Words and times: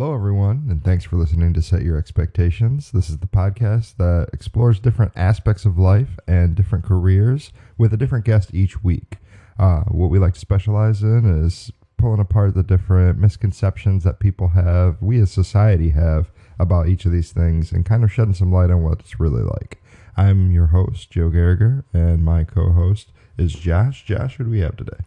Hello, 0.00 0.14
everyone, 0.14 0.66
and 0.70 0.84
thanks 0.84 1.04
for 1.04 1.16
listening 1.16 1.52
to 1.52 1.60
Set 1.60 1.82
Your 1.82 1.98
Expectations. 1.98 2.92
This 2.92 3.10
is 3.10 3.18
the 3.18 3.26
podcast 3.26 3.96
that 3.96 4.28
explores 4.32 4.78
different 4.78 5.10
aspects 5.16 5.64
of 5.64 5.76
life 5.76 6.20
and 6.28 6.54
different 6.54 6.84
careers 6.84 7.50
with 7.76 7.92
a 7.92 7.96
different 7.96 8.24
guest 8.24 8.54
each 8.54 8.84
week. 8.84 9.16
Uh, 9.58 9.80
what 9.88 10.08
we 10.08 10.20
like 10.20 10.34
to 10.34 10.38
specialize 10.38 11.02
in 11.02 11.24
is 11.44 11.72
pulling 11.96 12.20
apart 12.20 12.54
the 12.54 12.62
different 12.62 13.18
misconceptions 13.18 14.04
that 14.04 14.20
people 14.20 14.50
have, 14.50 15.02
we 15.02 15.18
as 15.18 15.32
society 15.32 15.88
have, 15.88 16.30
about 16.60 16.86
each 16.86 17.04
of 17.04 17.10
these 17.10 17.32
things 17.32 17.72
and 17.72 17.84
kind 17.84 18.04
of 18.04 18.12
shedding 18.12 18.34
some 18.34 18.52
light 18.52 18.70
on 18.70 18.84
what 18.84 19.00
it's 19.00 19.18
really 19.18 19.42
like. 19.42 19.82
I'm 20.16 20.52
your 20.52 20.66
host, 20.66 21.10
Joe 21.10 21.28
Garriger, 21.28 21.82
and 21.92 22.24
my 22.24 22.44
co 22.44 22.70
host 22.70 23.10
is 23.36 23.52
Josh. 23.52 24.04
Josh, 24.04 24.36
who 24.36 24.44
do 24.44 24.50
we 24.50 24.60
have 24.60 24.76
today? 24.76 25.02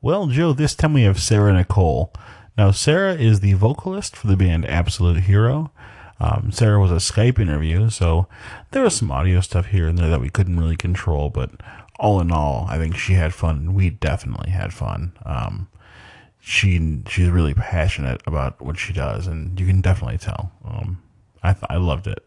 Well, 0.00 0.26
Joe, 0.28 0.54
this 0.54 0.74
time 0.74 0.94
we 0.94 1.02
have 1.02 1.20
Sarah 1.20 1.52
Nicole. 1.52 2.14
Now, 2.56 2.70
Sarah 2.70 3.14
is 3.14 3.40
the 3.40 3.54
vocalist 3.54 4.14
for 4.16 4.28
the 4.28 4.36
band 4.36 4.64
Absolute 4.66 5.24
Hero. 5.24 5.72
Um, 6.20 6.52
Sarah 6.52 6.78
was 6.78 6.92
a 6.92 6.96
Skype 6.96 7.40
interview, 7.40 7.90
so 7.90 8.28
there 8.70 8.82
was 8.82 8.94
some 8.94 9.10
audio 9.10 9.40
stuff 9.40 9.66
here 9.66 9.88
and 9.88 9.98
there 9.98 10.08
that 10.08 10.20
we 10.20 10.30
couldn't 10.30 10.60
really 10.60 10.76
control, 10.76 11.30
but 11.30 11.50
all 11.98 12.20
in 12.20 12.30
all, 12.30 12.66
I 12.68 12.78
think 12.78 12.96
she 12.96 13.14
had 13.14 13.34
fun. 13.34 13.56
And 13.56 13.74
we 13.74 13.90
definitely 13.90 14.50
had 14.50 14.72
fun. 14.72 15.12
Um, 15.26 15.68
she 16.38 17.02
she's 17.08 17.30
really 17.30 17.54
passionate 17.54 18.22
about 18.26 18.60
what 18.60 18.78
she 18.78 18.92
does, 18.92 19.26
and 19.26 19.58
you 19.58 19.66
can 19.66 19.80
definitely 19.80 20.18
tell. 20.18 20.52
Um, 20.64 21.02
I 21.42 21.54
th- 21.54 21.64
I 21.68 21.76
loved 21.76 22.06
it. 22.06 22.24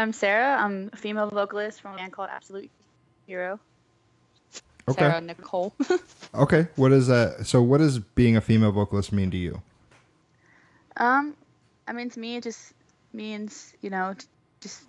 I'm 0.00 0.14
Sarah. 0.14 0.56
I'm 0.56 0.88
a 0.94 0.96
female 0.96 1.28
vocalist 1.28 1.82
from 1.82 1.92
a 1.94 1.96
band 1.98 2.12
called 2.12 2.30
Absolute 2.32 2.70
Hero. 3.26 3.60
Okay. 4.88 4.98
Sarah 4.98 5.20
Nicole. 5.20 5.74
Okay, 6.32 6.68
what 6.76 6.92
is 6.92 7.08
that? 7.08 7.44
So, 7.44 7.60
what 7.60 7.78
does 7.78 7.98
being 7.98 8.36
a 8.36 8.40
female 8.40 8.70
vocalist 8.70 9.12
mean 9.12 9.32
to 9.32 9.36
you? 9.36 9.60
um, 10.96 11.34
I 11.88 11.92
mean, 11.92 12.08
to 12.08 12.20
me, 12.20 12.36
it 12.36 12.44
just 12.44 12.72
means 13.12 13.74
you 13.80 13.90
know, 13.90 14.14
t- 14.16 14.26
just 14.60 14.80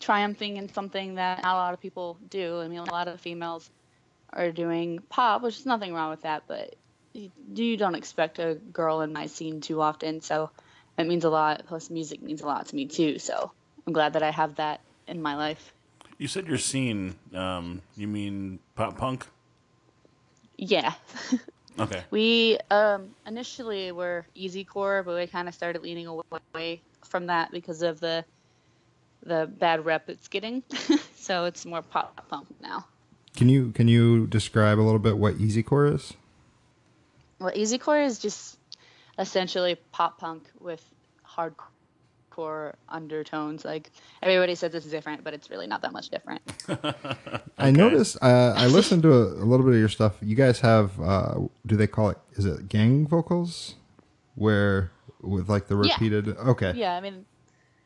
triumphing 0.00 0.56
in 0.56 0.72
something 0.72 1.16
that 1.16 1.42
not 1.42 1.52
a 1.52 1.58
lot 1.58 1.74
of 1.74 1.80
people 1.80 2.16
do. 2.30 2.60
I 2.60 2.68
mean, 2.68 2.78
a 2.78 2.90
lot 2.90 3.08
of 3.08 3.20
females 3.20 3.68
are 4.32 4.50
doing 4.50 5.00
pop, 5.10 5.42
which 5.42 5.58
is 5.58 5.66
nothing 5.66 5.92
wrong 5.92 6.08
with 6.08 6.22
that, 6.22 6.44
but 6.48 6.74
you, 7.12 7.30
you 7.54 7.76
don't 7.76 7.94
expect 7.94 8.38
a 8.38 8.54
girl 8.54 9.02
in 9.02 9.12
my 9.12 9.26
scene 9.26 9.60
too 9.60 9.82
often. 9.82 10.22
So 10.22 10.50
it 10.96 11.06
means 11.06 11.24
a 11.24 11.30
lot. 11.30 11.64
Plus, 11.66 11.90
music 11.90 12.22
means 12.22 12.40
a 12.40 12.46
lot 12.46 12.68
to 12.68 12.74
me 12.74 12.86
too. 12.86 13.18
So 13.18 13.52
I'm 13.86 13.92
glad 13.92 14.14
that 14.14 14.22
I 14.22 14.30
have 14.30 14.56
that 14.56 14.80
in 15.06 15.22
my 15.22 15.36
life. 15.36 15.72
You 16.18 16.28
said 16.28 16.46
your 16.46 16.58
scene. 16.58 17.14
Um, 17.34 17.82
you 17.96 18.08
mean 18.08 18.58
pop 18.74 18.96
punk? 18.98 19.26
Yeah. 20.56 20.94
Okay. 21.78 22.02
We 22.10 22.58
um, 22.70 23.10
initially 23.26 23.92
were 23.92 24.24
easy 24.34 24.64
core, 24.64 25.02
but 25.02 25.14
we 25.14 25.26
kind 25.26 25.46
of 25.46 25.54
started 25.54 25.82
leaning 25.82 26.06
away 26.06 26.80
from 27.04 27.26
that 27.26 27.50
because 27.50 27.82
of 27.82 28.00
the 28.00 28.24
the 29.22 29.50
bad 29.58 29.84
rep 29.84 30.08
it's 30.08 30.28
getting. 30.28 30.62
so 31.16 31.44
it's 31.44 31.66
more 31.66 31.82
pop 31.82 32.26
punk 32.30 32.46
now. 32.62 32.86
Can 33.36 33.50
you 33.50 33.72
can 33.72 33.88
you 33.88 34.26
describe 34.26 34.78
a 34.78 34.80
little 34.80 34.98
bit 34.98 35.18
what 35.18 35.34
easycore 35.34 35.94
is? 35.94 36.14
Well, 37.38 37.52
easy 37.54 37.76
core 37.76 38.00
is 38.00 38.18
just 38.18 38.56
essentially 39.18 39.74
pop 39.92 40.18
punk 40.18 40.48
with 40.58 40.82
hardcore 41.28 41.75
undertones. 42.88 43.64
Like 43.64 43.90
everybody 44.22 44.54
says 44.54 44.74
it's 44.74 44.86
different, 44.86 45.24
but 45.24 45.34
it's 45.34 45.50
really 45.50 45.66
not 45.66 45.82
that 45.82 45.92
much 45.92 46.08
different. 46.10 46.42
I 47.58 47.70
noticed. 47.70 48.16
Uh, 48.22 48.54
I 48.56 48.66
listened 48.66 49.02
to 49.04 49.12
a, 49.12 49.22
a 49.42 49.46
little 49.46 49.64
bit 49.64 49.74
of 49.74 49.80
your 49.80 49.88
stuff. 49.88 50.14
You 50.22 50.36
guys 50.36 50.60
have. 50.60 51.00
Uh, 51.00 51.34
do 51.64 51.76
they 51.76 51.86
call 51.86 52.10
it? 52.10 52.18
Is 52.34 52.44
it 52.44 52.68
gang 52.68 53.06
vocals? 53.06 53.74
Where 54.34 54.90
with 55.20 55.48
like 55.48 55.68
the 55.68 55.76
Yeah. 55.80 55.92
repeated. 55.94 56.28
Okay. 56.36 56.72
yeah, 56.76 56.94
I 56.96 57.00
mean, 57.00 57.24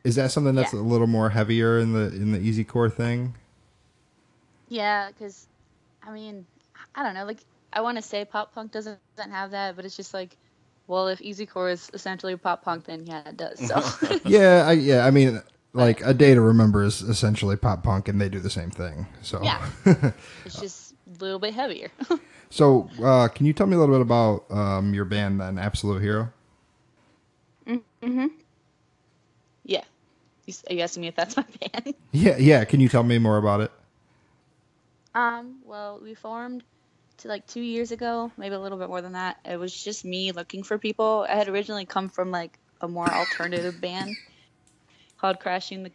Is 0.05 0.17
that 0.17 0.31
something 0.33 0.55
that's 0.55 0.73
Yeah. 0.73 0.81
a 0.81 0.83
little 0.83 1.07
more 1.07 1.31
heavier 1.31 1.79
in 1.79 1.93
the 1.93 2.07
in 2.15 2.33
the 2.33 2.39
easy 2.41 2.65
core 2.65 2.91
thing? 2.91 3.35
Yeah, 4.69 5.09
because 5.09 5.47
I 6.03 6.11
mean, 6.13 6.47
I 6.95 7.03
don't 7.03 7.15
know. 7.15 7.25
Like, 7.25 7.41
I 7.73 7.81
want 7.83 7.97
to 7.99 8.03
say 8.03 8.25
pop 8.25 8.55
punk 8.55 8.73
doesn't 8.73 8.99
doesn't 9.17 9.33
have 9.33 9.51
that, 9.53 9.77
but 9.77 9.85
it's 9.85 9.97
just 9.97 10.15
like, 10.15 10.37
well, 10.91 11.07
if 11.07 11.21
easycore 11.21 11.71
is 11.73 11.89
essentially 11.95 12.37
pop 12.37 12.65
punk, 12.65 12.85
then 12.87 13.07
yeah, 13.07 13.23
it 13.29 13.37
does. 13.37 13.61
So 13.61 13.81
Yeah. 14.25 14.65
I 14.67 14.73
yeah. 14.73 15.07
I 15.07 15.13
mean, 15.13 15.41
like 15.73 16.01
a 16.05 16.13
day 16.13 16.35
to 16.35 16.41
remember 16.41 16.83
is 16.83 17.01
essentially 17.01 17.57
pop 17.57 17.85
punk, 17.85 18.09
and 18.09 18.21
they 18.21 18.29
do 18.29 18.41
the 18.41 18.51
same 18.51 18.71
thing. 18.71 19.07
So. 19.23 19.41
yeah, 19.43 19.65
it's 20.45 20.61
just 20.61 20.95
a 21.07 21.23
little 21.25 21.39
bit 21.39 21.55
heavier. 21.55 21.91
So, 22.53 22.91
uh, 23.01 23.29
can 23.29 23.47
you 23.47 23.53
tell 23.53 23.69
me 23.69 23.77
a 23.77 23.79
little 23.79 23.95
bit 23.95 24.01
about 24.03 24.51
um, 24.51 24.93
your 24.93 25.05
band 25.05 25.41
then, 25.41 25.57
Absolute 25.57 26.03
Hero? 26.03 26.33
yeah. 27.65 27.79
You, 29.63 29.85
s- 30.49 30.65
are 30.69 30.75
you 30.75 30.81
asking 30.81 31.03
me 31.03 31.07
if 31.07 31.15
that's 31.15 31.37
my 31.37 31.45
band? 31.45 31.95
Yeah. 32.11 32.37
Yeah. 32.39 32.65
Can 32.65 32.81
you 32.81 32.89
tell 32.89 33.05
me 33.05 33.19
more 33.19 33.37
about 33.37 33.61
it? 33.61 33.71
Um, 35.15 35.61
well, 35.65 36.01
we 36.03 36.15
formed 36.15 36.65
like 37.29 37.47
two 37.47 37.61
years 37.61 37.93
ago, 37.93 38.31
maybe 38.37 38.55
a 38.55 38.61
little 38.61 38.79
bit 38.79 38.89
more 38.89 39.03
than 39.03 39.13
that. 39.13 39.39
It 39.45 39.59
was 39.59 39.73
just 39.73 40.05
me 40.05 40.33
looking 40.33 40.63
for 40.63 40.79
people. 40.79 41.27
I 41.29 41.35
had 41.35 41.49
originally 41.49 41.87
come 41.87 42.09
from 42.09 42.31
like 42.31 42.59
a 42.81 42.89
more 42.89 43.07
alternative 43.07 43.81
band 43.81 44.17
called 45.19 45.41
Crashing 45.41 45.83
the 45.83 45.93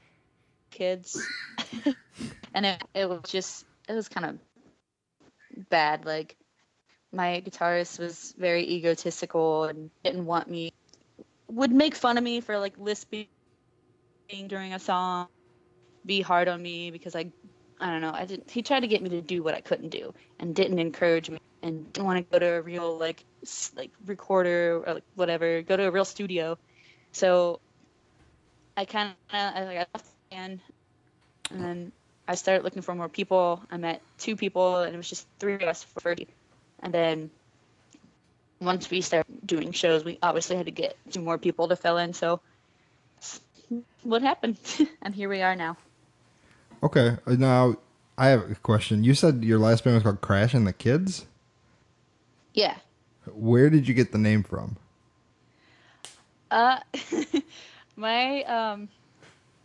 Kids, 0.72 1.28
and 2.54 2.66
it 2.66 2.84
it 2.94 3.10
was 3.10 3.22
just 3.26 3.66
it 3.88 3.94
was 3.94 4.08
kind 4.10 4.26
of 4.26 5.70
bad. 5.70 6.06
Like 6.06 6.36
my 7.12 7.42
guitarist 7.46 8.00
was 8.00 8.34
very 8.38 8.64
egotistical 8.70 9.66
and 9.66 9.90
didn't 10.04 10.26
want 10.26 10.50
me 10.50 10.72
would 11.50 11.72
make 11.72 11.96
fun 11.96 12.18
of 12.18 12.24
me 12.24 12.42
for 12.42 12.58
like 12.58 12.78
lisping 12.78 13.28
during 14.48 14.74
a 14.74 14.80
song, 14.80 15.28
be 16.06 16.22
hard 16.22 16.48
on 16.48 16.62
me 16.62 16.92
because 16.92 17.16
I 17.16 17.32
I 17.80 17.88
don't 17.88 18.02
know. 18.02 18.12
I 18.14 18.26
didn't. 18.26 18.50
He 18.50 18.62
tried 18.62 18.82
to 18.82 18.88
get 18.88 19.02
me 19.02 19.10
to 19.10 19.22
do 19.22 19.44
what 19.44 19.54
I 19.54 19.62
couldn't 19.62 19.90
do, 19.90 20.14
and 20.40 20.56
didn't 20.56 20.80
encourage 20.80 21.30
me, 21.30 21.40
and 21.62 21.92
didn't 21.92 22.06
want 22.06 22.18
to 22.18 22.32
go 22.32 22.40
to 22.40 22.54
a 22.54 22.62
real 22.62 22.98
like 22.98 23.24
like 23.76 23.92
recorder 24.06 24.84
or 24.86 24.94
like 24.96 25.04
whatever, 25.16 25.62
go 25.62 25.76
to 25.76 25.88
a 25.88 25.92
real 25.92 26.06
studio. 26.06 26.58
So 27.12 27.60
I 28.78 28.86
kind 28.86 29.10
of 29.10 29.16
I, 29.34 29.64
like, 29.64 29.78
I 29.78 29.86
left 29.94 30.06
the 30.06 30.36
band, 30.36 30.60
and 31.52 31.62
then 31.62 31.92
I 32.28 32.36
started 32.36 32.64
looking 32.64 32.82
for 32.82 32.96
more 32.96 33.10
people. 33.10 33.62
I 33.70 33.78
met 33.78 34.02
two 34.18 34.36
people, 34.36 34.78
and 34.78 34.94
it 34.94 34.98
was 34.98 35.10
just 35.10 35.28
three 35.40 35.56
of 35.56 35.64
us 35.64 35.84
for 35.84 36.00
first. 36.00 36.24
And 36.80 36.94
then 36.94 37.30
once 38.60 38.90
we 38.90 39.02
started 39.02 39.46
doing 39.46 39.72
shows, 39.72 40.04
we 40.04 40.18
obviously 40.22 40.56
had 40.56 40.66
to 40.66 40.72
get 40.72 40.98
two 41.12 41.22
more 41.22 41.38
people 41.38 41.68
to 41.68 41.76
fill 41.76 41.98
in. 41.98 42.14
So 42.14 42.40
what 44.04 44.22
happened? 44.22 44.58
and 45.02 45.14
here 45.14 45.30
we 45.30 45.42
are 45.42 45.56
now. 45.56 45.78
Okay. 46.86 47.18
uh, 47.26 47.32
Now, 47.32 47.78
I 48.16 48.28
have 48.28 48.52
a 48.52 48.56
question. 48.56 49.04
You 49.04 49.16
said 49.16 49.44
your 49.44 49.58
last 49.58 49.84
band 49.84 49.96
was 49.96 50.04
called 50.04 50.22
Crash 50.22 50.54
and 50.54 50.68
the 50.68 50.74
Kids. 50.74 51.26
Yeah. 52.54 52.78
Where 53.34 53.72
did 53.72 53.88
you 53.88 53.96
get 53.96 54.12
the 54.12 54.20
name 54.20 54.44
from? 54.44 54.78
Uh, 56.52 56.78
my 57.96 58.44
um, 58.44 58.88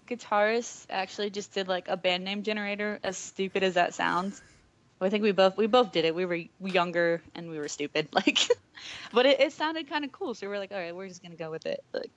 guitarist 0.09 0.87
actually 0.89 1.29
just 1.29 1.53
did 1.53 1.69
like 1.69 1.89
a 1.89 1.97
band 1.97 2.25
name 2.25 2.43
generator. 2.43 2.99
As 3.05 3.19
stupid 3.19 3.63
as 3.65 3.75
that 3.75 3.93
sounds, 3.93 4.41
I 4.99 5.11
think 5.11 5.23
we 5.23 5.33
both 5.33 5.59
we 5.59 5.67
both 5.67 5.93
did 5.93 6.07
it. 6.07 6.15
We 6.15 6.25
were 6.25 6.41
younger 6.65 7.23
and 7.35 7.51
we 7.51 7.59
were 7.59 7.69
stupid, 7.69 8.09
like, 8.13 8.39
but 9.13 9.27
it, 9.27 9.41
it 9.41 9.53
sounded 9.53 9.91
kind 9.91 10.07
of 10.07 10.11
cool. 10.11 10.33
So 10.33 10.47
we 10.47 10.53
were 10.53 10.59
like, 10.59 10.73
all 10.73 10.79
right, 10.79 10.97
we're 10.97 11.09
just 11.09 11.23
gonna 11.23 11.37
go 11.37 11.51
with 11.51 11.67
it. 11.67 11.85
Like, 11.93 12.11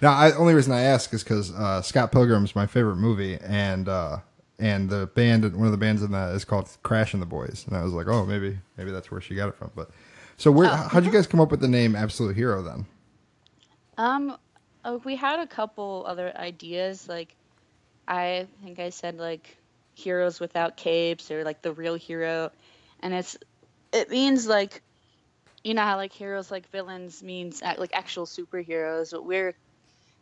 Now, 0.00 0.12
I 0.12 0.32
only 0.32 0.54
reason 0.54 0.72
I 0.72 0.82
ask 0.82 1.12
is 1.14 1.22
because 1.22 1.52
uh, 1.52 1.82
Scott 1.82 2.12
Pilgrim's 2.12 2.54
my 2.54 2.66
favorite 2.66 2.96
movie, 2.96 3.38
and 3.42 3.88
uh, 3.88 4.18
and 4.58 4.88
the 4.90 5.06
band, 5.14 5.44
one 5.56 5.66
of 5.66 5.72
the 5.72 5.78
bands 5.78 6.02
in 6.02 6.12
that 6.12 6.34
is 6.34 6.44
called 6.44 6.68
Crash 6.82 7.12
and 7.12 7.22
the 7.22 7.26
Boys, 7.26 7.64
and 7.68 7.76
I 7.76 7.82
was 7.84 7.92
like, 7.92 8.06
oh, 8.08 8.24
maybe 8.26 8.58
maybe 8.76 8.90
that's 8.90 9.10
where 9.10 9.20
she 9.20 9.34
got 9.34 9.48
it 9.48 9.54
from. 9.56 9.70
But 9.74 9.90
so, 10.36 10.50
where 10.50 10.68
Oh. 10.70 10.88
how'd 10.90 11.04
you 11.04 11.12
guys 11.12 11.26
come 11.26 11.40
up 11.40 11.50
with 11.50 11.60
the 11.60 11.68
name 11.68 11.94
Absolute 11.96 12.36
Hero 12.36 12.62
then? 12.62 12.86
um, 13.98 14.36
oh, 14.84 14.98
we 15.04 15.16
had 15.16 15.40
a 15.40 15.46
couple 15.46 16.04
other 16.06 16.32
ideas. 16.36 17.08
Like, 17.08 17.34
I 18.06 18.46
think 18.62 18.78
I 18.78 18.90
said 18.90 19.18
like 19.18 19.56
heroes 19.94 20.40
without 20.40 20.76
capes 20.76 21.30
or 21.30 21.44
like 21.44 21.62
the 21.62 21.72
real 21.72 21.94
hero, 21.94 22.50
and 23.00 23.14
it's 23.14 23.36
it 23.92 24.10
means 24.10 24.46
like 24.46 24.82
you 25.64 25.74
know 25.74 25.82
how 25.82 25.96
like 25.96 26.12
heroes 26.12 26.50
like 26.50 26.70
villains 26.70 27.22
means 27.22 27.62
like 27.62 27.90
actual 27.92 28.26
superheroes 28.26 29.10
but 29.10 29.24
we're 29.24 29.54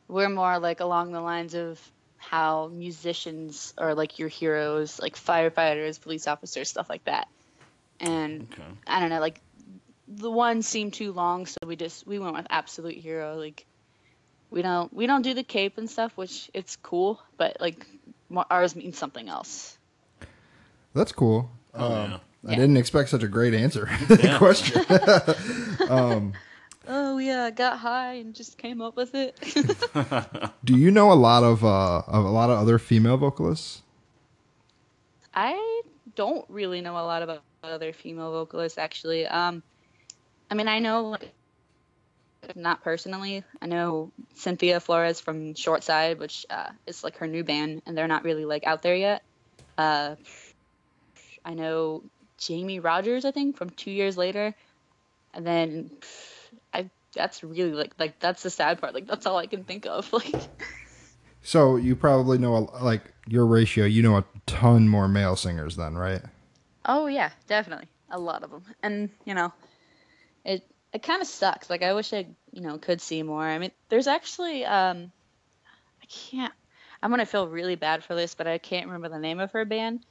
we're 0.08 0.28
more 0.28 0.58
like 0.58 0.80
along 0.80 1.12
the 1.12 1.20
lines 1.20 1.54
of 1.54 1.80
how 2.18 2.68
musicians 2.72 3.74
are 3.78 3.94
like 3.94 4.18
your 4.18 4.28
heroes 4.28 4.98
like 5.00 5.16
firefighters 5.16 6.00
police 6.00 6.26
officers 6.26 6.68
stuff 6.68 6.88
like 6.88 7.04
that 7.04 7.28
and 8.00 8.48
Okay. 8.52 8.62
i 8.86 9.00
don't 9.00 9.10
know 9.10 9.20
like 9.20 9.40
the 10.06 10.30
one 10.30 10.60
seemed 10.60 10.92
too 10.92 11.12
long, 11.12 11.46
so 11.46 11.56
we 11.66 11.76
just 11.76 12.06
we 12.06 12.18
went 12.18 12.34
with 12.34 12.46
Absolute 12.50 12.96
Hero. 12.96 13.36
Like 13.36 13.64
we 14.50 14.60
don't 14.60 14.92
we 14.92 15.06
don't 15.06 15.22
do 15.22 15.32
the 15.32 15.42
cape 15.42 15.78
and 15.78 15.88
stuff, 15.88 16.12
which 16.14 16.50
it's 16.52 16.76
cool, 16.76 17.18
but 17.38 17.56
like 17.58 17.86
ours 18.50 18.76
means 18.76 18.98
something 18.98 19.26
else. 19.30 19.78
That's 20.92 21.10
cool. 21.10 21.50
Oh, 21.72 21.86
Um, 21.86 22.10
yeah. 22.10 22.18
I 22.46 22.50
Yeah. 22.50 22.56
didn't 22.56 22.76
expect 22.76 23.08
such 23.08 23.22
a 23.22 23.28
great 23.28 23.54
answer 23.54 23.86
to 24.08 24.16
the 24.16 24.22
Yeah. 24.24 24.38
question. 24.38 25.88
Oh 26.86 27.18
yeah, 27.18 27.50
got 27.50 27.78
high 27.78 28.14
and 28.14 28.34
just 28.34 28.58
came 28.58 28.82
up 28.82 28.96
with 28.96 29.14
it. 29.14 29.38
Do 30.64 30.76
you 30.76 30.90
know 30.90 31.12
a 31.12 31.14
lot 31.14 31.42
of 31.42 31.64
uh, 31.64 32.02
of 32.06 32.24
a 32.24 32.30
lot 32.30 32.50
of 32.50 32.58
other 32.58 32.78
female 32.78 33.16
vocalists? 33.16 33.82
I 35.34 35.82
don't 36.14 36.44
really 36.48 36.80
know 36.80 36.92
a 36.92 37.04
lot 37.04 37.22
about 37.22 37.42
other 37.62 37.92
female 37.92 38.30
vocalists 38.30 38.78
actually. 38.78 39.26
Um, 39.26 39.62
I 40.50 40.54
mean, 40.54 40.68
I 40.68 40.78
know 40.78 41.04
like, 41.08 41.32
not 42.54 42.84
personally. 42.84 43.42
I 43.62 43.66
know 43.66 44.12
Cynthia 44.34 44.78
Flores 44.78 45.20
from 45.20 45.54
Short 45.54 45.82
Side, 45.82 46.18
which 46.18 46.44
uh, 46.50 46.70
is 46.86 47.02
like 47.02 47.16
her 47.18 47.26
new 47.26 47.42
band, 47.42 47.82
and 47.86 47.96
they're 47.96 48.08
not 48.08 48.24
really 48.24 48.44
like 48.44 48.66
out 48.66 48.82
there 48.82 48.96
yet. 48.96 49.22
Uh, 49.78 50.16
I 51.44 51.54
know 51.54 52.02
Jamie 52.38 52.80
Rogers, 52.80 53.24
I 53.24 53.30
think, 53.30 53.56
from 53.56 53.70
Two 53.70 53.90
Years 53.90 54.16
Later, 54.18 54.54
and 55.32 55.46
then 55.46 55.90
I. 56.02 56.33
That's 57.14 57.42
really 57.42 57.72
like 57.72 57.94
like 57.98 58.18
that's 58.20 58.42
the 58.42 58.50
sad 58.50 58.80
part. 58.80 58.94
Like 58.94 59.06
that's 59.06 59.26
all 59.26 59.36
I 59.36 59.46
can 59.46 59.64
think 59.64 59.86
of. 59.86 60.12
Like 60.12 60.34
So 61.42 61.76
you 61.76 61.94
probably 61.94 62.38
know 62.38 62.56
a, 62.56 62.82
like 62.82 63.02
your 63.28 63.46
ratio. 63.46 63.84
You 63.84 64.02
know 64.02 64.16
a 64.16 64.24
ton 64.46 64.88
more 64.88 65.08
male 65.08 65.36
singers 65.36 65.76
then, 65.76 65.94
right? 65.94 66.22
Oh 66.86 67.06
yeah, 67.06 67.30
definitely. 67.46 67.88
A 68.10 68.18
lot 68.18 68.42
of 68.42 68.50
them. 68.50 68.64
And, 68.82 69.10
you 69.24 69.34
know, 69.34 69.52
it 70.44 70.66
it 70.92 71.02
kind 71.02 71.20
of 71.20 71.28
sucks. 71.28 71.68
Like 71.68 71.82
I 71.82 71.92
wish 71.92 72.12
I, 72.12 72.26
you 72.52 72.60
know, 72.62 72.78
could 72.78 73.00
see 73.00 73.22
more. 73.22 73.42
I 73.42 73.58
mean, 73.58 73.72
there's 73.88 74.06
actually 74.06 74.64
um 74.64 75.12
I 76.02 76.06
can't 76.06 76.52
I'm 77.02 77.10
going 77.10 77.20
to 77.20 77.26
feel 77.26 77.46
really 77.46 77.74
bad 77.74 78.02
for 78.02 78.14
this, 78.14 78.34
but 78.34 78.46
I 78.46 78.56
can't 78.56 78.86
remember 78.86 79.10
the 79.10 79.18
name 79.18 79.38
of 79.38 79.52
her 79.52 79.66
band. 79.66 80.06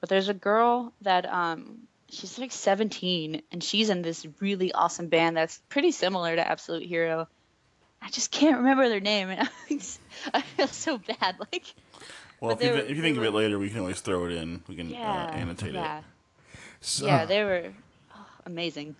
But 0.00 0.08
there's 0.08 0.30
a 0.30 0.34
girl 0.34 0.94
that 1.02 1.26
um 1.26 1.80
she's 2.10 2.38
like 2.38 2.52
17 2.52 3.42
and 3.52 3.62
she's 3.62 3.90
in 3.90 4.02
this 4.02 4.26
really 4.40 4.72
awesome 4.72 5.08
band 5.08 5.36
that's 5.36 5.58
pretty 5.68 5.90
similar 5.90 6.34
to 6.34 6.46
Absolute 6.46 6.84
Hero. 6.86 7.28
I 8.00 8.10
just 8.10 8.30
can't 8.30 8.58
remember 8.58 8.88
their 8.88 9.00
name 9.00 9.28
and 9.28 9.48
I 10.34 10.40
feel 10.42 10.66
so 10.68 10.98
bad 10.98 11.36
like 11.52 11.74
Well, 12.40 12.52
if 12.52 12.62
you, 12.62 12.70
were- 12.70 12.78
if 12.78 12.96
you 12.96 13.02
think 13.02 13.18
of 13.18 13.24
it 13.24 13.32
later, 13.32 13.58
we 13.58 13.70
can 13.70 13.80
always 13.80 14.00
throw 14.00 14.26
it 14.26 14.32
in. 14.32 14.62
We 14.68 14.76
can 14.76 14.90
yeah, 14.90 15.26
uh, 15.32 15.36
annotate 15.36 15.74
yeah. 15.74 15.98
it. 15.98 16.04
So, 16.80 17.06
Yeah, 17.06 17.24
they 17.24 17.42
were 17.42 17.72
oh, 18.14 18.26
amazing. 18.46 18.94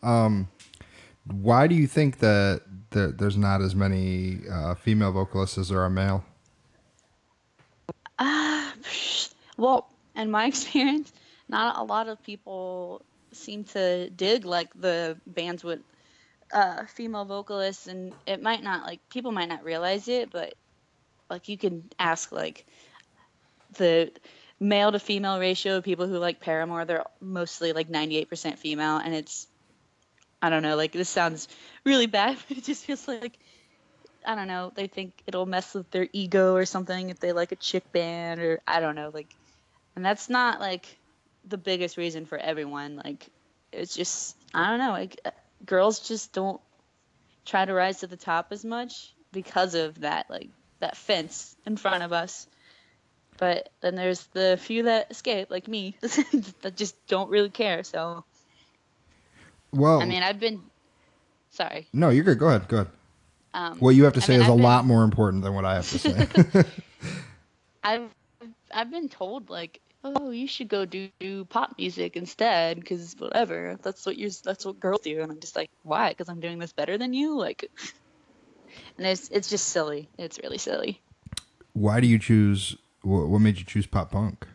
why 0.00 1.66
do 1.66 1.74
you 1.74 1.86
think 1.86 2.18
that 2.20 2.62
there, 2.90 3.08
there's 3.08 3.36
not 3.36 3.60
as 3.60 3.74
many 3.74 4.38
uh, 4.50 4.74
female 4.76 5.12
vocalists 5.12 5.58
as 5.58 5.68
there 5.68 5.80
are 5.80 5.90
male? 5.90 6.24
Well, 9.56 9.88
in 10.14 10.30
my 10.30 10.46
experience, 10.52 11.12
not 11.48 11.78
a 11.78 11.82
lot 11.82 12.08
of 12.08 12.22
people 12.22 13.02
seem 13.32 13.64
to 13.64 14.10
dig 14.10 14.44
like 14.44 14.68
the 14.74 15.16
bands 15.26 15.64
with 15.64 15.80
uh, 16.52 16.84
female 16.86 17.24
vocalists, 17.24 17.86
and 17.86 18.12
it 18.26 18.42
might 18.42 18.62
not 18.62 18.84
like 18.84 19.00
people 19.10 19.32
might 19.32 19.48
not 19.48 19.64
realize 19.64 20.08
it, 20.08 20.30
but 20.30 20.54
like 21.30 21.48
you 21.48 21.58
can 21.58 21.84
ask 21.98 22.32
like 22.32 22.66
the 23.76 24.10
male 24.60 24.90
to 24.92 24.98
female 24.98 25.38
ratio 25.38 25.76
of 25.76 25.84
people 25.84 26.06
who 26.06 26.18
like 26.18 26.40
Paramore, 26.40 26.84
they're 26.84 27.04
mostly 27.20 27.72
like 27.72 27.88
98% 27.88 28.58
female, 28.58 28.96
and 28.96 29.14
it's 29.14 29.46
I 30.40 30.50
don't 30.50 30.62
know, 30.62 30.76
like 30.76 30.92
this 30.92 31.08
sounds 31.08 31.48
really 31.84 32.06
bad, 32.06 32.36
but 32.48 32.58
it 32.58 32.64
just 32.64 32.84
feels 32.84 33.06
like 33.08 33.38
I 34.26 34.34
don't 34.34 34.48
know, 34.48 34.72
they 34.74 34.88
think 34.88 35.22
it'll 35.26 35.46
mess 35.46 35.74
with 35.74 35.90
their 35.90 36.08
ego 36.12 36.54
or 36.54 36.66
something 36.66 37.10
if 37.10 37.20
they 37.20 37.32
like 37.32 37.52
a 37.52 37.56
chick 37.56 37.90
band 37.92 38.40
or 38.40 38.60
I 38.66 38.80
don't 38.80 38.94
know, 38.94 39.10
like 39.12 39.34
and 39.96 40.04
that's 40.04 40.28
not 40.28 40.60
like 40.60 40.97
the 41.48 41.58
biggest 41.58 41.96
reason 41.96 42.26
for 42.26 42.38
everyone. 42.38 43.00
Like 43.04 43.26
it's 43.72 43.94
just 43.94 44.36
I 44.54 44.68
don't 44.70 44.78
know, 44.78 44.90
like 44.92 45.20
uh, 45.24 45.30
girls 45.64 46.06
just 46.08 46.32
don't 46.32 46.60
try 47.44 47.64
to 47.64 47.72
rise 47.72 48.00
to 48.00 48.06
the 48.06 48.16
top 48.16 48.48
as 48.50 48.64
much 48.64 49.14
because 49.32 49.74
of 49.74 50.00
that 50.00 50.28
like 50.30 50.50
that 50.80 50.96
fence 50.96 51.56
in 51.66 51.76
front 51.76 52.02
of 52.02 52.12
us. 52.12 52.46
But 53.38 53.68
then 53.80 53.94
there's 53.94 54.24
the 54.32 54.58
few 54.60 54.84
that 54.84 55.10
escape, 55.12 55.48
like 55.50 55.68
me, 55.68 55.96
that 56.62 56.72
just 56.76 56.94
don't 57.06 57.30
really 57.30 57.50
care. 57.50 57.84
So 57.84 58.24
Well, 59.72 60.00
I 60.02 60.06
mean, 60.06 60.22
I've 60.24 60.40
been 60.40 60.60
sorry. 61.50 61.86
no, 61.92 62.08
you're 62.10 62.24
good. 62.24 62.38
Go 62.38 62.48
ahead. 62.48 62.66
Go 62.68 62.76
ahead. 62.78 62.88
Um, 63.54 63.78
What 63.78 63.90
you 63.94 64.04
have 64.04 64.14
to 64.14 64.20
I 64.20 64.24
say 64.24 64.32
mean, 64.34 64.42
is 64.42 64.48
a 64.48 64.50
I've 64.52 64.56
been- 64.56 64.64
lot 64.64 64.84
more 64.86 65.04
important 65.04 65.42
than 65.44 65.54
what 65.54 65.64
I 65.64 65.74
have 65.76 65.88
to 65.90 65.98
say. 65.98 66.64
I've 67.84 68.10
I've 68.72 68.90
been 68.90 69.08
told 69.08 69.50
like, 69.50 69.80
oh, 70.04 70.30
you 70.30 70.46
should 70.46 70.68
go 70.68 70.84
do, 70.84 71.08
do 71.18 71.44
pop 71.44 71.74
music 71.78 72.16
instead, 72.16 72.78
because 72.80 73.14
whatever, 73.18 73.78
that's 73.82 74.06
what 74.06 74.16
you're, 74.16 74.30
that's 74.44 74.64
what 74.64 74.78
girls 74.80 75.00
do, 75.00 75.20
and 75.22 75.32
I'm 75.32 75.40
just 75.40 75.56
like, 75.56 75.70
why? 75.82 76.10
Because 76.10 76.28
I'm 76.28 76.40
doing 76.40 76.58
this 76.58 76.72
better 76.72 76.98
than 76.98 77.12
you, 77.12 77.36
like, 77.36 77.70
and 78.98 79.06
it's 79.06 79.28
it's 79.28 79.48
just 79.48 79.68
silly. 79.68 80.08
It's 80.18 80.38
really 80.42 80.58
silly. 80.58 81.00
Why 81.72 82.00
do 82.00 82.06
you 82.06 82.18
choose? 82.18 82.76
What, 83.02 83.28
what 83.28 83.40
made 83.40 83.58
you 83.58 83.64
choose 83.64 83.86
pop 83.86 84.12
punk? 84.12 84.46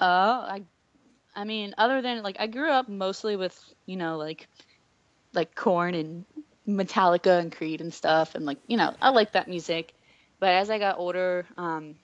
Uh, 0.00 0.58
I, 0.58 0.62
I 1.34 1.44
mean, 1.44 1.74
other 1.78 2.02
than 2.02 2.22
like, 2.22 2.36
I 2.38 2.46
grew 2.46 2.70
up 2.70 2.88
mostly 2.88 3.36
with 3.36 3.58
you 3.86 3.96
know 3.96 4.16
like, 4.16 4.48
like 5.32 5.54
Korn 5.54 5.94
and 5.94 6.24
Metallica 6.66 7.38
and 7.40 7.52
Creed 7.52 7.80
and 7.80 7.92
stuff, 7.92 8.34
and 8.34 8.44
like 8.46 8.58
you 8.66 8.76
know 8.76 8.94
I 9.00 9.10
like 9.10 9.32
that 9.32 9.48
music, 9.48 9.94
but 10.40 10.50
as 10.50 10.70
I 10.70 10.78
got 10.78 10.98
older, 10.98 11.46
um, 11.56 11.96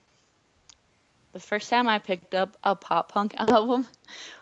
the 1.33 1.39
first 1.39 1.69
time 1.69 1.87
I 1.87 1.99
picked 1.99 2.33
up 2.35 2.57
a 2.63 2.75
pop 2.75 3.11
punk 3.11 3.35
album 3.37 3.87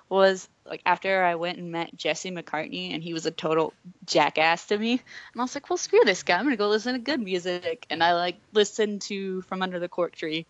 was 0.10 0.48
like 0.66 0.82
after 0.86 1.24
I 1.24 1.36
went 1.36 1.58
and 1.60 1.72
met 1.72 1.96
Jesse 1.96 2.32
McCartney, 2.32 2.94
and 2.94 3.04
he 3.04 3.14
was 3.14 3.26
a 3.26 3.32
total 3.32 3.74
jackass 4.06 4.66
to 4.68 4.78
me, 4.78 4.94
and 4.94 5.40
I 5.40 5.42
was 5.42 5.56
like, 5.56 5.70
well, 5.70 5.78
screw 5.78 6.02
this 6.06 6.24
guy, 6.24 6.38
I'm 6.38 6.46
gonna 6.46 6.56
go 6.58 6.68
listen 6.70 6.94
to 6.94 7.00
good 7.00 7.20
music, 7.22 7.86
and 7.90 8.04
I 8.04 8.14
like 8.14 8.38
listened 8.54 9.02
to 9.04 9.42
From 9.44 9.62
Under 9.62 9.80
the 9.80 9.88
Cork 9.90 10.16
Tree 10.16 10.46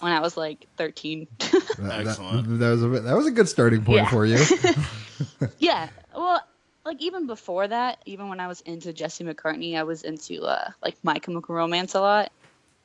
when 0.00 0.12
I 0.12 0.20
was 0.20 0.36
like 0.36 0.66
13. 0.76 1.26
That, 1.78 2.04
that- 2.04 2.06
Excellent. 2.06 2.58
That, 2.58 2.70
was 2.70 2.82
a 2.82 2.88
that 2.88 3.16
was 3.16 3.26
a 3.26 3.30
good 3.30 3.48
starting 3.48 3.84
point 3.84 3.98
Yeah. 3.98 4.08
for 4.08 4.24
you. 4.24 4.38
Yeah. 5.58 5.88
Well, 6.14 6.40
like 6.84 7.02
even 7.02 7.26
before 7.26 7.66
that, 7.68 7.98
even 8.06 8.28
when 8.28 8.40
I 8.40 8.48
was 8.48 8.60
into 8.62 8.92
Jesse 8.92 9.24
McCartney, 9.24 9.76
I 9.76 9.82
was 9.82 10.02
into 10.02 10.42
uh 10.42 10.70
like 10.82 10.96
My 11.02 11.18
Chemical 11.18 11.54
Romance 11.54 11.94
a 11.94 12.00
lot, 12.00 12.32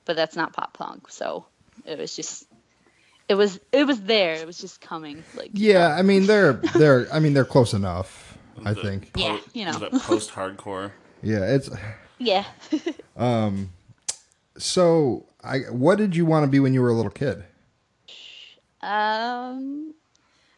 but 0.05 0.15
that's 0.15 0.35
not 0.35 0.53
pop 0.53 0.73
punk. 0.73 1.09
So 1.09 1.45
it 1.85 1.97
was 1.99 2.15
just 2.15 2.47
it 3.31 3.37
was 3.37 3.59
it 3.71 3.87
was 3.87 4.01
there. 4.01 4.33
It 4.33 4.45
was 4.45 4.57
just 4.57 4.81
coming. 4.81 5.23
Like 5.35 5.51
yeah, 5.53 5.95
I 5.95 6.01
mean 6.01 6.25
they're 6.25 6.53
they're 6.75 7.07
I 7.13 7.19
mean 7.19 7.33
they're 7.33 7.45
close 7.45 7.73
enough. 7.73 8.37
I 8.65 8.73
The 8.73 8.81
think. 8.81 9.11
Yeah, 9.15 9.39
you 9.53 9.63
know. 9.65 9.79
post-hardcore. 10.03 10.91
Yeah, 11.23 11.45
it's 11.45 11.69
yeah. 12.19 12.43
um, 13.17 13.71
so. 14.57 15.25
I 15.43 15.59
what 15.71 15.97
did 15.97 16.15
you 16.15 16.25
want 16.27 16.43
to 16.43 16.47
be 16.51 16.59
when 16.59 16.73
you 16.75 16.81
were 16.83 16.89
a 16.89 16.93
little 16.93 17.09
kid? 17.09 17.43
um, 18.81 19.93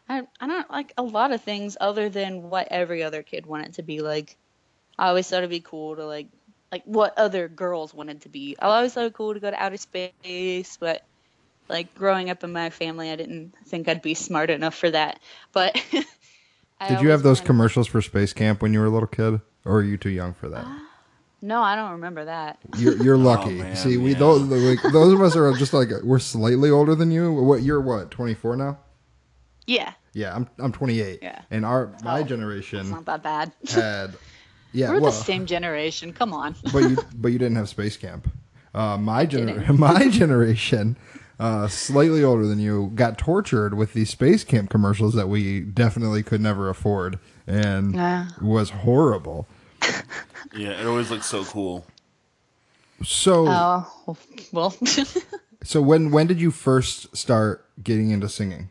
I 0.08 0.22
I 0.40 0.46
don't 0.46 0.70
like 0.70 0.92
a 0.98 1.02
lot 1.02 1.32
of 1.32 1.42
things 1.42 1.78
other 1.80 2.10
than 2.10 2.50
what 2.50 2.68
every 2.70 3.02
other 3.02 3.22
kid 3.22 3.46
wanted 3.46 3.74
to 3.74 3.82
be 3.82 4.00
like. 4.02 4.36
I 4.98 5.08
always 5.08 5.26
thought 5.28 5.38
it'd 5.38 5.48
be 5.48 5.60
cool 5.60 5.96
to 5.96 6.04
like 6.04 6.26
like 6.70 6.82
what 6.84 7.16
other 7.16 7.48
girls 7.48 7.94
wanted 7.94 8.22
to 8.22 8.28
be. 8.28 8.56
I 8.58 8.66
always 8.66 8.92
thought 8.92 9.00
it 9.00 9.04
would 9.04 9.12
be 9.14 9.16
cool 9.16 9.34
to 9.34 9.40
go 9.40 9.50
to 9.50 9.62
outer 9.62 9.78
space, 9.78 10.76
but 10.76 11.02
like 11.68 11.94
growing 11.94 12.30
up 12.30 12.44
in 12.44 12.52
my 12.52 12.70
family, 12.70 13.10
I 13.10 13.16
didn't 13.16 13.54
think 13.66 13.88
I'd 13.88 14.02
be 14.02 14.14
smart 14.14 14.50
enough 14.50 14.74
for 14.74 14.90
that. 14.90 15.18
But 15.52 15.80
I 16.80 16.88
Did 16.88 17.02
you 17.02 17.08
have 17.10 17.22
those 17.22 17.38
wanted- 17.38 17.46
commercials 17.46 17.86
for 17.86 18.02
Space 18.02 18.32
Camp 18.32 18.60
when 18.62 18.72
you 18.72 18.80
were 18.80 18.86
a 18.86 18.90
little 18.90 19.06
kid, 19.08 19.40
or 19.64 19.76
are 19.78 19.82
you 19.82 19.96
too 19.96 20.10
young 20.10 20.34
for 20.34 20.48
that? 20.48 20.66
No, 21.40 21.60
I 21.62 21.76
don't 21.76 21.92
remember 21.92 22.24
that. 22.24 22.58
You're, 22.78 22.96
you're 23.02 23.16
lucky. 23.32 23.58
man, 23.58 23.76
See, 23.76 23.96
we 23.98 24.12
yeah. 24.12 24.18
those 24.18 24.42
like, 24.42 24.92
those 24.92 25.12
of 25.12 25.20
us 25.20 25.36
are 25.36 25.52
just 25.54 25.72
like 25.74 25.88
we're 26.02 26.18
slightly 26.18 26.70
older 26.70 26.94
than 26.94 27.10
you. 27.10 27.32
What 27.32 27.62
you're 27.62 27.80
what 27.80 28.10
24 28.10 28.56
now? 28.56 28.78
Yeah, 29.66 29.92
Yeah, 30.12 30.34
I'm 30.34 30.48
I'm 30.58 30.72
28. 30.72 31.18
Yeah. 31.22 31.40
And 31.50 31.64
our 31.64 31.92
my 32.02 32.18
Oh, 32.18 32.20
it's 32.20 32.28
generation 32.28 32.90
not 32.90 33.04
that 33.06 33.22
bad. 33.22 33.52
had 33.70 34.14
yeah, 34.72 34.88
We're 34.90 35.00
well, 35.00 35.10
the 35.10 35.16
same 35.16 35.46
generation. 35.46 36.12
Come 36.12 36.32
on. 36.34 36.54
but 36.72 36.78
you 36.80 36.98
but 37.14 37.28
you 37.28 37.38
didn't 37.38 37.56
have 37.56 37.68
Space 37.68 37.96
Camp. 37.96 38.30
Uh, 38.74 38.96
my 38.98 39.24
gener- 39.24 39.58
didn't. 39.60 39.78
my 39.78 40.08
generation, 40.08 40.96
uh, 41.38 41.68
slightly 41.68 42.22
older 42.22 42.46
than 42.46 42.58
you, 42.58 42.92
got 42.94 43.18
tortured 43.18 43.74
with 43.74 43.92
these 43.92 44.10
Space 44.10 44.44
Camp 44.44 44.70
commercials 44.70 45.14
that 45.14 45.28
we 45.28 45.60
definitely 45.60 46.22
could 46.22 46.40
never 46.40 46.68
afford, 46.68 47.18
and 47.46 47.94
Yeah. 47.94 48.28
was 48.40 48.70
horrible. 48.70 49.46
Yeah, 50.56 50.80
it 50.80 50.86
always 50.86 51.10
looks 51.10 51.26
so 51.26 51.44
cool. 51.44 51.84
So 53.02 53.46
Oh 53.48 54.16
well. 54.52 54.72
so 55.64 55.82
when 55.82 56.12
when 56.12 56.28
did 56.28 56.40
you 56.40 56.52
first 56.52 57.16
start 57.16 57.66
getting 57.82 58.10
into 58.10 58.28
singing? 58.28 58.68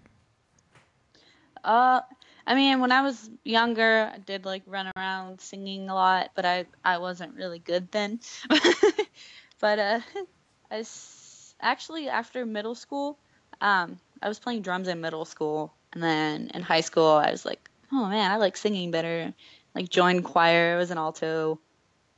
Uh, 1.63 2.01
I 2.45 2.55
mean, 2.55 2.79
when 2.79 2.91
I 2.91 3.01
was 3.01 3.29
younger, 3.43 4.11
I 4.13 4.17
did 4.19 4.45
like 4.45 4.63
run 4.65 4.91
around 4.95 5.41
singing 5.41 5.89
a 5.89 5.93
lot, 5.95 6.31
but 6.35 6.45
I 6.45 6.65
I 6.85 6.97
wasn't 6.99 7.35
really 7.35 7.59
good 7.59 7.91
then. 7.91 8.19
but 9.59 9.79
uh, 9.79 9.99
I 10.71 10.77
s- 10.79 11.22
actually 11.63 12.09
after 12.09 12.45
middle 12.45 12.75
school, 12.75 13.17
um, 13.61 13.99
I 14.21 14.27
was 14.27 14.39
playing 14.39 14.61
drums 14.61 14.87
in 14.87 15.01
middle 15.01 15.25
school, 15.25 15.73
and 15.93 16.03
then 16.03 16.51
in 16.53 16.61
high 16.61 16.81
school, 16.81 17.07
I 17.11 17.31
was 17.31 17.45
like, 17.45 17.69
oh 17.91 18.07
man, 18.07 18.29
I 18.31 18.37
like 18.37 18.57
singing 18.57 18.91
better. 18.91 19.33
Like 19.73 19.89
joined 19.89 20.23
choir, 20.23 20.75
I 20.75 20.77
was 20.77 20.91
an 20.91 20.97
alto, 20.97 21.59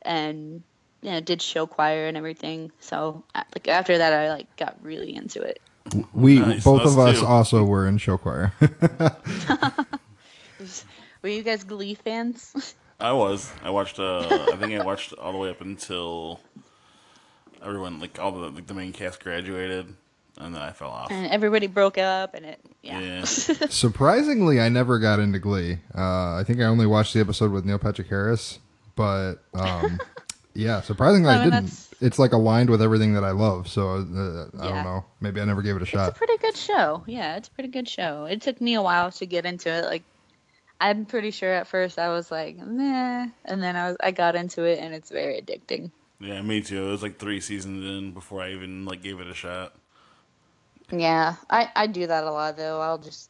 and 0.02 0.62
you 1.02 1.12
know 1.12 1.22
did 1.22 1.42
show 1.42 1.66
choir 1.68 2.08
and 2.08 2.18
everything. 2.18 2.72
So 2.80 3.24
like 3.54 3.68
after 3.68 3.98
that, 3.98 4.12
I 4.14 4.30
like 4.30 4.56
got 4.58 4.78
really 4.82 5.16
into 5.16 5.42
it. 5.42 5.62
We 6.14 6.40
Nice, 6.40 6.64
both 6.64 6.82
us 6.82 6.94
of 6.94 7.00
us 7.00 7.20
too. 7.20 7.26
also 7.26 7.64
were 7.64 7.88
in 7.88 7.98
show 7.98 8.18
choir. 8.18 8.54
Were 11.22 11.30
you 11.30 11.44
guys 11.44 11.64
Glee 11.64 11.96
fans? 11.96 12.76
I 13.00 13.12
was. 13.12 13.52
I 13.64 13.70
watched. 13.70 14.00
Uh, 14.00 14.48
I 14.52 14.56
think 14.58 14.74
I 14.80 14.84
watched 14.84 15.14
all 15.14 15.32
the 15.32 15.38
way 15.38 15.50
up 15.50 15.62
until 15.62 16.40
everyone, 17.64 18.00
like 18.00 18.20
all 18.20 18.32
the 18.32 18.50
like 18.50 18.68
the 18.68 18.74
main 18.74 18.94
cast 18.94 19.22
graduated, 19.24 19.94
and 20.40 20.56
then 20.56 20.62
I 20.62 20.72
fell 20.72 20.90
off. 20.90 21.12
and 21.12 21.28
everybody 21.32 21.68
broke 21.68 21.98
up, 21.98 22.34
and 22.34 22.46
it 22.46 22.60
yeah. 22.82 23.00
Yeah. 23.00 23.24
Surprisingly, 23.70 24.60
I 24.62 24.70
never 24.70 25.00
got 25.00 25.20
into 25.20 25.40
Glee. 25.40 25.80
Uh, 25.96 26.36
I 26.36 26.44
think 26.46 26.60
I 26.60 26.64
only 26.66 26.86
watched 26.86 27.14
the 27.14 27.20
episode 27.20 27.52
with 27.52 27.66
Neil 27.66 27.78
Patrick 27.80 28.08
Harris, 28.10 28.60
but 28.96 29.36
um, 29.54 30.00
yeah, 30.54 30.82
surprisingly, 30.82 31.30
I, 31.30 31.36
I 31.36 31.44
didn't. 31.44 31.52
that's- 31.52 31.90
It's 32.02 32.20
like 32.20 32.34
aligned 32.34 32.70
with 32.70 32.82
everything 32.82 33.14
that 33.14 33.24
I 33.24 33.32
love, 33.32 33.68
so 33.68 33.88
uh, 33.90 34.00
I 34.60 34.66
Yeah. 34.68 34.74
don't 34.74 34.84
know. 34.84 35.06
Maybe 35.22 35.40
I 35.42 35.46
never 35.46 35.62
gave 35.62 35.76
it 35.78 35.82
a 35.82 35.86
shot. 35.86 36.10
It's 36.10 36.16
a 36.18 36.20
pretty 36.20 36.38
good 36.38 36.58
show. 36.58 37.04
Yeah, 37.08 37.38
it's 37.38 37.48
a 37.48 37.52
pretty 37.52 37.70
good 37.70 37.88
show. 37.88 38.26
It 38.26 38.42
took 38.42 38.60
me 38.62 38.74
a 38.76 38.82
while 38.82 39.12
to 39.12 39.26
get 39.26 39.46
into 39.46 39.70
it. 39.70 39.86
Like, 39.86 40.04
I'm 40.80 41.06
pretty 41.06 41.32
sure 41.32 41.54
at 41.54 41.68
first 41.68 41.98
I 41.98 42.10
was 42.10 42.30
like, 42.30 42.58
meh, 42.58 43.28
and 43.46 43.64
then 43.64 43.76
I 43.78 43.88
was 43.88 43.98
I 44.04 44.12
got 44.12 44.36
into 44.36 44.64
it, 44.66 44.80
and 44.80 44.94
it's 44.94 45.10
very 45.10 45.42
addicting. 45.42 45.92
Yeah, 46.26 46.42
me 46.42 46.62
too. 46.62 46.88
It 46.88 46.92
was 46.92 47.02
like 47.04 47.18
three 47.20 47.40
seasons 47.40 47.86
in 47.86 48.12
before 48.12 48.42
I 48.42 48.52
even 48.52 48.86
like 48.86 49.02
gave 49.02 49.20
it 49.20 49.28
a 49.28 49.34
shot. 49.34 49.74
Yeah, 50.92 51.36
I 51.50 51.70
I 51.76 51.88
do 51.88 52.08
that 52.08 52.24
a 52.24 52.32
lot 52.32 52.58
though. 52.58 52.82
I'll 52.82 52.98
just 52.98 53.30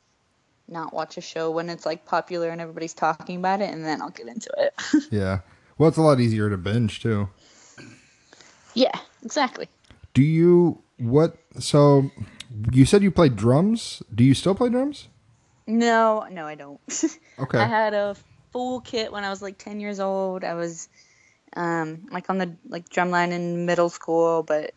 not 0.68 0.94
watch 0.94 1.18
a 1.18 1.22
show 1.22 1.52
when 1.52 1.70
it's 1.70 1.86
like 1.86 2.06
popular 2.06 2.50
and 2.50 2.60
everybody's 2.60 2.94
talking 2.94 3.38
about 3.38 3.62
it, 3.62 3.72
and 3.74 3.84
then 3.86 4.02
I'll 4.02 4.10
get 4.10 4.28
into 4.28 4.50
it. 4.58 4.74
Yeah. 5.12 5.40
Well, 5.78 5.90
it's 5.90 5.98
a 5.98 6.02
lot 6.02 6.20
easier 6.22 6.50
to 6.50 6.58
binge 6.58 7.02
too. 7.02 7.28
yeah, 8.74 8.98
exactly. 9.24 9.68
Do 10.14 10.22
you 10.24 10.82
what? 10.98 11.38
So 11.60 12.10
you 12.72 12.86
said 12.86 13.04
you 13.04 13.12
played 13.12 13.36
drums. 13.36 14.02
Do 14.14 14.24
you 14.24 14.34
still 14.34 14.56
play 14.56 14.70
drums? 14.70 15.10
No, 15.68 16.26
no, 16.32 16.46
I 16.46 16.56
don't. 16.56 16.80
Okay. 17.38 17.58
I 17.58 17.66
had 17.66 17.94
a 17.94 18.16
full 18.54 18.80
kit 18.80 19.12
when 19.12 19.26
I 19.26 19.30
was 19.30 19.42
like 19.42 19.58
10 19.58 19.82
years 19.82 20.00
old. 20.00 20.46
I 20.46 20.54
was 20.54 20.88
um 21.56 22.08
like 22.12 22.30
on 22.30 22.38
the 22.38 22.56
like 22.68 22.90
drumline 22.90 23.32
in 23.32 23.66
middle 23.66 23.90
school, 23.90 24.44
but 24.44 24.74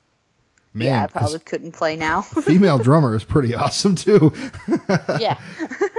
Man, 0.75 0.87
yeah, 0.87 0.99
I 1.05 1.07
'cause 1.07 1.13
probably 1.13 1.39
couldn't 1.41 1.73
play 1.73 1.97
now. 1.97 2.21
female 2.45 2.79
drummer 2.79 3.15
is 3.15 3.25
pretty 3.25 3.55
awesome 3.55 3.95
too. 3.95 4.33
yeah. 5.19 5.39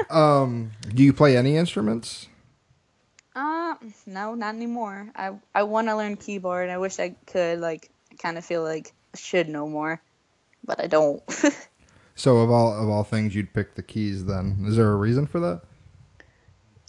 Do 0.10 1.04
you 1.04 1.14
play 1.14 1.36
any 1.38 1.56
instruments? 1.58 2.28
Uh, 3.36 3.76
no, 4.06 4.36
not 4.36 4.56
anymore. 4.56 5.10
I 5.16 5.32
I 5.56 5.64
want 5.64 5.88
to 5.88 5.96
learn 5.96 6.18
keyboard. 6.18 6.70
I 6.70 6.78
wish 6.78 7.00
I 7.00 7.16
could. 7.28 7.60
Like, 7.60 7.90
I 8.12 8.16
kind 8.16 8.38
of 8.38 8.46
feel 8.46 8.64
like 8.64 8.94
I 9.14 9.18
should 9.18 9.48
know 9.50 9.68
more, 9.68 10.02
but 10.66 10.80
I 10.80 10.88
don't. 10.88 11.22
So 12.16 12.40
of 12.40 12.52
all 12.52 12.74
of 12.74 12.90
all 12.90 13.06
things, 13.06 13.34
you'd 13.34 13.54
pick 13.54 13.76
the 13.76 13.82
keys. 13.82 14.26
Then 14.26 14.66
is 14.68 14.76
there 14.76 14.92
a 14.92 14.96
reason 14.98 15.26
for 15.26 15.40
that? 15.40 15.62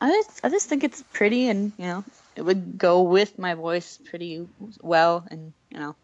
I 0.01 0.11
just 0.11 0.41
I 0.45 0.49
just 0.49 0.69
think 0.69 0.83
it's 0.83 1.05
pretty, 1.13 1.49
and 1.49 1.71
you 1.79 1.85
know, 1.87 2.05
it 2.37 2.43
would 2.43 2.79
go 2.79 3.03
with 3.03 3.39
my 3.39 3.55
voice 3.55 3.99
pretty 4.09 4.49
well, 4.81 5.27
and 5.31 5.53
you 5.71 5.79
know, 5.79 5.97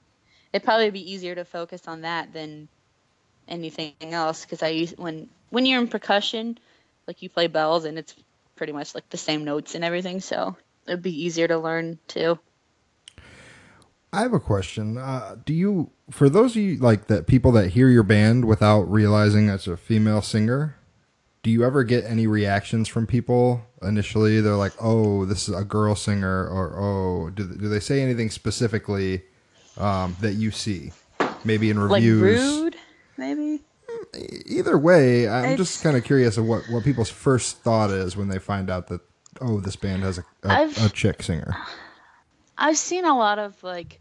it'd 0.53 0.65
probably 0.65 0.91
be 0.91 1.13
easier 1.13 1.35
to 1.35 1.45
focus 1.45 1.87
on 1.87 2.03
that 2.03 2.33
than 2.33 2.69
anything 3.49 3.95
else. 4.01 4.45
Because 4.45 4.63
I 4.63 4.69
use 4.69 4.95
when 4.97 5.29
when 5.51 5.67
you're 5.67 5.81
in 5.81 5.89
percussion, 5.89 6.59
like 7.07 7.23
you 7.23 7.29
play 7.29 7.47
bells, 7.47 7.85
and 7.85 7.99
it's 7.99 8.15
pretty 8.57 8.73
much 8.73 8.95
like 8.95 9.09
the 9.11 9.17
same 9.17 9.45
notes 9.45 9.75
and 9.75 9.85
everything, 9.85 10.21
so 10.21 10.57
it'd 10.87 11.03
be 11.03 11.25
easier 11.25 11.49
to 11.49 11.59
learn 11.59 11.99
too. 12.09 12.39
I 14.13 14.21
have 14.21 14.33
a 14.33 14.41
question. 14.41 14.97
Uh, 14.97 15.37
do 15.45 15.53
you, 15.53 15.91
for 16.11 16.29
those 16.31 16.57
of 16.57 16.63
you 16.63 16.79
like 16.79 17.09
that 17.09 17.27
people 17.27 17.53
that 17.53 17.71
hear 17.71 17.89
your 17.89 18.03
band 18.03 18.47
without 18.47 18.91
realizing 18.91 19.49
it's 19.49 19.67
a 19.67 19.77
female 19.77 20.23
singer, 20.23 20.76
do 21.47 21.53
you 21.53 21.65
ever 21.65 21.85
get 21.85 22.03
any 22.05 22.27
reactions 22.27 22.89
from 22.89 23.07
people 23.07 23.65
initially? 23.81 24.41
They're 24.41 24.57
like, 24.57 24.73
"Oh, 24.81 25.25
this 25.27 25.49
is 25.49 25.55
a 25.55 25.63
girl 25.63 25.95
singer," 25.95 26.49
or 26.49 26.75
"Oh, 26.77 27.31
do 27.31 27.45
do 27.47 27.69
they 27.69 27.79
say 27.79 28.03
anything 28.03 28.31
specifically 28.31 29.23
um, 29.77 30.17
that 30.23 30.33
you 30.33 30.51
see, 30.51 30.91
maybe 31.45 31.71
in 31.71 31.79
reviews, 31.79 32.21
Like 32.21 32.63
rude, 32.65 32.77
maybe. 33.17 33.63
Either 34.47 34.77
way, 34.77 35.29
I'm 35.29 35.53
It's- 35.53 35.59
just 35.59 35.85
kind 35.85 35.97
of 35.97 36.03
curious 36.03 36.37
of 36.37 36.47
what 36.47 36.65
what 36.69 36.83
people's 36.83 37.11
first 37.11 37.59
thought 37.59 37.91
is 37.91 38.17
when 38.17 38.27
they 38.27 38.41
find 38.41 38.69
out 38.69 38.89
that 38.89 39.03
oh, 39.41 39.61
this 39.61 39.77
band 39.77 40.03
has 40.03 40.19
a 40.19 40.25
a, 40.43 40.87
a 40.87 40.89
chick 40.89 41.23
singer. 41.23 41.57
I've 42.59 42.77
seen 42.77 43.05
a 43.05 43.17
lot 43.17 43.39
of 43.39 43.63
like, 43.63 44.01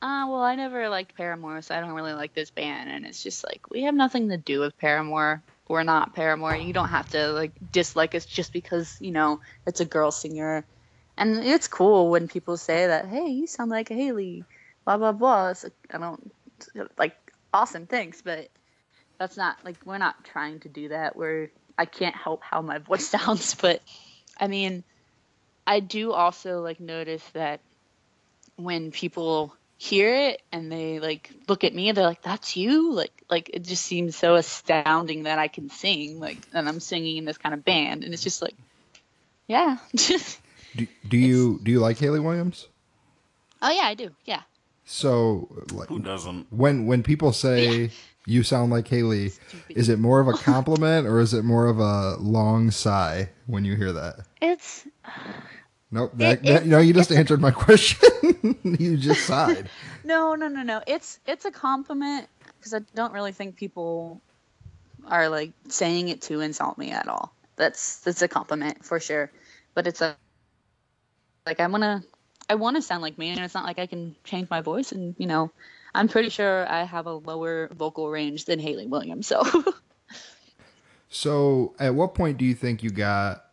uh, 0.00 0.24
well, 0.26 0.40
I 0.40 0.54
never 0.54 0.88
liked 0.88 1.16
Paramore, 1.16 1.60
so 1.60 1.74
I 1.74 1.80
don't 1.80 1.92
really 1.92 2.14
like 2.14 2.32
this 2.32 2.48
band. 2.48 2.88
And 2.88 3.04
it's 3.04 3.22
just 3.22 3.44
like, 3.44 3.68
we 3.70 3.82
have 3.82 3.94
nothing 3.94 4.30
to 4.30 4.38
do 4.38 4.58
with 4.60 4.78
Paramore. 4.78 5.42
We're 5.68 5.82
not 5.82 6.14
Paramore. 6.14 6.56
You 6.56 6.72
don't 6.72 6.88
have 6.88 7.08
to 7.10 7.32
like 7.32 7.52
dislike 7.72 8.14
us 8.14 8.24
just 8.24 8.52
because, 8.52 8.96
you 9.00 9.10
know, 9.10 9.40
it's 9.66 9.80
a 9.80 9.84
girl 9.84 10.10
singer. 10.10 10.64
And 11.16 11.44
it's 11.44 11.68
cool 11.68 12.10
when 12.10 12.28
people 12.28 12.56
say 12.56 12.88
that, 12.88 13.06
hey, 13.06 13.28
you 13.28 13.46
sound 13.46 13.70
like 13.70 13.88
Hayley, 13.88 14.44
blah, 14.84 14.98
blah, 14.98 15.12
blah. 15.12 15.50
It's 15.50 15.64
like, 15.64 15.72
I 15.90 15.98
don't, 15.98 16.32
like, 16.98 17.16
awesome, 17.54 17.86
thanks. 17.86 18.20
But 18.20 18.48
that's 19.18 19.36
not, 19.36 19.56
like, 19.64 19.76
we're 19.86 19.98
not 19.98 20.24
trying 20.24 20.60
to 20.60 20.68
do 20.68 20.88
that. 20.88 21.16
We're, 21.16 21.50
I 21.78 21.86
can't 21.86 22.14
help 22.14 22.42
how 22.42 22.60
my 22.60 22.78
voice 22.90 23.08
sounds. 23.08 23.54
But, 23.54 23.80
I 24.38 24.46
mean, 24.46 24.84
I 25.66 25.80
do 25.80 26.12
also 26.12 26.60
like 26.60 26.78
notice 26.78 27.26
that 27.32 27.60
when 28.56 28.92
people 28.92 29.54
hear 29.78 30.14
it 30.14 30.42
and 30.52 30.70
they 30.70 31.00
like 31.00 31.30
look 31.48 31.64
at 31.64 31.74
me, 31.74 31.92
they're 31.92 32.04
like, 32.04 32.22
"That's 32.22 32.56
you!" 32.56 32.92
Like, 32.92 33.15
like 33.30 33.50
it 33.52 33.64
just 33.64 33.84
seems 33.84 34.16
so 34.16 34.34
astounding 34.36 35.24
that 35.24 35.38
I 35.38 35.48
can 35.48 35.68
sing, 35.70 36.20
like, 36.20 36.38
and 36.52 36.68
I'm 36.68 36.80
singing 36.80 37.16
in 37.16 37.24
this 37.24 37.38
kind 37.38 37.54
of 37.54 37.64
band, 37.64 38.04
and 38.04 38.12
it's 38.14 38.22
just 38.22 38.42
like, 38.42 38.54
yeah. 39.48 39.78
Do, 40.76 40.86
do 41.08 41.16
you 41.16 41.58
do 41.62 41.70
you 41.70 41.80
like 41.80 41.96
Hayley 41.98 42.20
Williams? 42.20 42.68
oh 43.62 43.70
yeah, 43.70 43.84
I 43.86 43.94
do. 43.94 44.10
Yeah. 44.26 44.42
So 44.84 45.48
like, 45.72 45.88
Who 45.88 45.98
doesn't? 46.00 46.46
when 46.52 46.84
when 46.86 47.02
people 47.02 47.32
say 47.32 47.90
you 48.26 48.42
sound 48.42 48.70
like 48.72 48.86
Hayley, 48.88 49.32
is 49.70 49.88
it 49.88 49.98
more 49.98 50.20
of 50.20 50.28
a 50.28 50.32
compliment 50.36 51.06
or 51.06 51.18
is 51.20 51.32
it 51.32 51.44
more 51.44 51.66
of 51.66 51.78
a 51.78 52.16
long 52.16 52.70
sigh 52.70 53.30
when 53.46 53.64
you 53.64 53.74
hear 53.76 53.92
that? 53.92 54.16
It's 54.42 54.86
Nope. 55.90 56.12
That, 56.16 56.38
It- 56.40 56.42
that, 56.44 56.62
it- 56.62 56.66
no, 56.66 56.78
you 56.78 56.92
just 56.92 57.10
answered 57.12 57.40
my 57.40 57.50
question. 57.64 58.58
you 58.78 58.96
just 58.98 59.24
sighed. 59.26 59.70
no, 60.04 60.34
no, 60.34 60.48
no, 60.48 60.62
no. 60.62 60.82
It's 60.86 61.20
it's 61.26 61.46
a 61.46 61.50
compliment 61.50 62.28
because 62.66 62.82
I 62.82 62.96
don't 62.96 63.12
really 63.12 63.32
think 63.32 63.56
people 63.56 64.20
are 65.06 65.28
like 65.28 65.52
saying 65.68 66.08
it 66.08 66.22
to 66.22 66.40
insult 66.40 66.76
me 66.78 66.90
at 66.90 67.06
all. 67.06 67.32
That's 67.54 67.98
that's 68.00 68.22
a 68.22 68.28
compliment 68.28 68.84
for 68.84 68.98
sure. 68.98 69.30
But 69.74 69.86
it's 69.86 70.00
a 70.00 70.16
like 71.46 71.60
I 71.60 71.66
wanna 71.68 72.02
I 72.48 72.56
wanna 72.56 72.82
sound 72.82 73.02
like 73.02 73.18
me, 73.18 73.30
and 73.30 73.38
it's 73.38 73.54
not 73.54 73.64
like 73.64 73.78
I 73.78 73.86
can 73.86 74.16
change 74.24 74.50
my 74.50 74.62
voice. 74.62 74.90
And 74.90 75.14
you 75.18 75.26
know, 75.26 75.52
I'm 75.94 76.08
pretty 76.08 76.28
sure 76.28 76.68
I 76.68 76.82
have 76.82 77.06
a 77.06 77.12
lower 77.12 77.68
vocal 77.72 78.10
range 78.10 78.46
than 78.46 78.58
Hayley 78.58 78.86
Williams. 78.86 79.28
So 79.28 79.42
So, 81.08 81.74
at 81.78 81.94
what 81.94 82.14
point 82.14 82.36
do 82.36 82.44
you 82.44 82.54
think 82.54 82.82
you 82.82 82.90
got 82.90 83.44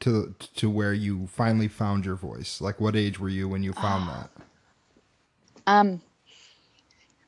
to 0.00 0.34
to 0.56 0.68
where 0.68 0.92
you 0.92 1.26
finally 1.26 1.68
found 1.68 2.04
your 2.04 2.16
voice? 2.16 2.60
Like, 2.60 2.80
what 2.80 2.94
age 2.94 3.18
were 3.18 3.30
you 3.30 3.48
when 3.48 3.62
you 3.62 3.72
found 3.72 4.08
that? 4.10 4.30
Um, 5.66 6.00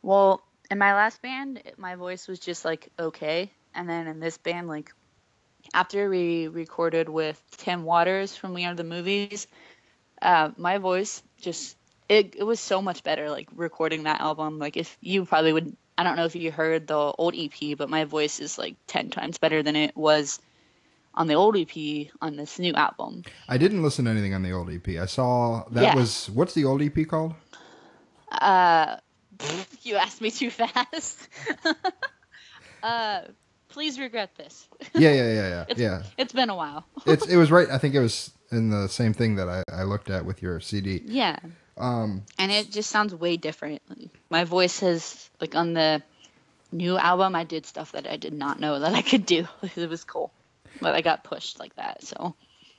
well, 0.03 0.43
in 0.71 0.79
my 0.79 0.95
last 0.95 1.21
band, 1.23 1.63
my 1.77 1.97
voice 1.97 2.29
was 2.29 2.39
just 2.39 2.65
like 2.65 2.89
okay, 2.99 3.51
and 3.75 3.89
then 3.89 4.07
in 4.07 4.21
this 4.21 4.39
band, 4.39 4.69
like 4.69 4.93
after 5.75 6.09
we 6.09 6.49
recorded 6.49 7.09
with 7.09 7.43
Tim 7.57 7.85
Waters 7.85 8.37
from 8.37 8.55
We 8.55 8.65
Are 8.65 8.75
the 8.75 8.85
Movies, 8.85 9.47
uh, 10.23 10.51
my 10.57 10.79
voice 10.79 11.23
just 11.41 11.77
it 12.09 12.35
it 12.37 12.45
was 12.45 12.61
so 12.61 12.81
much 12.81 13.03
better. 13.03 13.31
Like 13.31 13.49
recording 13.55 14.05
that 14.05 14.21
album, 14.21 14.59
like 14.59 14.77
if 14.77 14.97
you 15.01 15.25
probably 15.25 15.53
would, 15.53 15.77
I 15.99 16.05
don't 16.05 16.17
know 16.17 16.25
if 16.25 16.37
you 16.37 16.51
heard 16.53 16.87
the 16.87 16.97
old 16.97 17.35
EP, 17.37 17.77
but 17.77 17.91
my 17.91 18.05
voice 18.05 18.41
is 18.41 18.59
like 18.59 18.77
ten 18.87 19.11
times 19.11 19.39
better 19.39 19.63
than 19.63 19.77
it 19.77 19.97
was 19.97 20.41
on 21.15 21.27
the 21.27 21.35
old 21.35 21.57
EP 21.57 22.07
on 22.23 22.37
this 22.37 22.61
new 22.61 22.73
album. 22.75 23.25
I 23.49 23.59
didn't 23.59 23.83
listen 23.83 24.05
to 24.05 24.11
anything 24.13 24.35
on 24.35 24.43
the 24.45 24.53
old 24.53 24.71
EP. 24.71 24.89
I 25.01 25.07
saw 25.07 25.65
that 25.73 25.83
Yeah. 25.83 25.95
was 25.97 26.31
what's 26.31 26.55
the 26.55 26.65
old 26.65 26.81
EP 26.83 27.05
called? 27.07 27.35
Uh, 28.31 28.97
you 29.83 29.97
asked 29.97 30.21
me 30.21 30.31
too 30.31 30.51
fast. 30.51 31.29
uh, 32.83 33.23
please 33.69 33.99
regret 33.99 34.35
this. 34.37 34.69
Yeah, 34.95 35.13
yeah, 35.13 35.33
yeah, 35.33 35.49
yeah, 35.49 35.65
It's, 35.69 35.81
yeah. 35.81 36.03
It's 36.19 36.33
been 36.33 36.51
a 36.51 36.57
while. 36.57 36.85
It's 37.07 37.27
it 37.27 37.37
was 37.37 37.51
right. 37.51 37.69
I 37.71 37.79
think 37.79 37.95
it 37.95 38.01
was 38.01 38.31
in 38.51 38.71
the 38.71 38.89
same 38.89 39.13
thing 39.13 39.37
that 39.37 39.49
I, 39.49 39.63
I 39.73 39.85
looked 39.85 40.11
at 40.11 40.25
with 40.25 40.43
your 40.43 40.61
CD. 40.61 41.03
Yeah. 41.05 41.39
Um, 41.77 42.25
And 42.39 42.53
it 42.53 42.71
just 42.71 42.91
sounds 42.91 43.15
way 43.15 43.37
different. 43.37 43.81
My 44.29 44.45
voice 44.45 44.81
has 44.81 45.31
like 45.41 45.55
on 45.55 45.73
the 45.73 46.03
new 46.73 46.99
album 46.99 47.35
I 47.35 47.45
did 47.45 47.67
stuff 47.67 47.93
that 47.93 48.07
I 48.07 48.17
did 48.17 48.33
not 48.33 48.61
know 48.61 48.81
that 48.81 48.93
I 48.93 49.03
could 49.03 49.25
do. 49.27 49.47
It 49.77 49.89
was 49.89 50.05
cool. 50.05 50.31
But 50.81 50.95
I 50.95 51.01
got 51.01 51.25
pushed 51.25 51.59
like 51.59 51.75
that. 51.77 52.05
So 52.05 52.35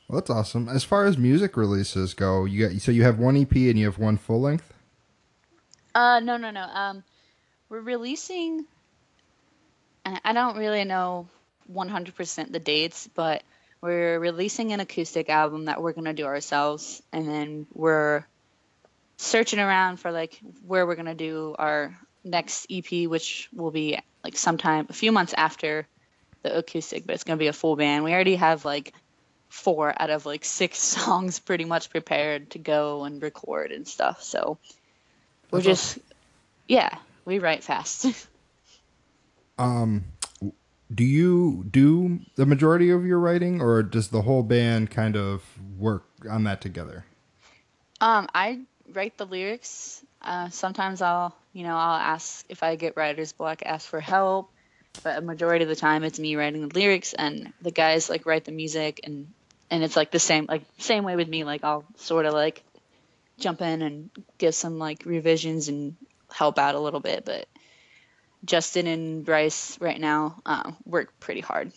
well, 0.07 0.19
that's 0.19 0.29
awesome. 0.29 0.67
As 0.67 0.83
far 0.83 1.05
as 1.05 1.17
music 1.17 1.55
releases 1.55 2.13
go, 2.13 2.45
you 2.45 2.67
got 2.67 2.81
so 2.81 2.91
you 2.91 3.03
have 3.03 3.17
one 3.17 3.37
EP 3.37 3.51
and 3.53 3.79
you 3.79 3.85
have 3.85 3.97
one 3.97 4.17
full 4.17 4.41
length. 4.41 4.73
Uh, 5.93 6.19
no, 6.21 6.37
no, 6.37 6.51
no. 6.51 6.61
Um, 6.61 7.03
we're 7.69 7.81
releasing. 7.81 8.65
I 10.05 10.33
don't 10.33 10.57
really 10.57 10.83
know 10.83 11.27
100% 11.71 12.51
the 12.51 12.59
dates, 12.59 13.09
but 13.13 13.43
we're 13.81 14.19
releasing 14.19 14.73
an 14.73 14.79
acoustic 14.79 15.29
album 15.29 15.65
that 15.65 15.81
we're 15.81 15.93
gonna 15.93 16.13
do 16.13 16.25
ourselves, 16.25 17.01
and 17.11 17.27
then 17.27 17.67
we're 17.73 18.25
searching 19.17 19.59
around 19.59 19.97
for 19.97 20.11
like 20.11 20.39
where 20.65 20.85
we're 20.85 20.95
gonna 20.95 21.15
do 21.15 21.55
our 21.57 21.97
next 22.23 22.67
EP, 22.69 23.07
which 23.07 23.49
will 23.53 23.71
be 23.71 23.99
like 24.23 24.37
sometime 24.37 24.87
a 24.89 24.93
few 24.93 25.11
months 25.11 25.33
after 25.35 25.87
the 26.43 26.57
acoustic, 26.57 27.05
but 27.05 27.13
it's 27.13 27.23
gonna 27.23 27.37
be 27.37 27.47
a 27.47 27.53
full 27.53 27.75
band. 27.75 28.03
We 28.03 28.13
already 28.13 28.35
have 28.35 28.65
like 28.65 28.93
four 29.49 29.93
out 29.95 30.09
of 30.09 30.25
like 30.25 30.45
six 30.45 30.79
songs 30.95 31.39
pretty 31.39 31.65
much 31.65 31.89
prepared 31.89 32.51
to 32.51 32.59
go 32.59 33.03
and 33.03 33.21
record 33.21 33.71
and 33.71 33.87
stuff. 33.87 34.23
So 34.23 34.57
we're 35.51 35.59
That's 35.61 35.95
just 35.95 35.99
yeah 36.67 36.89
we 37.25 37.39
write 37.39 37.63
fast. 37.63 38.07
Um, 39.57 40.05
do 40.93 41.03
you 41.03 41.63
do 41.69 42.19
the 42.35 42.47
majority 42.47 42.89
of 42.89 43.05
your 43.05 43.19
writing, 43.19 43.61
or 43.61 43.83
does 43.83 44.07
the 44.07 44.23
whole 44.23 44.41
band 44.41 44.89
kind 44.89 45.15
of 45.15 45.43
work 45.77 46.03
on 46.27 46.45
that 46.45 46.61
together? 46.61 47.05
um 47.99 48.27
i 48.33 48.59
write 48.93 49.15
the 49.17 49.25
lyrics. 49.25 50.01
Uh 50.23 50.49
sometimes 50.49 51.01
i'll 51.03 51.35
you 51.53 51.63
know 51.63 51.75
i'll 51.75 51.99
ask 51.99 52.43
if 52.49 52.63
i 52.63 52.75
get 52.75 52.97
writer's 52.97 53.31
block 53.33 53.61
ask 53.63 53.87
for 53.87 53.99
help 53.99 54.49
but 55.03 55.17
a 55.17 55.21
majority 55.21 55.63
of 55.63 55.69
the 55.69 55.75
time 55.75 56.03
it's 56.03 56.17
me 56.19 56.35
writing 56.35 56.67
the 56.67 56.73
lyrics 56.79 57.13
and 57.13 57.53
the 57.61 57.71
guys 57.71 58.09
like 58.09 58.25
write 58.25 58.45
the 58.45 58.51
music 58.51 59.01
and 59.03 59.27
and 59.69 59.83
it's 59.83 59.95
like 59.95 60.09
the 60.09 60.19
same 60.19 60.45
like 60.47 60.63
same 60.79 61.03
way 61.03 61.15
with 61.15 61.27
me 61.29 61.43
like 61.43 61.63
i'll 61.63 61.85
sort 61.97 62.25
of 62.25 62.33
like 62.33 62.63
jump 63.41 63.61
in 63.61 63.81
and 63.81 64.09
give 64.37 64.55
some 64.55 64.79
like 64.79 65.05
revisions 65.05 65.67
and 65.67 65.95
help 66.31 66.57
out 66.57 66.75
a 66.75 66.79
little 66.79 66.99
bit 66.99 67.25
but 67.25 67.47
justin 68.45 68.87
and 68.87 69.25
bryce 69.25 69.79
right 69.81 69.99
now 69.99 70.41
uh, 70.45 70.71
work 70.85 71.19
pretty 71.19 71.41
hard 71.41 71.71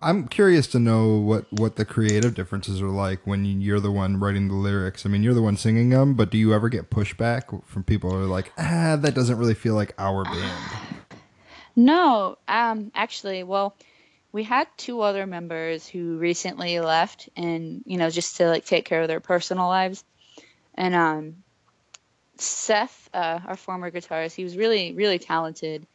I'm 0.00 0.28
curious 0.28 0.68
to 0.68 0.78
know 0.78 1.16
what 1.16 1.52
what 1.52 1.74
the 1.74 1.84
creative 1.84 2.34
differences 2.34 2.80
are 2.80 2.88
like 2.88 3.26
when 3.26 3.44
you're 3.60 3.80
the 3.80 3.90
one 3.90 4.20
writing 4.20 4.46
the 4.46 4.54
lyrics. 4.54 5.04
I 5.04 5.08
mean, 5.08 5.24
you're 5.24 5.34
the 5.34 5.42
one 5.42 5.56
singing 5.56 5.88
them, 5.88 6.14
but 6.14 6.30
do 6.30 6.38
you 6.38 6.54
ever 6.54 6.68
get 6.68 6.88
pushback 6.88 7.64
from 7.66 7.82
people 7.82 8.10
who 8.10 8.18
are 8.18 8.26
like, 8.26 8.52
ah, 8.56 8.96
that 9.00 9.14
doesn't 9.14 9.38
really 9.38 9.54
feel 9.54 9.74
like 9.74 9.94
our 9.98 10.24
band? 10.24 10.64
No, 11.76 12.36
um, 12.48 12.90
actually, 12.96 13.44
well, 13.44 13.76
we 14.32 14.44
had 14.44 14.66
two 14.76 15.00
other 15.00 15.26
members 15.26 15.86
who 15.86 16.18
recently 16.18 16.80
left, 16.80 17.28
and 17.36 17.82
you 17.86 17.96
know, 17.96 18.10
just 18.10 18.36
to 18.36 18.48
like 18.48 18.64
take 18.64 18.84
care 18.84 19.02
of 19.02 19.08
their 19.08 19.20
personal 19.20 19.66
lives. 19.66 20.04
And 20.74 20.94
um, 20.94 21.36
Seth, 22.36 23.10
uh, 23.14 23.40
our 23.46 23.56
former 23.56 23.90
guitarist, 23.90 24.34
he 24.34 24.44
was 24.44 24.56
really, 24.56 24.92
really 24.92 25.18
talented, 25.18 25.86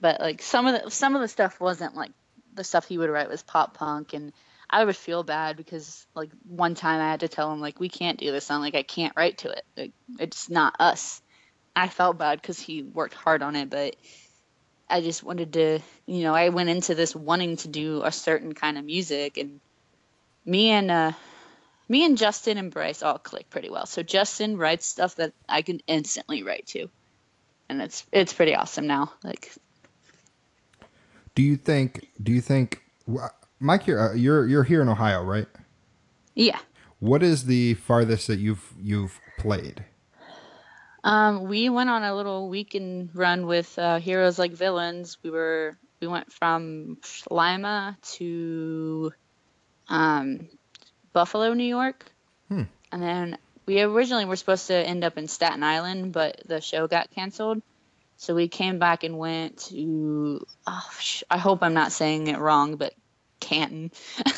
but 0.00 0.20
like 0.20 0.40
some 0.40 0.66
of 0.66 0.84
the 0.84 0.90
some 0.90 1.14
of 1.14 1.20
the 1.20 1.28
stuff 1.28 1.60
wasn't 1.60 1.94
like 1.94 2.12
the 2.54 2.64
stuff 2.64 2.86
he 2.86 2.98
would 2.98 3.10
write 3.10 3.28
was 3.28 3.42
pop 3.42 3.76
punk, 3.76 4.14
and 4.14 4.32
I 4.70 4.84
would 4.84 4.96
feel 4.96 5.24
bad 5.24 5.56
because 5.56 6.06
like 6.14 6.30
one 6.46 6.74
time 6.74 7.00
I 7.00 7.10
had 7.10 7.20
to 7.20 7.28
tell 7.28 7.52
him 7.52 7.60
like 7.60 7.80
we 7.80 7.88
can't 7.88 8.18
do 8.18 8.30
this 8.30 8.46
song, 8.46 8.60
like 8.60 8.76
I 8.76 8.82
can't 8.82 9.16
write 9.16 9.38
to 9.38 9.50
it, 9.50 9.64
like 9.76 9.92
it's 10.20 10.48
not 10.48 10.76
us. 10.78 11.20
I 11.76 11.88
felt 11.88 12.18
bad 12.18 12.40
because 12.40 12.60
he 12.60 12.84
worked 12.84 13.14
hard 13.14 13.42
on 13.42 13.56
it, 13.56 13.68
but 13.68 13.96
I 14.88 15.00
just 15.00 15.22
wanted 15.22 15.54
to, 15.54 15.80
you 16.06 16.22
know, 16.22 16.34
I 16.34 16.50
went 16.50 16.68
into 16.68 16.94
this 16.94 17.16
wanting 17.16 17.56
to 17.58 17.68
do 17.68 18.02
a 18.04 18.12
certain 18.12 18.52
kind 18.54 18.78
of 18.78 18.84
music, 18.84 19.38
and 19.38 19.60
me 20.44 20.70
and 20.70 20.90
uh, 20.90 21.12
me 21.88 22.04
and 22.04 22.18
Justin 22.18 22.58
and 22.58 22.70
Bryce 22.70 23.02
all 23.02 23.18
click 23.18 23.50
pretty 23.50 23.70
well. 23.70 23.86
So 23.86 24.02
Justin 24.02 24.56
writes 24.56 24.86
stuff 24.86 25.16
that 25.16 25.32
I 25.48 25.62
can 25.62 25.80
instantly 25.86 26.42
write 26.42 26.66
to, 26.68 26.88
and 27.68 27.80
it's 27.80 28.04
it's 28.12 28.32
pretty 28.32 28.54
awesome 28.54 28.86
now. 28.86 29.12
Like, 29.22 29.52
Do 31.34 31.42
you 31.42 31.56
think? 31.56 32.08
Do 32.22 32.32
you 32.32 32.40
think? 32.40 32.82
Mike, 33.60 33.86
you're 33.86 34.10
uh, 34.10 34.14
you're 34.14 34.46
you're 34.46 34.64
here 34.64 34.82
in 34.82 34.88
Ohio, 34.88 35.22
right? 35.22 35.46
yeah, 36.34 36.58
What 37.00 37.22
is 37.22 37.44
the 37.44 37.74
farthest 37.74 38.26
that 38.26 38.38
you've 38.38 38.72
you've 38.80 39.18
played? 39.38 39.84
Um, 41.04 41.44
we 41.48 41.68
went 41.68 41.88
on 41.90 42.02
a 42.02 42.14
little 42.14 42.48
weekend 42.48 43.10
run 43.14 43.46
with 43.46 43.78
uh, 43.78 43.98
Heroes 44.00 44.38
Like 44.38 44.52
Villains. 44.52 45.16
We 45.22 45.30
were 45.30 45.76
we 46.00 46.08
went 46.08 46.32
from 46.32 46.98
Lima 47.30 47.96
to 48.14 49.12
um, 49.88 50.48
Buffalo, 51.12 51.52
New 51.54 51.64
York, 51.64 52.04
Hmm. 52.48 52.62
and 52.90 53.02
then 53.02 53.38
we 53.66 53.80
originally 53.80 54.24
were 54.24 54.36
supposed 54.36 54.66
to 54.66 54.74
end 54.74 55.04
up 55.04 55.16
in 55.16 55.28
Staten 55.28 55.62
Island, 55.62 56.12
but 56.12 56.42
the 56.46 56.60
show 56.60 56.86
got 56.86 57.10
canceled. 57.12 57.62
So 58.16 58.34
we 58.34 58.48
came 58.48 58.78
back 58.78 59.04
and 59.04 59.18
went 59.18 59.58
to. 59.70 60.44
Oh, 60.66 60.88
sh- 61.00 61.22
I 61.30 61.36
hope 61.38 61.62
I'm 61.62 61.74
not 61.74 61.92
saying 61.92 62.26
it 62.28 62.38
wrong, 62.38 62.76
but 62.76 62.94
Canton. 63.40 63.90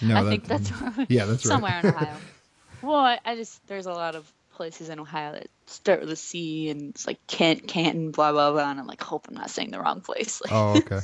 No, 0.00 0.16
I 0.16 0.22
that- 0.24 0.30
think 0.30 0.44
that's 0.48 0.70
yeah, 1.08 1.26
that's 1.26 1.44
right. 1.46 1.52
somewhere 1.52 1.78
in 1.78 1.86
Ohio. 1.86 2.16
well, 2.82 2.96
I, 2.96 3.20
I 3.24 3.36
just 3.36 3.64
there's 3.68 3.86
a 3.86 3.92
lot 3.92 4.16
of 4.16 4.28
places 4.52 4.88
in 4.88 5.00
Ohio 5.00 5.32
that 5.32 5.48
start 5.66 6.00
with 6.00 6.10
a 6.10 6.16
C, 6.16 6.70
and 6.70 6.90
it's 6.90 7.06
like 7.06 7.26
Kent, 7.26 7.66
Canton, 7.68 8.10
blah 8.10 8.32
blah 8.32 8.52
blah, 8.52 8.70
and 8.70 8.78
I'm 8.80 8.86
like, 8.86 9.02
hope 9.02 9.26
I'm 9.28 9.34
not 9.34 9.50
saying 9.50 9.70
the 9.70 9.80
wrong 9.80 10.00
place. 10.00 10.40
Like, 10.42 10.52
Oh, 10.54 10.74
okay. 10.78 11.00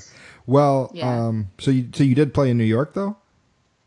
Well, 0.47 0.91
Yeah. 0.95 1.27
um, 1.29 1.51
so 1.59 1.71
you 1.71 1.89
so 1.93 2.05
you 2.05 2.15
did 2.15 2.33
play 2.35 2.51
in 2.51 2.59
New 2.59 2.65
York 2.65 2.95
though. 2.95 3.17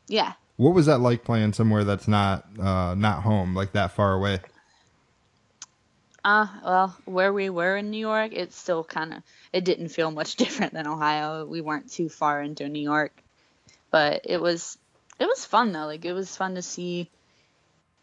yeah. 0.07 0.33
What 0.57 0.75
was 0.75 0.85
that 0.85 0.99
like 0.99 1.23
playing 1.23 1.53
somewhere 1.53 1.83
that's 1.83 2.07
not 2.07 2.45
uh, 2.59 2.93
not 2.95 3.23
home, 3.23 3.55
like 3.55 3.71
that 3.71 3.93
far 3.93 4.13
away? 4.13 4.39
Uh, 6.23 6.45
well, 6.63 6.97
where 7.05 7.33
we 7.33 7.49
were 7.49 7.77
in 7.77 7.89
New 7.89 7.97
York, 7.97 8.31
it 8.33 8.53
still 8.53 8.83
kind 8.83 9.13
of 9.13 9.23
it 9.51 9.65
didn't 9.65 9.87
feel 9.89 10.11
much 10.11 10.35
different 10.43 10.73
than 10.73 10.85
Ohio. 10.87 11.45
We 11.45 11.61
weren't 11.61 11.91
too 11.91 12.09
far 12.09 12.41
into 12.41 12.69
New 12.69 12.81
York, 12.83 13.11
but 13.89 14.21
it 14.25 14.39
was 14.39 14.77
it 15.19 15.25
was 15.25 15.45
fun 15.45 15.71
though. 15.71 15.85
Like 15.87 16.05
it 16.05 16.13
was 16.13 16.35
fun 16.35 16.55
to 16.55 16.61
see 16.61 17.09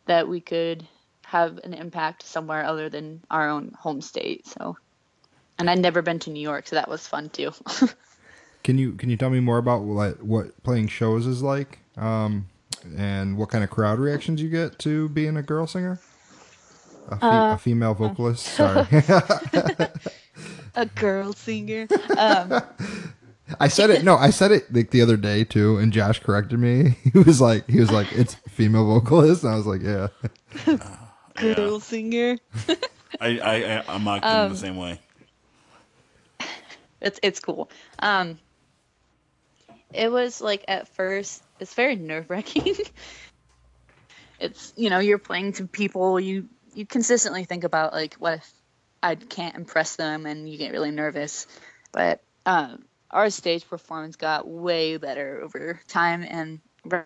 that 0.07 0.27
we 0.27 0.41
could 0.41 0.85
have 1.29 1.59
an 1.63 1.75
impact 1.75 2.23
somewhere 2.27 2.65
other 2.65 2.89
than 2.89 3.21
our 3.31 3.49
own 3.51 3.73
home 3.79 4.01
state. 4.01 4.47
So, 4.47 4.77
and 5.59 5.69
I'd 5.69 5.79
never 5.79 6.01
been 6.03 6.19
to 6.21 6.31
New 6.31 6.41
York, 6.41 6.67
so 6.67 6.77
that 6.77 6.89
was 6.89 7.07
fun 7.07 7.29
too. 7.29 7.53
Can 8.65 8.77
you 8.77 8.93
can 8.93 9.09
you 9.09 9.17
tell 9.17 9.31
me 9.31 9.41
more 9.41 9.57
about 9.59 9.83
like 9.83 10.17
what 10.17 10.63
playing 10.65 10.89
shows 10.89 11.27
is 11.27 11.43
like, 11.43 11.79
um, 11.97 12.47
and 12.97 13.37
what 13.39 13.49
kind 13.51 13.63
of 13.65 13.71
crowd 13.71 13.99
reactions 13.99 14.43
you 14.43 14.49
get 14.51 14.79
to 14.81 15.09
being 15.11 15.37
a 15.37 15.43
girl 15.43 15.67
singer, 15.67 16.01
a, 17.09 17.17
fe- 17.19 17.27
Uh, 17.27 17.55
a 17.55 17.59
female 17.59 17.95
vocalist? 17.95 18.45
Sorry, 18.59 18.87
a 20.75 20.87
girl 20.97 21.33
singer. 21.33 21.87
Um, 22.19 22.61
I 23.61 23.69
said 23.69 23.89
it. 23.91 24.05
No, 24.05 24.17
I 24.17 24.29
said 24.31 24.51
it 24.53 24.71
like 24.75 24.91
the 24.91 25.01
other 25.01 25.17
day 25.17 25.45
too, 25.45 25.79
and 25.79 25.91
Josh 25.93 26.19
corrected 26.21 26.59
me. 26.59 26.97
He 27.13 27.19
was 27.21 27.41
like, 27.41 27.67
he 27.71 27.81
was 27.81 27.91
like, 27.91 28.13
it's 28.13 28.35
female 28.51 28.85
vocalist, 28.87 29.45
and 29.45 29.53
I 29.55 29.57
was 29.57 29.67
like, 29.67 29.83
yeah. 29.83 30.09
Girl 31.39 31.81
singer. 31.81 32.39
I, 33.21 33.39
I, 33.39 33.55
I 33.79 33.85
I'm 33.89 34.05
not 34.05 34.23
Um, 34.23 34.51
the 34.51 34.55
same 34.57 34.77
way. 34.77 35.01
it's 37.01 37.21
it's 37.23 37.41
cool. 37.41 37.71
Um, 37.99 38.39
it 39.93 40.11
was 40.11 40.41
like 40.41 40.65
at 40.69 40.89
first, 40.89 41.43
it's 41.61 41.75
very 41.75 41.97
nerve 41.97 42.31
wracking. 42.31 42.75
it's 44.39 44.73
you 44.77 44.91
know 44.91 44.99
you're 44.99 45.19
playing 45.19 45.53
to 45.55 45.67
people 45.67 46.21
you 46.21 46.49
you 46.75 46.87
consistently 46.87 47.45
think 47.45 47.65
about 47.65 47.93
like 47.93 48.15
what 48.15 48.35
if 48.35 48.53
I 49.03 49.15
can't 49.15 49.57
impress 49.57 49.97
them 49.97 50.27
and 50.27 50.49
you 50.49 50.59
get 50.59 50.73
really 50.73 50.91
nervous, 50.91 51.47
but 51.93 52.21
um, 52.47 52.85
our 53.11 53.31
stage 53.31 53.69
performance 53.69 54.17
got 54.17 54.49
way 54.49 54.97
better 54.97 55.41
over 55.43 55.81
time 55.89 56.23
and 56.29 56.61
ri- 56.85 57.03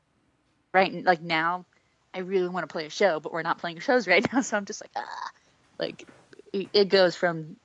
right 0.72 1.04
like 1.04 1.22
now 1.22 1.66
I 2.14 2.20
really 2.20 2.48
want 2.48 2.68
to 2.68 2.72
play 2.72 2.86
a 2.86 2.90
show, 2.90 3.20
but 3.20 3.32
we're 3.32 3.42
not 3.42 3.58
playing 3.58 3.80
shows 3.80 4.06
right 4.06 4.26
now, 4.32 4.40
so 4.40 4.56
I'm 4.56 4.64
just 4.64 4.82
like 4.82 4.90
ah, 4.96 5.30
like 5.78 6.06
it, 6.52 6.88
goes 6.88 7.16
from 7.16 7.56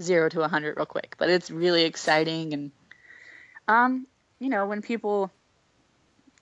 zero 0.00 0.28
to 0.28 0.38
a 0.38 0.42
100 0.42 0.76
real 0.76 0.86
quick 0.86 1.16
but 1.18 1.28
it's 1.28 1.50
really 1.50 1.82
exciting 1.82 2.52
and 2.52 2.70
um 3.66 4.06
you 4.38 4.48
know 4.48 4.64
when 4.64 4.80
people 4.80 5.28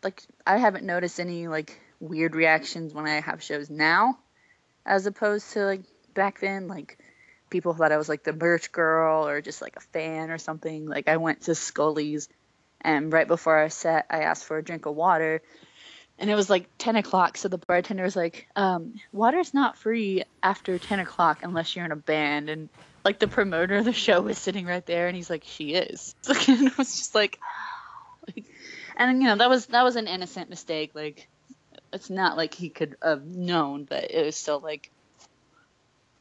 like 0.02 0.22
i 0.46 0.58
haven't 0.58 0.84
noticed 0.84 1.18
any 1.18 1.48
like 1.48 1.80
weird 1.98 2.34
reactions 2.34 2.92
when 2.92 3.06
i 3.06 3.18
have 3.18 3.42
shows 3.42 3.70
now 3.70 4.18
as 4.84 5.06
opposed 5.06 5.52
to 5.52 5.64
like 5.64 5.80
back 6.12 6.38
then 6.40 6.68
like 6.68 6.98
people 7.50 7.74
thought 7.74 7.92
I 7.92 7.96
was 7.96 8.08
like 8.08 8.24
the 8.24 8.32
merch 8.32 8.72
girl 8.72 9.26
or 9.26 9.40
just 9.40 9.62
like 9.62 9.76
a 9.76 9.80
fan 9.80 10.30
or 10.30 10.38
something. 10.38 10.86
Like 10.86 11.08
I 11.08 11.16
went 11.16 11.42
to 11.42 11.54
Scully's, 11.54 12.28
and 12.80 13.12
right 13.12 13.26
before 13.26 13.56
our 13.56 13.68
set, 13.68 14.06
I 14.10 14.20
asked 14.20 14.44
for 14.44 14.58
a 14.58 14.64
drink 14.64 14.86
of 14.86 14.94
water, 14.94 15.42
and 16.18 16.30
it 16.30 16.34
was 16.34 16.48
like 16.48 16.68
10 16.78 16.96
o'clock. 16.96 17.36
So 17.36 17.48
the 17.48 17.58
bartender 17.58 18.02
was 18.02 18.16
like, 18.16 18.46
um, 18.56 18.94
"Water's 19.12 19.52
not 19.52 19.76
free 19.76 20.24
after 20.42 20.78
10 20.78 21.00
o'clock 21.00 21.40
unless 21.42 21.74
you're 21.74 21.84
in 21.84 21.92
a 21.92 21.96
band." 21.96 22.48
And 22.48 22.68
like 23.04 23.18
the 23.18 23.28
promoter 23.28 23.76
of 23.76 23.84
the 23.84 23.92
show 23.92 24.20
was 24.20 24.38
sitting 24.38 24.66
right 24.66 24.84
there, 24.86 25.08
and 25.08 25.16
he's 25.16 25.30
like, 25.30 25.44
"She 25.44 25.74
is." 25.74 26.14
and 26.48 26.66
it 26.68 26.78
was 26.78 26.96
just 26.96 27.14
like, 27.14 27.38
like, 28.26 28.44
and 28.96 29.20
you 29.20 29.28
know 29.28 29.36
that 29.36 29.50
was 29.50 29.66
that 29.66 29.84
was 29.84 29.96
an 29.96 30.08
innocent 30.08 30.50
mistake. 30.50 30.92
Like 30.94 31.28
it's 31.92 32.10
not 32.10 32.36
like 32.36 32.54
he 32.54 32.68
could 32.70 32.96
have 33.02 33.24
known, 33.24 33.84
but 33.84 34.10
it 34.10 34.24
was 34.24 34.36
still 34.36 34.60
like 34.60 34.90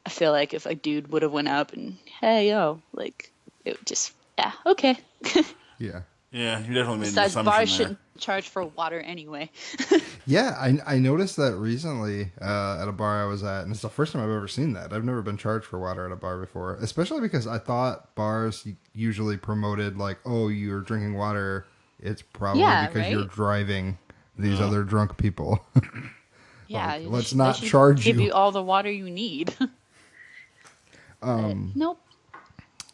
I 0.05 0.09
feel 0.09 0.31
like 0.31 0.53
if 0.53 0.65
a 0.65 0.75
dude 0.75 1.11
would 1.11 1.23
have 1.23 1.31
went 1.31 1.47
up 1.47 1.73
and 1.73 1.97
hey 2.21 2.49
yo, 2.49 2.81
like 2.93 3.31
it 3.63 3.77
would 3.77 3.85
just 3.85 4.13
yeah 4.37 4.51
okay. 4.65 4.97
Yeah. 5.77 6.03
Yeah, 6.35 6.59
you 6.59 6.73
definitely 6.73 6.97
made 6.97 7.05
Besides, 7.05 7.35
an 7.37 7.45
bars 7.45 7.69
assumption 7.69 7.77
there. 7.77 7.87
shouldn't 7.87 8.19
charge 8.19 8.49
for 8.49 8.65
water 8.65 8.99
anyway. 8.99 9.49
Yeah, 10.27 10.55
I, 10.59 10.95
I 10.95 10.97
noticed 10.97 11.35
that 11.37 11.55
recently 11.55 12.31
uh, 12.41 12.79
at 12.81 12.87
a 12.87 12.91
bar 12.91 13.21
I 13.21 13.25
was 13.27 13.43
at, 13.43 13.61
and 13.61 13.71
it's 13.71 13.83
the 13.83 13.89
first 13.89 14.11
time 14.11 14.23
I've 14.23 14.29
ever 14.35 14.47
seen 14.47 14.73
that. 14.73 14.91
I've 14.91 15.03
never 15.03 15.21
been 15.21 15.37
charged 15.37 15.67
for 15.67 15.79
water 15.79 16.03
at 16.07 16.11
a 16.11 16.15
bar 16.15 16.39
before, 16.39 16.77
especially 16.81 17.21
because 17.21 17.45
I 17.45 17.59
thought 17.59 18.15
bars 18.15 18.67
usually 18.95 19.37
promoted 19.37 19.97
like, 19.97 20.17
oh, 20.25 20.47
you're 20.47 20.81
drinking 20.81 21.13
water. 21.13 21.67
It's 21.99 22.23
probably 22.23 22.61
Yeah, 22.63 22.87
because 22.87 23.07
you're 23.07 23.25
driving 23.25 23.99
these 24.35 24.59
other 24.59 24.83
drunk 24.83 25.15
people. 25.17 25.63
yeah, 26.67 26.95
Like, 26.95 27.03
let's 27.07 27.33
not 27.35 27.59
they 27.59 27.67
charge 27.67 27.97
give 28.03 28.15
you. 28.15 28.21
Give 28.23 28.27
you 28.29 28.33
all 28.33 28.51
the 28.51 28.63
water 28.63 28.91
you 28.91 29.11
need. 29.11 29.53
um, 31.21 31.71
nope. 31.75 31.99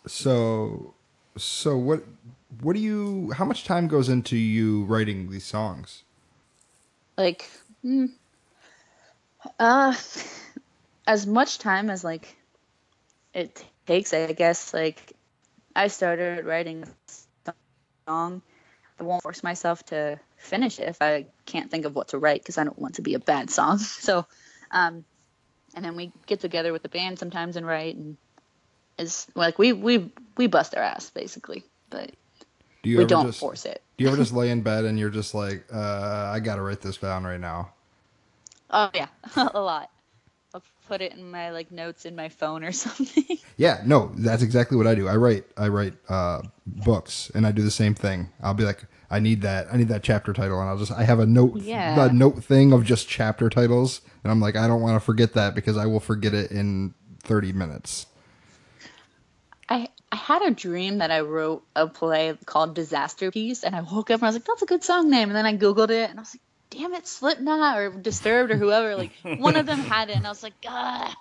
so, 0.06 0.96
so 1.38 1.78
what? 1.78 2.04
What 2.60 2.76
do 2.76 2.82
you? 2.82 3.32
How 3.32 3.46
much 3.46 3.64
time 3.64 3.88
goes 3.88 4.10
into 4.10 4.36
you 4.36 4.84
writing 4.84 5.30
these 5.30 5.46
songs? 5.46 6.04
like 7.18 7.50
mm, 7.86 8.10
uh 9.60 9.94
as 11.08 11.28
much 11.28 11.60
time 11.60 11.90
as 11.90 12.04
like 12.04 12.36
it 13.34 13.64
takes 13.86 14.14
i 14.14 14.32
guess 14.32 14.74
like 14.74 15.14
i 15.76 15.88
started 15.88 16.46
writing 16.46 16.84
a 17.48 17.54
song 18.08 18.42
i 19.00 19.04
won't 19.04 19.22
force 19.22 19.44
myself 19.44 19.84
to 19.86 20.20
finish 20.38 20.80
it 20.80 20.88
if 20.88 21.02
i 21.02 21.26
can't 21.46 21.70
think 21.70 21.86
of 21.86 21.96
what 21.96 22.10
to 22.10 22.18
write 22.18 22.42
because 22.42 22.58
i 22.58 22.64
don't 22.64 22.80
want 22.80 22.96
to 22.96 23.02
be 23.02 23.14
a 23.14 23.20
bad 23.20 23.50
song 23.50 23.78
so 24.08 24.26
um 24.72 25.04
and 25.76 25.86
then 25.86 25.96
we 25.96 26.12
get 26.26 26.40
together 26.40 26.74
with 26.74 26.84
the 26.84 26.90
band 26.90 27.20
sometimes 27.20 27.56
and 27.56 27.66
write 27.66 27.96
and 27.96 28.18
it's 28.98 29.28
like 29.36 29.58
we 29.58 29.74
we 29.74 30.12
we 30.38 30.48
bust 30.48 30.76
our 30.76 30.84
ass 30.84 31.10
basically 31.12 31.64
but 31.90 32.12
Do 32.84 32.90
you 32.90 32.98
we 32.98 33.04
ever 33.04 33.10
don't 33.10 33.26
just, 33.28 33.40
force 33.40 33.66
it 33.66 33.82
Do 33.98 34.04
you 34.04 34.10
ever 34.10 34.18
just 34.18 34.34
lay 34.34 34.50
in 34.50 34.62
bed 34.62 34.86
and 34.86 35.00
you're 35.00 35.10
just 35.10 35.34
like, 35.36 35.66
uh, 35.74 36.32
I 36.34 36.40
gotta 36.40 36.62
write 36.62 36.82
this 36.82 36.98
down 36.98 37.24
right 37.26 37.40
now? 37.40 37.74
oh 38.72 38.90
yeah 38.96 39.08
a 39.36 39.60
lot 39.62 39.90
i'll 40.54 40.64
put 40.88 41.02
it 41.02 41.14
in 41.14 41.30
my 41.30 41.52
like 41.52 41.72
notes 41.72 42.06
in 42.06 42.16
my 42.16 42.30
phone 42.30 42.64
or 42.64 42.72
something 42.74 43.38
Yeah, 43.58 43.82
no, 43.86 44.12
that's 44.16 44.42
exactly 44.44 44.78
what 44.78 44.88
I 44.88 44.96
do. 44.96 45.08
I 45.08 45.16
write, 45.16 45.46
I 45.58 45.68
write 45.68 45.94
uh, 46.10 46.42
books, 46.66 47.32
and 47.36 47.46
I 47.46 47.52
do 47.52 47.62
the 47.62 47.72
same 47.72 47.94
thing. 47.94 48.30
I'll 48.42 48.54
be 48.56 48.64
like, 48.64 48.86
I 49.10 49.20
need 49.20 49.42
that, 49.44 49.68
I 49.72 49.78
need 49.78 49.90
that 49.90 50.04
chapter 50.04 50.34
title, 50.34 50.60
and 50.60 50.70
I'll 50.70 50.78
just, 50.78 50.92
I 50.92 51.04
have 51.04 51.20
a 51.20 51.26
note, 51.26 51.58
Yeah. 51.62 52.08
a 52.10 52.12
note 52.14 52.44
thing 52.44 52.74
of 52.74 52.84
just 52.86 53.08
chapter 53.08 53.50
titles, 53.50 54.02
and 54.24 54.32
I'm 54.32 54.40
like, 54.40 54.56
I 54.56 54.68
don't 54.68 54.82
want 54.82 54.96
to 54.96 55.06
forget 55.06 55.34
that 55.34 55.54
because 55.54 55.78
I 55.78 55.86
will 55.86 56.00
forget 56.00 56.34
it 56.34 56.52
in 56.52 56.94
30 57.24 57.54
minutes. 57.54 58.08
I 59.72 59.88
I 60.12 60.18
had 60.18 60.42
a 60.42 60.52
dream 60.52 60.98
that 60.98 61.12
I 61.12 61.22
wrote 61.22 61.64
a 61.74 61.88
play 61.88 62.38
called 62.46 62.76
Disaster 62.76 63.32
Piece, 63.32 63.64
and 63.64 63.74
I 63.74 63.82
woke 63.82 64.12
up 64.12 64.20
and 64.20 64.24
I 64.24 64.28
was 64.28 64.36
like, 64.36 64.46
"That's 64.46 64.62
a 64.62 64.66
good 64.66 64.84
song 64.84 65.10
name." 65.10 65.30
And 65.30 65.36
then 65.36 65.46
I 65.46 65.56
googled 65.56 65.90
it, 65.90 66.10
and 66.10 66.20
I 66.20 66.22
was 66.22 66.36
like, 66.36 66.42
"Damn 66.70 66.94
it, 66.94 67.08
Slipknot 67.08 67.78
or 67.78 67.90
Disturbed 67.92 68.52
or 68.52 68.58
whoever." 68.58 68.98
Like 68.98 69.12
one 69.24 69.56
of 69.56 69.66
them 69.66 69.80
had 69.80 70.10
it, 70.10 70.18
and 70.18 70.26
I 70.26 70.30
was 70.30 70.44
like, 70.44 70.54
"Ah, 70.68 71.16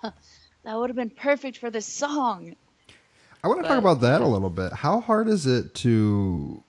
that 0.65 0.77
would 0.77 0.89
have 0.89 0.97
been 0.97 1.09
perfect 1.09 1.59
for 1.59 1.69
this 1.69 1.85
song." 1.85 2.55
I 3.43 3.47
want 3.47 3.61
to 3.61 3.67
talk 3.67 3.79
about 3.79 4.01
that 4.01 4.21
a 4.21 4.27
little 4.27 4.49
bit. 4.49 4.73
How 4.73 4.99
hard 4.99 5.27
is 5.27 5.47
it 5.47 5.73
to, 5.75 6.63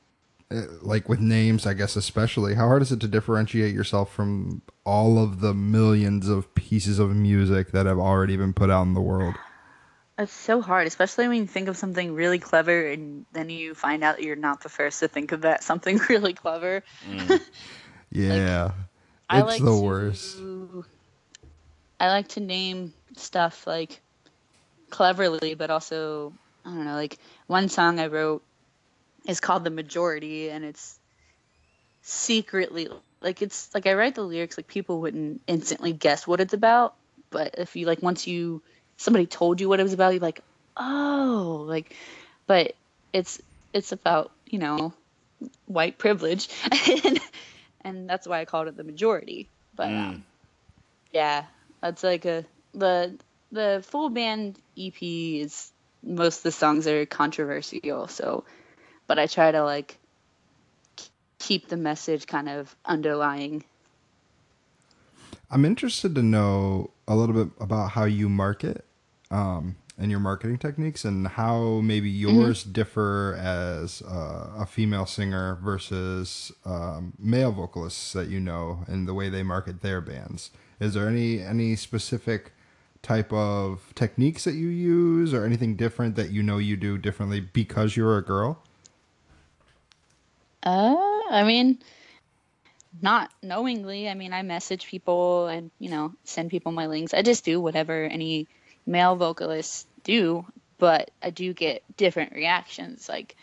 uh, 0.50 0.62
like 0.80 1.08
with 1.08 1.20
names, 1.20 1.66
I 1.66 1.74
guess 1.74 1.96
especially, 1.96 2.54
how 2.54 2.66
hard 2.66 2.82
is 2.82 2.92
it 2.92 3.00
to 3.00 3.08
differentiate 3.08 3.74
yourself 3.74 4.10
from 4.14 4.62
all 4.86 5.18
of 5.18 5.40
the 5.40 5.52
millions 5.52 6.28
of 6.28 6.54
pieces 6.54 6.98
of 6.98 7.14
music 7.14 7.72
that 7.72 7.86
have 7.86 7.98
already 7.98 8.36
been 8.36 8.54
put 8.54 8.70
out 8.70 8.82
in 8.82 8.94
the 8.94 9.02
world? 9.02 9.34
It's 10.18 10.32
so 10.32 10.60
hard, 10.60 10.86
especially 10.86 11.26
when 11.28 11.38
you 11.38 11.46
think 11.46 11.68
of 11.68 11.76
something 11.76 12.14
really 12.14 12.38
clever, 12.38 12.90
and 12.90 13.24
then 13.32 13.48
you 13.48 13.74
find 13.74 14.04
out 14.04 14.22
you're 14.22 14.36
not 14.36 14.62
the 14.62 14.68
first 14.68 15.00
to 15.00 15.08
think 15.08 15.32
of 15.32 15.42
that 15.42 15.62
something 15.70 15.98
really 16.08 16.34
clever. 16.34 16.82
Mm. 17.08 17.40
Yeah, 18.14 18.72
I 19.30 19.38
it's 19.38 19.46
like 19.46 19.64
the 19.64 19.74
to, 19.74 19.82
worst. 19.82 20.38
I 21.98 22.08
like 22.08 22.28
to 22.28 22.40
name 22.40 22.92
stuff 23.16 23.66
like 23.66 24.02
cleverly, 24.90 25.54
but 25.54 25.70
also 25.70 26.34
I 26.64 26.68
don't 26.68 26.84
know. 26.84 26.94
Like 26.94 27.16
one 27.46 27.70
song 27.70 27.98
I 27.98 28.08
wrote 28.08 28.44
is 29.26 29.40
called 29.40 29.64
"The 29.64 29.70
Majority," 29.70 30.50
and 30.50 30.62
it's 30.62 30.98
secretly 32.02 32.88
like 33.22 33.40
it's 33.40 33.72
like 33.74 33.86
I 33.86 33.94
write 33.94 34.14
the 34.14 34.22
lyrics 34.22 34.58
like 34.58 34.66
people 34.66 35.00
wouldn't 35.00 35.40
instantly 35.46 35.94
guess 35.94 36.26
what 36.26 36.40
it's 36.40 36.52
about, 36.52 36.94
but 37.30 37.54
if 37.56 37.76
you 37.76 37.86
like 37.86 38.02
once 38.02 38.26
you 38.26 38.62
somebody 38.96 39.26
told 39.26 39.60
you 39.60 39.68
what 39.68 39.80
it 39.80 39.84
was 39.84 39.92
about, 39.92 40.12
you're 40.12 40.20
like, 40.20 40.40
oh, 40.76 41.64
like, 41.66 41.94
but 42.46 42.74
it's 43.12 43.40
it's 43.72 43.92
about 43.92 44.32
you 44.46 44.58
know 44.58 44.92
white 45.66 45.98
privilege 45.98 46.48
and 47.04 47.20
and 47.82 48.08
that's 48.08 48.26
why 48.26 48.40
I 48.40 48.44
called 48.44 48.68
it 48.68 48.76
the 48.76 48.84
majority. 48.84 49.48
But 49.74 49.88
um, 49.88 50.24
yeah, 51.12 51.44
that's 51.80 52.02
like 52.02 52.24
a 52.24 52.44
the 52.74 53.18
the 53.50 53.84
full 53.86 54.08
band 54.08 54.58
EP 54.78 55.00
is 55.00 55.72
most 56.02 56.38
of 56.38 56.42
the 56.44 56.52
songs 56.52 56.86
are 56.86 57.06
controversial. 57.06 58.08
So, 58.08 58.44
but 59.06 59.18
I 59.18 59.26
try 59.26 59.50
to 59.50 59.62
like 59.64 59.98
keep 61.38 61.68
the 61.68 61.76
message 61.76 62.26
kind 62.26 62.48
of 62.48 62.74
underlying. 62.84 63.64
I'm 65.52 65.66
interested 65.66 66.14
to 66.14 66.22
know 66.22 66.90
a 67.06 67.14
little 67.14 67.44
bit 67.44 67.52
about 67.60 67.90
how 67.90 68.04
you 68.04 68.30
market 68.30 68.86
um, 69.30 69.76
and 69.98 70.10
your 70.10 70.18
marketing 70.18 70.56
techniques 70.56 71.04
and 71.04 71.28
how 71.28 71.82
maybe 71.82 72.08
yours 72.08 72.64
differ 72.64 73.36
as 73.38 74.00
uh, 74.00 74.52
a 74.56 74.64
female 74.64 75.04
singer 75.04 75.58
versus 75.62 76.52
um, 76.64 77.12
male 77.18 77.52
vocalists 77.52 78.14
that 78.14 78.28
you 78.28 78.40
know 78.40 78.84
and 78.86 79.06
the 79.06 79.12
way 79.12 79.28
they 79.28 79.42
market 79.42 79.82
their 79.82 80.00
bands. 80.00 80.50
Is 80.80 80.94
there 80.94 81.06
any 81.06 81.42
any 81.42 81.76
specific 81.76 82.52
type 83.02 83.30
of 83.30 83.92
techniques 83.94 84.44
that 84.44 84.54
you 84.54 84.68
use 84.68 85.34
or 85.34 85.44
anything 85.44 85.76
different 85.76 86.16
that 86.16 86.30
you 86.30 86.42
know 86.42 86.56
you 86.56 86.78
do 86.78 86.96
differently 86.96 87.40
because 87.40 87.94
you're 87.94 88.16
a 88.16 88.24
girl? 88.24 88.62
Uh, 90.62 90.96
I 91.30 91.42
mean, 91.44 91.78
not 93.00 93.30
knowingly. 93.42 94.08
I 94.08 94.14
mean, 94.14 94.32
I 94.32 94.42
message 94.42 94.86
people 94.86 95.46
and 95.46 95.70
you 95.78 95.90
know 95.90 96.12
send 96.24 96.50
people 96.50 96.72
my 96.72 96.86
links. 96.86 97.14
I 97.14 97.22
just 97.22 97.44
do 97.44 97.60
whatever 97.60 98.04
any 98.04 98.48
male 98.86 99.16
vocalists 99.16 99.86
do, 100.04 100.44
but 100.78 101.10
I 101.22 101.30
do 101.30 101.52
get 101.52 101.82
different 101.96 102.32
reactions. 102.32 103.08
Like, 103.08 103.36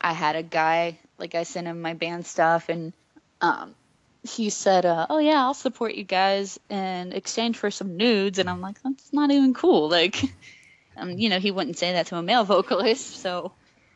I 0.00 0.12
had 0.12 0.36
a 0.36 0.42
guy 0.42 0.98
like 1.18 1.34
I 1.34 1.42
sent 1.42 1.66
him 1.66 1.82
my 1.82 1.94
band 1.94 2.26
stuff, 2.26 2.68
and 2.68 2.92
um, 3.40 3.74
he 4.22 4.50
said, 4.50 4.86
uh, 4.86 5.06
"Oh 5.10 5.18
yeah, 5.18 5.42
I'll 5.42 5.54
support 5.54 5.94
you 5.94 6.04
guys 6.04 6.58
in 6.68 7.12
exchange 7.12 7.56
for 7.56 7.70
some 7.70 7.96
nudes," 7.96 8.38
and 8.38 8.48
I'm 8.48 8.60
like, 8.60 8.82
"That's 8.82 9.12
not 9.12 9.30
even 9.30 9.54
cool." 9.54 9.88
Like, 9.88 10.22
um, 10.96 11.10
you 11.10 11.28
know, 11.28 11.38
he 11.38 11.50
wouldn't 11.50 11.78
say 11.78 11.92
that 11.92 12.06
to 12.08 12.16
a 12.16 12.22
male 12.22 12.44
vocalist, 12.44 13.16
so. 13.20 13.52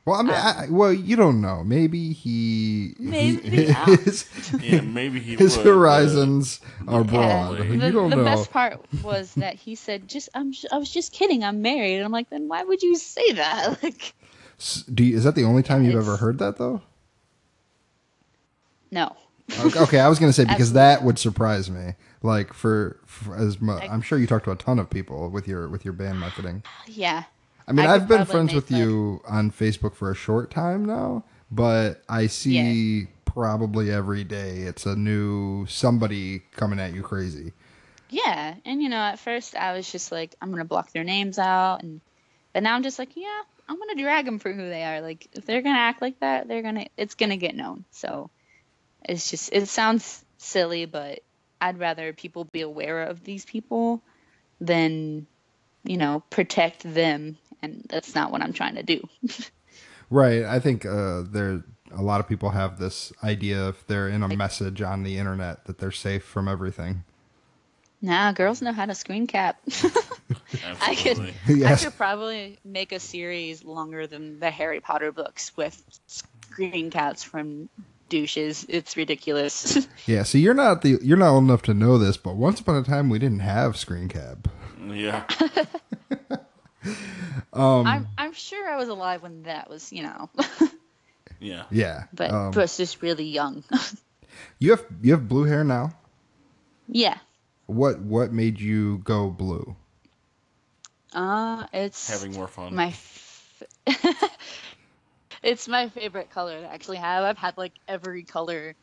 Well, 0.06 0.14
I 0.20 0.22
mean, 0.22 0.32
I, 0.34 0.66
well, 0.70 0.92
you 0.92 1.16
don't 1.16 1.40
know. 1.40 1.64
Maybe 1.64 2.12
he, 2.12 2.94
he- 2.96 3.04
Maybe, 3.04 3.48
yeah. 3.66 3.84
his, 3.86 4.24
Yeah, 4.62 4.80
maybe 4.82 5.18
he 5.18 5.34
his 5.34 5.56
would, 5.56 5.64
but- 5.64 5.70
horizons 5.70 6.60
are 6.86 7.00
Yeah, 7.00 7.10
broad. 7.10 7.58
the- 7.58 7.66
you 7.66 7.78
the, 7.80 7.90
don't 7.90 8.10
the 8.10 8.16
know. 8.16 8.24
best 8.24 8.50
part 8.52 8.80
was 9.02 9.34
that 9.34 9.56
he 9.56 9.74
said, 9.74 10.06
"Just 10.08 10.28
I'm 10.34 10.52
I 10.72 10.78
was 10.78 10.90
just 10.92 11.12
kidding. 11.12 11.42
I'm 11.42 11.60
married." 11.60 11.96
And 11.96 12.04
I'm 12.04 12.12
like, 12.12 12.30
"Then 12.30 12.46
why 12.46 12.62
would 12.62 12.82
you 12.82 12.94
say 12.96 13.32
that?" 13.32 13.78
Like, 13.82 14.14
S- 14.60 14.84
Do 14.84 15.02
you, 15.04 15.16
is 15.16 15.24
that 15.24 15.34
the 15.34 15.44
only 15.44 15.62
time 15.64 15.84
you've 15.84 15.96
ever 15.96 16.16
heard 16.16 16.38
that 16.38 16.56
though? 16.56 16.80
no. 18.90 19.14
Okay, 19.60 19.78
okay, 19.80 20.00
I 20.00 20.08
was 20.08 20.18
gonna 20.18 20.32
say 20.32 20.42
because 20.44 20.70
Absolutely. 20.70 20.74
that 20.80 21.02
would 21.04 21.18
surprise 21.18 21.70
me. 21.70 21.94
Like 22.22 22.52
for, 22.52 22.98
for 23.06 23.36
as 23.36 23.60
much, 23.60 23.84
I'm 23.88 24.02
sure 24.02 24.18
you 24.18 24.26
talked 24.26 24.44
to 24.46 24.50
a 24.50 24.56
ton 24.56 24.78
of 24.78 24.88
people 24.90 25.30
with 25.30 25.46
your 25.46 25.68
with 25.68 25.84
your 25.84 25.92
band 25.94 26.18
marketing. 26.18 26.62
Yeah. 26.86 27.24
I 27.68 27.72
mean, 27.72 27.86
I 27.86 27.94
I've 27.94 28.08
been 28.08 28.24
friends 28.24 28.54
with 28.54 28.70
you 28.70 29.20
on 29.26 29.50
Facebook 29.50 29.94
for 29.94 30.10
a 30.10 30.14
short 30.14 30.50
time 30.50 30.84
now, 30.84 31.24
but 31.50 32.02
I 32.08 32.26
see 32.28 33.08
probably 33.24 33.90
every 33.90 34.24
day 34.24 34.60
it's 34.60 34.86
a 34.86 34.96
new 34.96 35.66
somebody 35.66 36.40
coming 36.52 36.78
at 36.80 36.94
you 36.94 37.02
crazy. 37.02 37.52
Yeah, 38.08 38.54
and 38.64 38.80
you 38.82 38.88
know, 38.88 38.96
at 38.96 39.18
first 39.18 39.56
I 39.56 39.72
was 39.74 39.90
just 39.90 40.12
like, 40.12 40.34
I'm 40.40 40.50
gonna 40.50 40.64
block 40.64 40.92
their 40.92 41.04
names 41.04 41.38
out, 41.38 41.82
and 41.82 42.00
But 42.52 42.62
now 42.62 42.74
I'm 42.76 42.82
just 42.82 42.98
like, 42.98 43.16
yeah, 43.16 43.42
I'm 43.68 43.78
gonna 43.78 44.00
drag 44.00 44.24
them 44.24 44.38
for 44.38 44.52
who 44.52 44.68
they 44.68 44.84
are. 44.84 45.00
Like 45.00 45.28
if 45.32 45.44
they're 45.44 45.62
gonna 45.62 45.78
act 45.78 46.00
like 46.00 46.20
that, 46.20 46.48
they're 46.48 46.62
gonna 46.62 46.86
it's 46.96 47.14
gonna 47.16 47.36
get 47.36 47.54
known. 47.56 47.84
So 47.90 48.30
it's 49.04 49.28
just 49.30 49.50
it 49.52 49.68
sounds 49.68 50.24
silly, 50.38 50.86
but 50.86 51.20
I'd 51.60 51.78
rather 51.78 52.12
people 52.12 52.44
be 52.44 52.60
aware 52.60 53.02
of 53.02 53.24
these 53.24 53.44
people 53.44 54.02
than 54.60 55.26
you 55.84 55.96
know 55.96 56.22
protect 56.30 56.82
them, 56.94 57.36
and 57.62 57.84
that's 57.88 58.14
not 58.14 58.30
what 58.32 58.42
I'm 58.42 58.52
trying 58.52 58.74
to 58.76 58.82
do. 58.82 59.08
Right. 60.10 60.44
I 60.44 60.60
think 60.60 60.86
uh, 60.86 61.22
there 61.22 61.62
a 61.92 62.02
lot 62.02 62.20
of 62.20 62.28
people 62.28 62.50
have 62.50 62.78
this 62.78 63.12
idea 63.22 63.68
if 63.68 63.86
they're 63.86 64.08
in 64.08 64.22
a 64.22 64.28
message 64.36 64.82
on 64.82 65.02
the 65.02 65.18
internet 65.18 65.64
that 65.66 65.78
they're 65.78 65.90
safe 65.92 66.24
from 66.24 66.48
everything. 66.48 67.04
nah, 68.02 68.32
girls 68.32 68.60
know 68.62 68.72
how 68.72 68.86
to 68.86 68.94
screen 68.94 69.26
cap. 69.26 69.58
I 70.80 70.94
could 70.94 71.32
Yes. 71.48 71.80
I 71.82 71.88
could 71.88 71.96
probably 71.96 72.58
make 72.64 72.92
a 72.92 73.00
series 73.00 73.64
longer 73.64 74.06
than 74.06 74.38
the 74.40 74.50
Harry 74.50 74.80
Potter 74.80 75.12
books 75.12 75.56
with 75.56 75.80
screen 76.06 76.90
caps 76.90 77.22
from 77.22 77.68
douches. 78.08 78.64
It's 78.68 78.96
ridiculous. 78.96 79.88
Yeah. 80.06 80.22
So 80.22 80.38
you're 80.38 80.54
not 80.54 80.82
the 80.82 80.98
you're 81.02 81.16
not 81.16 81.30
old 81.30 81.44
enough 81.44 81.62
to 81.62 81.74
know 81.74 81.98
this, 81.98 82.16
but 82.16 82.36
once 82.36 82.60
upon 82.60 82.76
a 82.76 82.82
time 82.84 83.08
we 83.08 83.18
didn't 83.18 83.40
have 83.40 83.76
screen 83.76 84.08
cap. 84.08 84.46
Yeah. 84.88 85.24
Um, 87.52 87.86
I'm 87.86 88.08
I'm 88.18 88.32
sure 88.32 88.68
I 88.68 88.76
was 88.76 88.88
alive 88.88 89.22
when 89.22 89.42
that 89.44 89.68
was, 89.70 89.92
you 89.92 90.02
know, 90.02 90.30
Yeah. 91.40 91.64
Yeah. 91.70 92.04
but 92.12 92.30
um, 92.30 92.50
but 92.52 92.60
was 92.62 92.76
just 92.76 93.02
really 93.02 93.24
young. 93.24 93.62
you 94.58 94.70
have 94.70 94.84
you 95.02 95.12
have 95.12 95.28
blue 95.28 95.44
hair 95.44 95.64
now. 95.64 95.92
yeah. 96.88 97.18
What 97.66 98.00
what 98.00 98.32
made 98.32 98.60
you 98.60 98.98
go 98.98 99.30
blue? 99.30 99.76
Uh, 101.12 101.66
it's 101.72 102.08
Having 102.08 102.32
more 102.34 102.48
fun. 102.48 102.74
my. 102.74 102.88
F- 102.88 103.64
it's 105.42 105.68
my 105.68 105.88
favorite 105.88 106.30
color 106.30 106.60
to 106.60 106.66
actually 106.66 106.98
have. 106.98 107.24
I've 107.24 107.38
had 107.38 107.56
like 107.56 107.72
every 107.88 108.24
color 108.24 108.74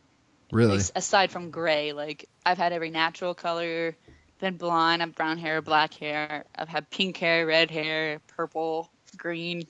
Really? 0.51 0.75
Ex- 0.75 0.91
aside 0.95 1.31
from 1.31 1.49
gray, 1.49 1.93
like 1.93 2.29
I've 2.45 2.57
had 2.59 2.73
every 2.73 2.91
natural 2.91 3.33
color. 3.33 3.95
Been 4.43 4.57
blonde, 4.57 5.01
I've 5.01 5.15
brown 5.15 5.37
hair, 5.37 5.61
black 5.61 5.93
hair. 5.93 6.43
I've 6.53 6.67
had 6.67 6.89
pink 6.89 7.15
hair, 7.15 7.45
red 7.47 7.71
hair, 7.71 8.19
purple, 8.27 8.91
green. 9.15 9.65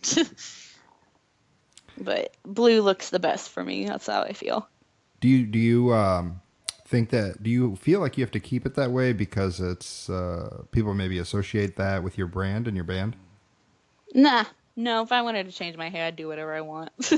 but 2.02 2.36
blue 2.44 2.82
looks 2.82 3.12
the 3.12 3.20
best 3.20 3.52
for 3.52 3.64
me. 3.64 3.86
That's 3.86 4.08
how 4.08 4.24
I 4.24 4.34
feel. 4.34 4.68
Do 5.22 5.28
you 5.28 5.46
do 5.46 5.60
you 5.60 5.94
um 5.94 6.42
think 6.88 7.12
that 7.12 7.44
do 7.44 7.52
you 7.52 7.76
feel 7.76 8.00
like 8.00 8.18
you 8.18 8.24
have 8.24 8.32
to 8.32 8.40
keep 8.40 8.66
it 8.66 8.74
that 8.74 8.90
way 8.90 9.14
because 9.14 9.60
it's 9.60 10.10
uh 10.10 10.64
people 10.72 10.96
maybe 10.96 11.20
associate 11.20 11.76
that 11.76 12.02
with 12.02 12.18
your 12.18 12.26
brand 12.26 12.68
and 12.68 12.76
your 12.76 12.84
band? 12.84 13.16
Nah, 14.16 14.46
no. 14.76 15.04
If 15.04 15.12
I 15.12 15.22
wanted 15.22 15.46
to 15.46 15.52
change 15.52 15.78
my 15.78 15.90
hair, 15.90 16.08
I'd 16.08 16.16
do 16.16 16.28
whatever 16.28 16.52
I 16.52 16.62
want. 16.62 16.92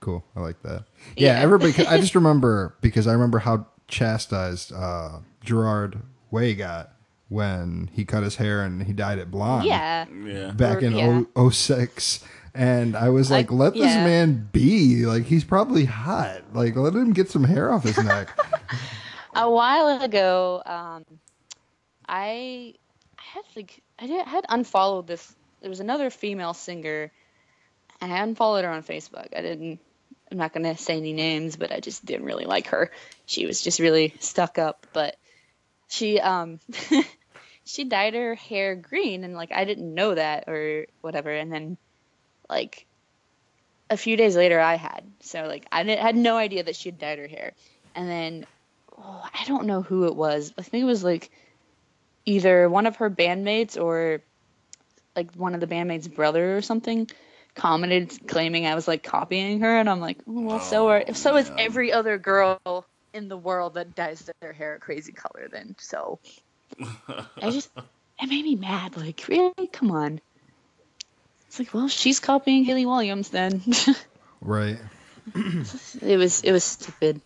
Cool. 0.00 0.24
I 0.34 0.40
like 0.40 0.60
that. 0.62 0.86
Yeah, 1.16 1.34
Yeah. 1.34 1.40
everybody 1.42 1.86
I 1.86 1.96
just 2.00 2.14
remember 2.14 2.76
because 2.80 3.06
I 3.06 3.12
remember 3.12 3.40
how 3.40 3.66
chastised 3.88 4.72
uh 4.72 5.18
Gerard 5.44 6.00
Way 6.32 6.54
got 6.54 6.90
when 7.28 7.88
he 7.92 8.04
cut 8.04 8.24
his 8.24 8.34
hair 8.36 8.62
and 8.64 8.82
he 8.82 8.92
dyed 8.92 9.18
it 9.20 9.30
blonde. 9.30 9.64
yeah. 9.66 10.06
yeah. 10.24 10.50
Back 10.50 10.78
Or- 10.78 10.86
in 10.86 10.92
yeah. 10.96 11.22
oh 11.36 11.50
'06, 11.50 12.24
And 12.54 12.96
I 12.96 13.08
was 13.10 13.30
like, 13.30 13.50
I- 13.52 13.54
let 13.54 13.72
this 13.74 13.82
yeah. 13.84 14.04
man 14.04 14.48
be. 14.52 15.06
Like 15.06 15.24
he's 15.24 15.44
probably 15.44 15.84
hot. 15.84 16.42
Like 16.52 16.74
let 16.76 16.94
him 16.94 17.12
get 17.12 17.30
some 17.30 17.44
hair 17.44 17.70
off 17.72 17.84
his 17.84 17.96
neck. 18.04 18.28
a 19.34 19.48
while 19.50 20.02
ago, 20.02 20.62
um, 20.66 21.04
I 22.08 22.74
I 23.18 23.22
had 23.34 23.44
like 23.56 23.82
I 23.98 24.06
did, 24.06 24.26
had 24.26 24.44
unfollowed 24.48 25.06
this. 25.06 25.34
There 25.60 25.70
was 25.70 25.80
another 25.80 26.10
female 26.10 26.54
singer, 26.54 27.12
and 28.00 28.12
I 28.12 28.18
unfollowed 28.18 28.64
her 28.64 28.70
on 28.70 28.82
Facebook. 28.82 29.28
I 29.36 29.40
didn't. 29.42 29.80
I'm 30.30 30.38
not 30.38 30.52
gonna 30.52 30.76
say 30.76 30.96
any 30.96 31.12
names, 31.12 31.56
but 31.56 31.72
I 31.72 31.80
just 31.80 32.04
didn't 32.04 32.24
really 32.26 32.46
like 32.46 32.68
her. 32.68 32.90
She 33.26 33.46
was 33.46 33.60
just 33.62 33.80
really 33.80 34.14
stuck 34.18 34.58
up. 34.58 34.86
But 34.92 35.16
she 35.92 36.18
um 36.18 36.58
she 37.64 37.84
dyed 37.84 38.14
her 38.14 38.34
hair 38.34 38.74
green, 38.74 39.24
and 39.24 39.34
like 39.34 39.52
I 39.52 39.64
didn't 39.64 39.94
know 39.94 40.14
that 40.14 40.48
or 40.48 40.86
whatever. 41.02 41.30
And 41.30 41.52
then 41.52 41.76
like 42.48 42.86
a 43.90 43.96
few 43.98 44.16
days 44.16 44.34
later, 44.34 44.58
I 44.58 44.76
had 44.76 45.04
so 45.20 45.44
like 45.44 45.66
I 45.70 45.82
didn't, 45.82 46.00
had 46.00 46.16
no 46.16 46.36
idea 46.36 46.64
that 46.64 46.76
she 46.76 46.88
had 46.88 46.98
dyed 46.98 47.18
her 47.18 47.26
hair. 47.26 47.52
And 47.94 48.08
then 48.08 48.46
oh, 48.96 49.22
I 49.22 49.44
don't 49.44 49.66
know 49.66 49.82
who 49.82 50.06
it 50.06 50.16
was. 50.16 50.54
I 50.56 50.62
think 50.62 50.82
it 50.82 50.86
was 50.86 51.04
like 51.04 51.30
either 52.24 52.70
one 52.70 52.86
of 52.86 52.96
her 52.96 53.10
bandmates 53.10 53.78
or 53.80 54.22
like 55.14 55.34
one 55.34 55.54
of 55.54 55.60
the 55.60 55.66
bandmates' 55.66 56.12
brother 56.12 56.56
or 56.56 56.62
something 56.62 57.10
commented 57.54 58.26
claiming 58.26 58.64
I 58.64 58.74
was 58.74 58.88
like 58.88 59.02
copying 59.02 59.60
her, 59.60 59.78
and 59.78 59.90
I'm 59.90 60.00
like, 60.00 60.20
oh, 60.26 60.40
well, 60.40 60.60
so 60.60 60.88
are 60.88 61.12
so 61.12 61.36
is 61.36 61.52
every 61.58 61.92
other 61.92 62.16
girl 62.16 62.86
in 63.14 63.28
the 63.28 63.36
world 63.36 63.74
that 63.74 63.94
dyes 63.94 64.30
their 64.40 64.52
hair 64.52 64.74
a 64.74 64.78
crazy 64.78 65.12
color. 65.12 65.48
Then 65.50 65.74
so 65.78 66.18
I 67.08 67.50
just 67.50 67.70
it 67.76 68.28
made 68.28 68.44
me 68.44 68.56
mad. 68.56 68.96
Like 68.96 69.24
really, 69.28 69.66
come 69.72 69.90
on. 69.90 70.20
It's 71.46 71.58
like, 71.58 71.74
well, 71.74 71.88
she's 71.88 72.18
copying 72.18 72.64
Hayley 72.64 72.86
Williams 72.86 73.28
then. 73.28 73.62
right. 74.40 74.78
it 75.34 76.16
was 76.16 76.42
it 76.42 76.52
was 76.52 76.64
stupid. 76.64 77.20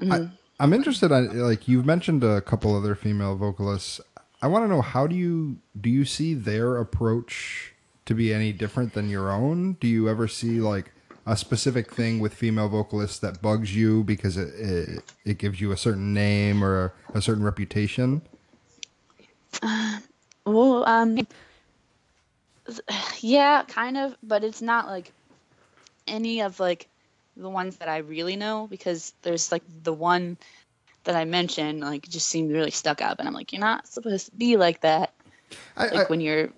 Mhm. 0.00 0.32
I'm 0.58 0.72
interested 0.72 1.10
on 1.10 1.38
like 1.38 1.68
you've 1.68 1.86
mentioned 1.86 2.22
a 2.24 2.40
couple 2.40 2.76
other 2.76 2.94
female 2.94 3.36
vocalists. 3.36 4.00
I 4.40 4.48
want 4.48 4.64
to 4.64 4.68
know 4.68 4.82
how 4.82 5.06
do 5.06 5.14
you 5.14 5.58
do 5.80 5.88
you 5.90 6.04
see 6.04 6.34
their 6.34 6.78
approach 6.78 7.74
to 8.06 8.14
be 8.14 8.32
any 8.32 8.52
different 8.52 8.92
than 8.94 9.08
your 9.08 9.30
own? 9.30 9.74
Do 9.74 9.86
you 9.86 10.08
ever 10.08 10.28
see 10.28 10.60
like 10.60 10.92
a 11.26 11.36
specific 11.36 11.92
thing 11.92 12.18
with 12.18 12.34
female 12.34 12.68
vocalists 12.68 13.18
that 13.20 13.40
bugs 13.40 13.74
you 13.74 14.02
because 14.04 14.36
it 14.36 14.52
it, 14.54 15.02
it 15.24 15.38
gives 15.38 15.60
you 15.60 15.72
a 15.72 15.76
certain 15.76 16.12
name 16.12 16.62
or 16.64 16.92
a, 17.14 17.18
a 17.18 17.22
certain 17.22 17.44
reputation? 17.44 18.22
Well, 20.44 20.84
um, 20.86 21.26
yeah, 23.20 23.62
kind 23.68 23.96
of, 23.96 24.16
but 24.22 24.42
it's 24.42 24.62
not 24.62 24.86
like 24.86 25.12
any 26.06 26.42
of 26.42 26.58
like 26.58 26.88
the 27.36 27.48
ones 27.48 27.76
that 27.76 27.88
I 27.88 27.98
really 27.98 28.36
know 28.36 28.66
because 28.68 29.12
there's 29.22 29.52
like 29.52 29.62
the 29.84 29.92
one 29.92 30.36
that 31.04 31.16
I 31.16 31.24
mentioned 31.24 31.80
like 31.80 32.08
just 32.08 32.28
seemed 32.28 32.52
really 32.52 32.70
stuck 32.70 33.00
up, 33.00 33.18
and 33.18 33.28
I'm 33.28 33.34
like, 33.34 33.52
you're 33.52 33.60
not 33.60 33.86
supposed 33.86 34.26
to 34.26 34.36
be 34.36 34.56
like 34.56 34.80
that. 34.80 35.12
I, 35.76 35.86
Like 35.86 35.94
I, 35.94 36.04
when 36.04 36.20
you're, 36.20 36.50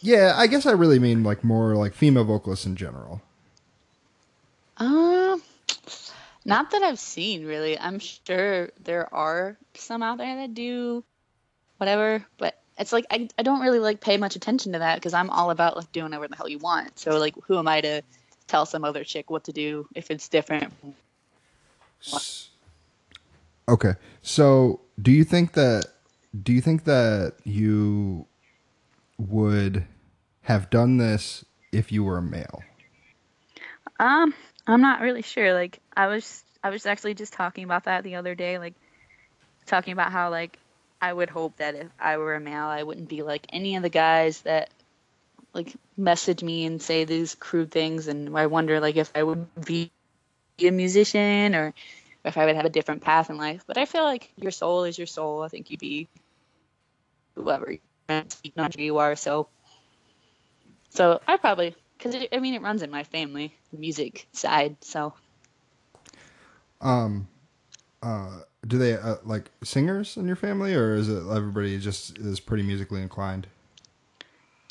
yeah, 0.00 0.34
I 0.36 0.46
guess 0.46 0.66
I 0.66 0.72
really 0.72 0.98
mean 0.98 1.22
like 1.22 1.42
more 1.42 1.74
like 1.74 1.94
female 1.94 2.24
vocalists 2.24 2.66
in 2.66 2.76
general. 2.76 3.22
Um, 4.76 5.42
not 6.44 6.70
that 6.70 6.82
I've 6.82 6.98
seen 6.98 7.46
really. 7.46 7.78
I'm 7.78 7.98
sure 7.98 8.70
there 8.82 9.12
are 9.14 9.56
some 9.74 10.02
out 10.02 10.18
there 10.18 10.36
that 10.36 10.54
do 10.54 11.04
whatever, 11.78 12.24
but 12.38 12.60
it's 12.78 12.92
like 12.92 13.06
I, 13.10 13.28
I 13.38 13.42
don't 13.42 13.60
really 13.60 13.78
like 13.78 14.00
pay 14.00 14.16
much 14.16 14.36
attention 14.36 14.72
to 14.72 14.80
that 14.80 14.96
because 14.96 15.14
I'm 15.14 15.30
all 15.30 15.50
about 15.50 15.76
like 15.76 15.90
doing 15.92 16.06
whatever 16.06 16.28
the 16.28 16.36
hell 16.36 16.48
you 16.48 16.58
want. 16.58 16.98
So 16.98 17.18
like, 17.18 17.34
who 17.46 17.58
am 17.58 17.68
I 17.68 17.80
to 17.80 18.02
tell 18.46 18.66
some 18.66 18.84
other 18.84 19.04
chick 19.04 19.30
what 19.30 19.44
to 19.44 19.52
do 19.52 19.88
if 19.94 20.10
it's 20.10 20.28
different? 20.28 20.72
Okay. 23.68 23.94
So, 24.22 24.80
do 25.00 25.10
you 25.10 25.24
think 25.24 25.52
that 25.52 25.86
do 26.42 26.52
you 26.52 26.60
think 26.60 26.84
that 26.84 27.34
you 27.44 28.26
would 29.18 29.86
have 30.42 30.70
done 30.70 30.98
this 30.98 31.44
if 31.72 31.90
you 31.90 32.04
were 32.04 32.18
a 32.18 32.22
male? 32.22 32.62
Um, 33.98 34.34
I'm 34.66 34.80
not 34.80 35.00
really 35.00 35.22
sure. 35.22 35.54
Like, 35.54 35.80
I 35.96 36.08
was 36.08 36.44
I 36.62 36.70
was 36.70 36.86
actually 36.86 37.14
just 37.14 37.32
talking 37.32 37.64
about 37.64 37.84
that 37.84 38.04
the 38.04 38.16
other 38.16 38.34
day. 38.34 38.58
Like, 38.58 38.74
talking 39.66 39.92
about 39.92 40.12
how 40.12 40.30
like 40.30 40.58
I 41.00 41.12
would 41.12 41.30
hope 41.30 41.58
that 41.58 41.74
if 41.74 41.88
I 42.00 42.16
were 42.16 42.34
a 42.34 42.40
male, 42.40 42.66
I 42.66 42.82
wouldn't 42.82 43.08
be 43.08 43.22
like 43.22 43.46
any 43.50 43.76
of 43.76 43.82
the 43.82 43.88
guys 43.88 44.40
that 44.42 44.70
like 45.52 45.72
message 45.96 46.42
me 46.42 46.66
and 46.66 46.80
say 46.80 47.04
these 47.04 47.34
crude 47.34 47.70
things, 47.70 48.08
and 48.08 48.36
I 48.36 48.46
wonder 48.46 48.80
like 48.80 48.96
if 48.96 49.10
I 49.14 49.22
would 49.22 49.46
be 49.64 49.90
a 50.60 50.70
musician 50.70 51.54
or 51.54 51.74
if 52.24 52.36
I 52.36 52.46
would 52.46 52.56
have 52.56 52.64
a 52.64 52.70
different 52.70 53.02
path 53.02 53.30
in 53.30 53.36
life. 53.36 53.64
But 53.66 53.78
I 53.78 53.84
feel 53.84 54.04
like 54.04 54.32
your 54.36 54.50
soul 54.50 54.84
is 54.84 54.98
your 54.98 55.06
soul. 55.06 55.42
I 55.42 55.48
think 55.48 55.70
you'd 55.70 55.80
be 55.80 56.08
whoever 57.34 57.76
you 58.78 58.98
are. 58.98 59.16
So, 59.16 59.48
so 60.90 61.20
I 61.26 61.36
probably 61.36 61.74
because 61.98 62.14
I 62.32 62.38
mean 62.40 62.54
it 62.54 62.62
runs 62.62 62.82
in 62.82 62.90
my 62.90 63.04
family, 63.04 63.54
the 63.72 63.78
music 63.78 64.26
side. 64.32 64.76
So 64.82 65.14
Um 66.80 67.28
uh 68.02 68.40
do 68.66 68.78
they 68.78 68.94
uh, 68.94 69.16
like 69.24 69.50
singers 69.62 70.16
in 70.16 70.26
your 70.26 70.36
family 70.36 70.74
or 70.74 70.94
is 70.94 71.08
it 71.08 71.22
everybody 71.30 71.78
just 71.78 72.18
is 72.18 72.40
pretty 72.40 72.62
musically 72.62 73.02
inclined? 73.02 73.46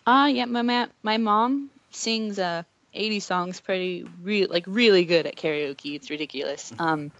Uh 0.05 0.29
yeah, 0.31 0.45
my 0.45 0.61
ma- 0.61 0.87
my 1.03 1.17
mom 1.17 1.69
sings 1.91 2.39
uh 2.39 2.63
80 2.93 3.19
songs 3.19 3.59
pretty 3.61 4.05
re- 4.21 4.45
like 4.47 4.65
really 4.67 5.05
good 5.05 5.25
at 5.27 5.35
karaoke. 5.35 5.95
It's 5.95 6.09
ridiculous. 6.09 6.73
Um 6.79 7.11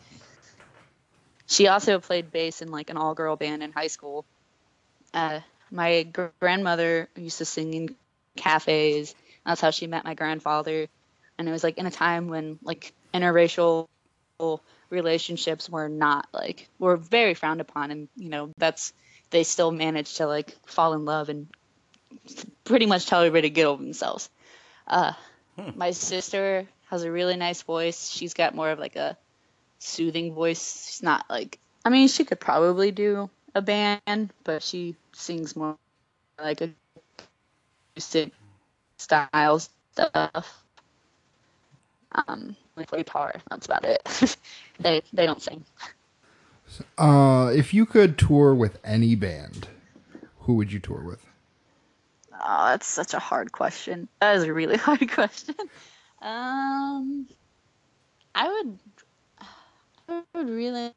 she 1.47 1.67
also 1.67 1.99
played 1.99 2.31
bass 2.31 2.61
in 2.61 2.71
like 2.71 2.89
an 2.89 2.97
all-girl 2.97 3.35
band 3.35 3.63
in 3.63 3.71
high 3.71 3.87
school. 3.87 4.25
Uh 5.13 5.41
my 5.71 6.03
gr- 6.03 6.27
grandmother 6.39 7.09
used 7.15 7.39
to 7.39 7.45
sing 7.45 7.73
in 7.73 7.95
cafes. 8.37 9.15
That's 9.45 9.61
how 9.61 9.71
she 9.71 9.87
met 9.87 10.05
my 10.05 10.13
grandfather. 10.13 10.87
And 11.37 11.47
it 11.47 11.51
was 11.51 11.63
like 11.63 11.77
in 11.77 11.85
a 11.85 11.91
time 11.91 12.27
when 12.27 12.59
like 12.63 12.93
interracial 13.13 13.87
relationships 14.89 15.69
were 15.69 15.89
not 15.89 16.27
like 16.33 16.67
were 16.79 16.97
very 16.97 17.33
frowned 17.33 17.61
upon 17.61 17.89
and 17.89 18.07
you 18.15 18.29
know 18.29 18.51
that's 18.57 18.93
they 19.29 19.43
still 19.43 19.71
managed 19.71 20.17
to 20.17 20.27
like 20.27 20.55
fall 20.65 20.93
in 20.93 21.05
love 21.05 21.29
and 21.29 21.47
pretty 22.63 22.85
much 22.85 23.05
tell 23.05 23.21
everybody 23.21 23.49
to 23.49 23.53
get 23.53 23.65
over 23.65 23.81
themselves. 23.81 24.29
Uh, 24.87 25.13
My 25.75 25.91
sister 25.91 26.67
has 26.89 27.03
a 27.03 27.11
really 27.11 27.35
nice 27.37 27.61
voice. 27.61 28.09
She's 28.09 28.33
got 28.33 28.55
more 28.55 28.69
of 28.69 28.79
like 28.79 28.95
a 28.95 29.17
soothing 29.79 30.33
voice. 30.33 30.87
She's 30.87 31.03
not 31.03 31.25
like 31.29 31.59
I 31.83 31.89
mean 31.89 32.07
she 32.07 32.25
could 32.25 32.39
probably 32.39 32.91
do 32.91 33.29
a 33.53 33.61
band, 33.61 34.33
but 34.43 34.63
she 34.63 34.95
sings 35.13 35.55
more 35.55 35.77
like 36.39 36.61
a 36.61 36.71
acoustic 37.95 38.31
style 39.05 39.59
stuff. 39.59 40.63
Um, 42.11 42.55
like 42.75 42.91
Lady 42.91 43.03
Power, 43.03 43.35
that's 43.49 43.65
about 43.67 43.85
it. 43.85 44.37
they 44.79 45.01
they 45.13 45.25
don't 45.25 45.41
sing. 45.41 45.63
Uh, 46.97 47.51
if 47.55 47.73
you 47.73 47.85
could 47.85 48.17
tour 48.17 48.53
with 48.53 48.79
any 48.83 49.15
band, 49.15 49.67
who 50.41 50.55
would 50.55 50.71
you 50.71 50.79
tour 50.79 51.01
with? 51.01 51.23
Oh, 52.33 52.65
that's 52.67 52.87
such 52.87 53.13
a 53.13 53.19
hard 53.19 53.51
question. 53.51 54.07
That 54.19 54.37
is 54.37 54.43
a 54.43 54.53
really 54.53 54.77
hard 54.87 55.09
question. 55.11 55.55
Um, 56.21 57.27
I 58.33 58.49
would, 58.49 58.79
I 60.09 60.21
would 60.33 60.49
really 60.49 60.91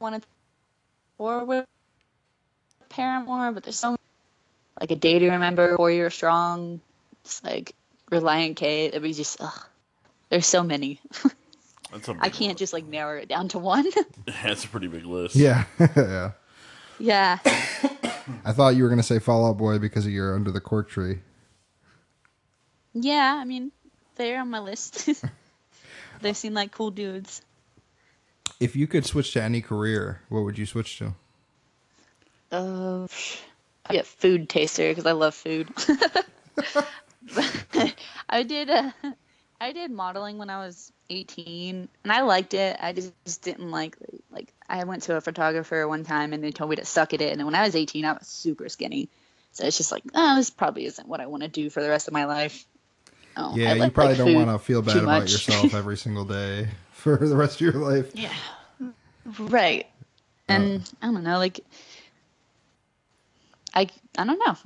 want 0.00 0.20
to 0.20 0.28
tour 1.16 1.44
with 1.44 1.66
Paramore, 2.88 3.52
but 3.52 3.62
there's 3.62 3.78
so 3.78 3.96
like 4.80 4.90
a 4.90 4.96
day 4.96 5.18
to 5.18 5.30
remember, 5.30 5.76
Four 5.76 5.90
Year 5.90 6.10
Strong, 6.10 6.80
it's 7.30 7.44
like 7.44 7.74
Relient 8.10 8.56
K. 8.56 8.86
It'd 8.86 9.02
be 9.02 9.12
just, 9.12 9.40
ugh, 9.40 9.66
there's 10.30 10.46
so 10.46 10.62
many. 10.62 11.00
That's 11.92 12.08
a 12.08 12.16
I 12.20 12.28
can't 12.28 12.58
just 12.58 12.72
like 12.72 12.86
narrow 12.86 13.18
it 13.18 13.28
down 13.28 13.48
to 13.48 13.58
one. 13.58 13.86
That's 14.42 14.64
a 14.64 14.68
pretty 14.68 14.88
big 14.88 15.04
list. 15.04 15.36
Yeah, 15.36 15.64
yeah. 15.96 16.32
yeah. 16.98 17.38
I 18.44 18.52
thought 18.52 18.76
you 18.76 18.82
were 18.82 18.88
gonna 18.88 19.02
say 19.02 19.18
Fall 19.18 19.46
Out 19.46 19.58
Boy 19.58 19.78
because 19.78 20.06
of 20.06 20.12
your 20.12 20.34
Under 20.34 20.50
the 20.50 20.60
Cork 20.60 20.88
Tree. 20.88 21.18
Yeah, 22.92 23.38
I 23.40 23.44
mean, 23.44 23.72
they're 24.16 24.40
on 24.40 24.50
my 24.50 24.60
list. 24.60 25.08
they 26.20 26.32
seem 26.32 26.54
like 26.54 26.72
cool 26.72 26.90
dudes. 26.90 27.42
If 28.58 28.76
you 28.76 28.86
could 28.86 29.06
switch 29.06 29.32
to 29.32 29.42
any 29.42 29.60
career, 29.60 30.20
what 30.28 30.42
would 30.42 30.58
you 30.58 30.66
switch 30.66 30.98
to? 30.98 31.14
Uh, 32.52 33.06
I'd 33.86 33.92
be 33.92 33.98
a 33.98 34.04
food 34.04 34.48
taster 34.48 34.88
because 34.90 35.06
I 35.06 35.12
love 35.12 35.34
food. 35.34 35.68
I 38.28 38.42
did 38.42 38.70
uh, 38.70 38.90
I 39.60 39.72
did 39.72 39.90
modeling 39.90 40.38
when 40.38 40.48
I 40.50 40.64
was 40.64 40.90
18, 41.10 41.88
and 42.04 42.12
I 42.12 42.22
liked 42.22 42.54
it. 42.54 42.76
I 42.80 42.92
just 42.92 43.42
didn't 43.42 43.70
like 43.70 43.96
like 44.30 44.52
I 44.68 44.84
went 44.84 45.02
to 45.04 45.16
a 45.16 45.20
photographer 45.20 45.86
one 45.86 46.04
time 46.04 46.32
and 46.32 46.42
they 46.42 46.50
told 46.50 46.70
me 46.70 46.76
to 46.76 46.84
suck 46.84 47.12
at 47.14 47.20
it. 47.20 47.30
And 47.30 47.38
then 47.40 47.46
when 47.46 47.54
I 47.54 47.62
was 47.64 47.76
18, 47.76 48.04
I 48.04 48.12
was 48.12 48.26
super 48.26 48.68
skinny, 48.68 49.08
so 49.52 49.66
it's 49.66 49.76
just 49.76 49.92
like, 49.92 50.02
oh, 50.14 50.36
this 50.36 50.50
probably 50.50 50.86
isn't 50.86 51.08
what 51.08 51.20
I 51.20 51.26
want 51.26 51.42
to 51.42 51.48
do 51.48 51.68
for 51.70 51.82
the 51.82 51.88
rest 51.88 52.08
of 52.08 52.14
my 52.14 52.24
life. 52.24 52.64
Oh, 53.36 53.54
Yeah, 53.54 53.70
I 53.70 53.74
you 53.74 53.90
probably 53.90 54.14
like 54.14 54.18
don't 54.18 54.34
want 54.34 54.50
to 54.50 54.58
feel 54.58 54.82
bad 54.82 54.96
about 54.98 55.20
much. 55.22 55.32
yourself 55.32 55.74
every 55.74 55.96
single 55.96 56.24
day 56.24 56.68
for 56.92 57.16
the 57.16 57.36
rest 57.36 57.56
of 57.56 57.60
your 57.60 57.72
life. 57.74 58.12
Yeah. 58.14 58.32
Right. 59.38 59.86
And 60.48 60.90
I 61.00 61.06
don't 61.06 61.22
know, 61.22 61.38
like 61.38 61.60
I 63.74 63.88
I 64.18 64.24
don't 64.24 64.38
know. 64.38 64.56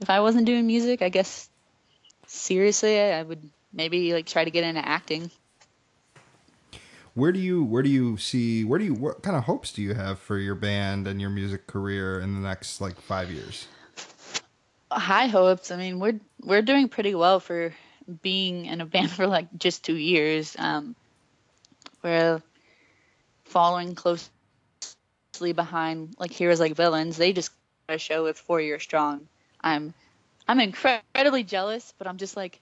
if 0.00 0.08
I 0.08 0.20
wasn't 0.20 0.46
doing 0.46 0.66
music, 0.66 1.02
I 1.02 1.10
guess 1.10 1.48
seriously 2.26 3.00
I 3.00 3.22
would 3.22 3.50
maybe 3.72 4.12
like 4.12 4.26
try 4.26 4.44
to 4.44 4.50
get 4.50 4.64
into 4.64 4.86
acting. 4.86 5.30
Where 7.14 7.30
do 7.30 7.38
you 7.38 7.62
where 7.62 7.82
do 7.82 7.88
you 7.88 8.16
see 8.16 8.64
where 8.64 8.78
do 8.78 8.84
you 8.84 8.94
what 8.94 9.22
kind 9.22 9.36
of 9.36 9.44
hopes 9.44 9.72
do 9.72 9.82
you 9.82 9.94
have 9.94 10.18
for 10.18 10.36
your 10.36 10.56
band 10.56 11.06
and 11.06 11.20
your 11.20 11.30
music 11.30 11.66
career 11.66 12.18
in 12.18 12.34
the 12.34 12.40
next 12.40 12.80
like 12.80 13.00
five 13.00 13.30
years? 13.30 13.68
High 14.90 15.26
hopes. 15.26 15.70
I 15.70 15.76
mean, 15.76 16.00
we're 16.00 16.18
we're 16.40 16.62
doing 16.62 16.88
pretty 16.88 17.14
well 17.14 17.38
for 17.40 17.72
being 18.22 18.66
in 18.66 18.80
a 18.80 18.86
band 18.94 19.10
for 19.10 19.26
like 19.26 19.46
just 19.58 19.84
2 19.84 19.94
years. 19.94 20.56
Um 20.58 20.96
we're 22.02 22.42
following 23.44 23.94
closely 23.94 24.28
behind 25.54 26.16
like 26.18 26.32
heroes 26.32 26.58
like 26.58 26.74
villains. 26.74 27.16
They 27.16 27.32
just 27.32 27.52
got 27.86 27.94
a 27.94 27.98
show 27.98 28.24
with 28.24 28.38
4 28.38 28.60
year 28.60 28.80
strong. 28.80 29.28
I'm 29.60 29.94
I'm 30.48 30.60
incredibly 30.60 31.42
jealous, 31.44 31.94
but 31.98 32.06
I'm 32.06 32.16
just 32.18 32.36
like 32.36 32.60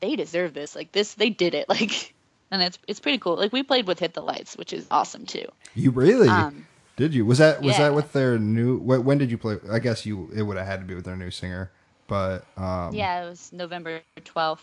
they 0.00 0.16
deserve 0.16 0.54
this. 0.54 0.76
Like 0.76 0.92
this 0.92 1.14
they 1.14 1.30
did 1.30 1.54
it. 1.54 1.66
Like 1.70 2.14
and 2.50 2.62
it's 2.62 2.78
it's 2.86 3.00
pretty 3.00 3.18
cool. 3.18 3.36
Like 3.36 3.52
we 3.52 3.62
played 3.64 3.86
with 3.88 3.98
Hit 3.98 4.14
the 4.14 4.20
Lights, 4.22 4.56
which 4.56 4.72
is 4.72 4.86
awesome 4.90 5.26
too. 5.26 5.46
You 5.74 5.90
really 5.90 6.28
Um, 6.28 6.66
did 6.96 7.12
you? 7.12 7.26
Was 7.26 7.38
that 7.38 7.60
was 7.60 7.72
yeah. 7.76 7.84
that 7.88 7.94
with 7.94 8.12
their 8.12 8.38
new? 8.38 8.78
When 8.78 9.18
did 9.18 9.30
you 9.30 9.38
play? 9.38 9.56
I 9.70 9.80
guess 9.80 10.06
you 10.06 10.30
it 10.34 10.42
would 10.42 10.56
have 10.56 10.66
had 10.66 10.80
to 10.80 10.86
be 10.86 10.94
with 10.94 11.04
their 11.04 11.16
new 11.16 11.30
singer, 11.32 11.70
but 12.06 12.44
um, 12.56 12.94
yeah, 12.94 13.24
it 13.24 13.28
was 13.28 13.52
November 13.52 14.00
12th. 14.20 14.60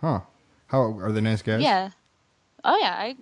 huh? 0.00 0.20
How 0.66 0.82
are 0.98 1.12
they 1.12 1.20
nice 1.20 1.42
guys? 1.42 1.62
Yeah. 1.62 1.90
Oh 2.64 2.76
yeah, 2.76 2.94
I 2.98 3.16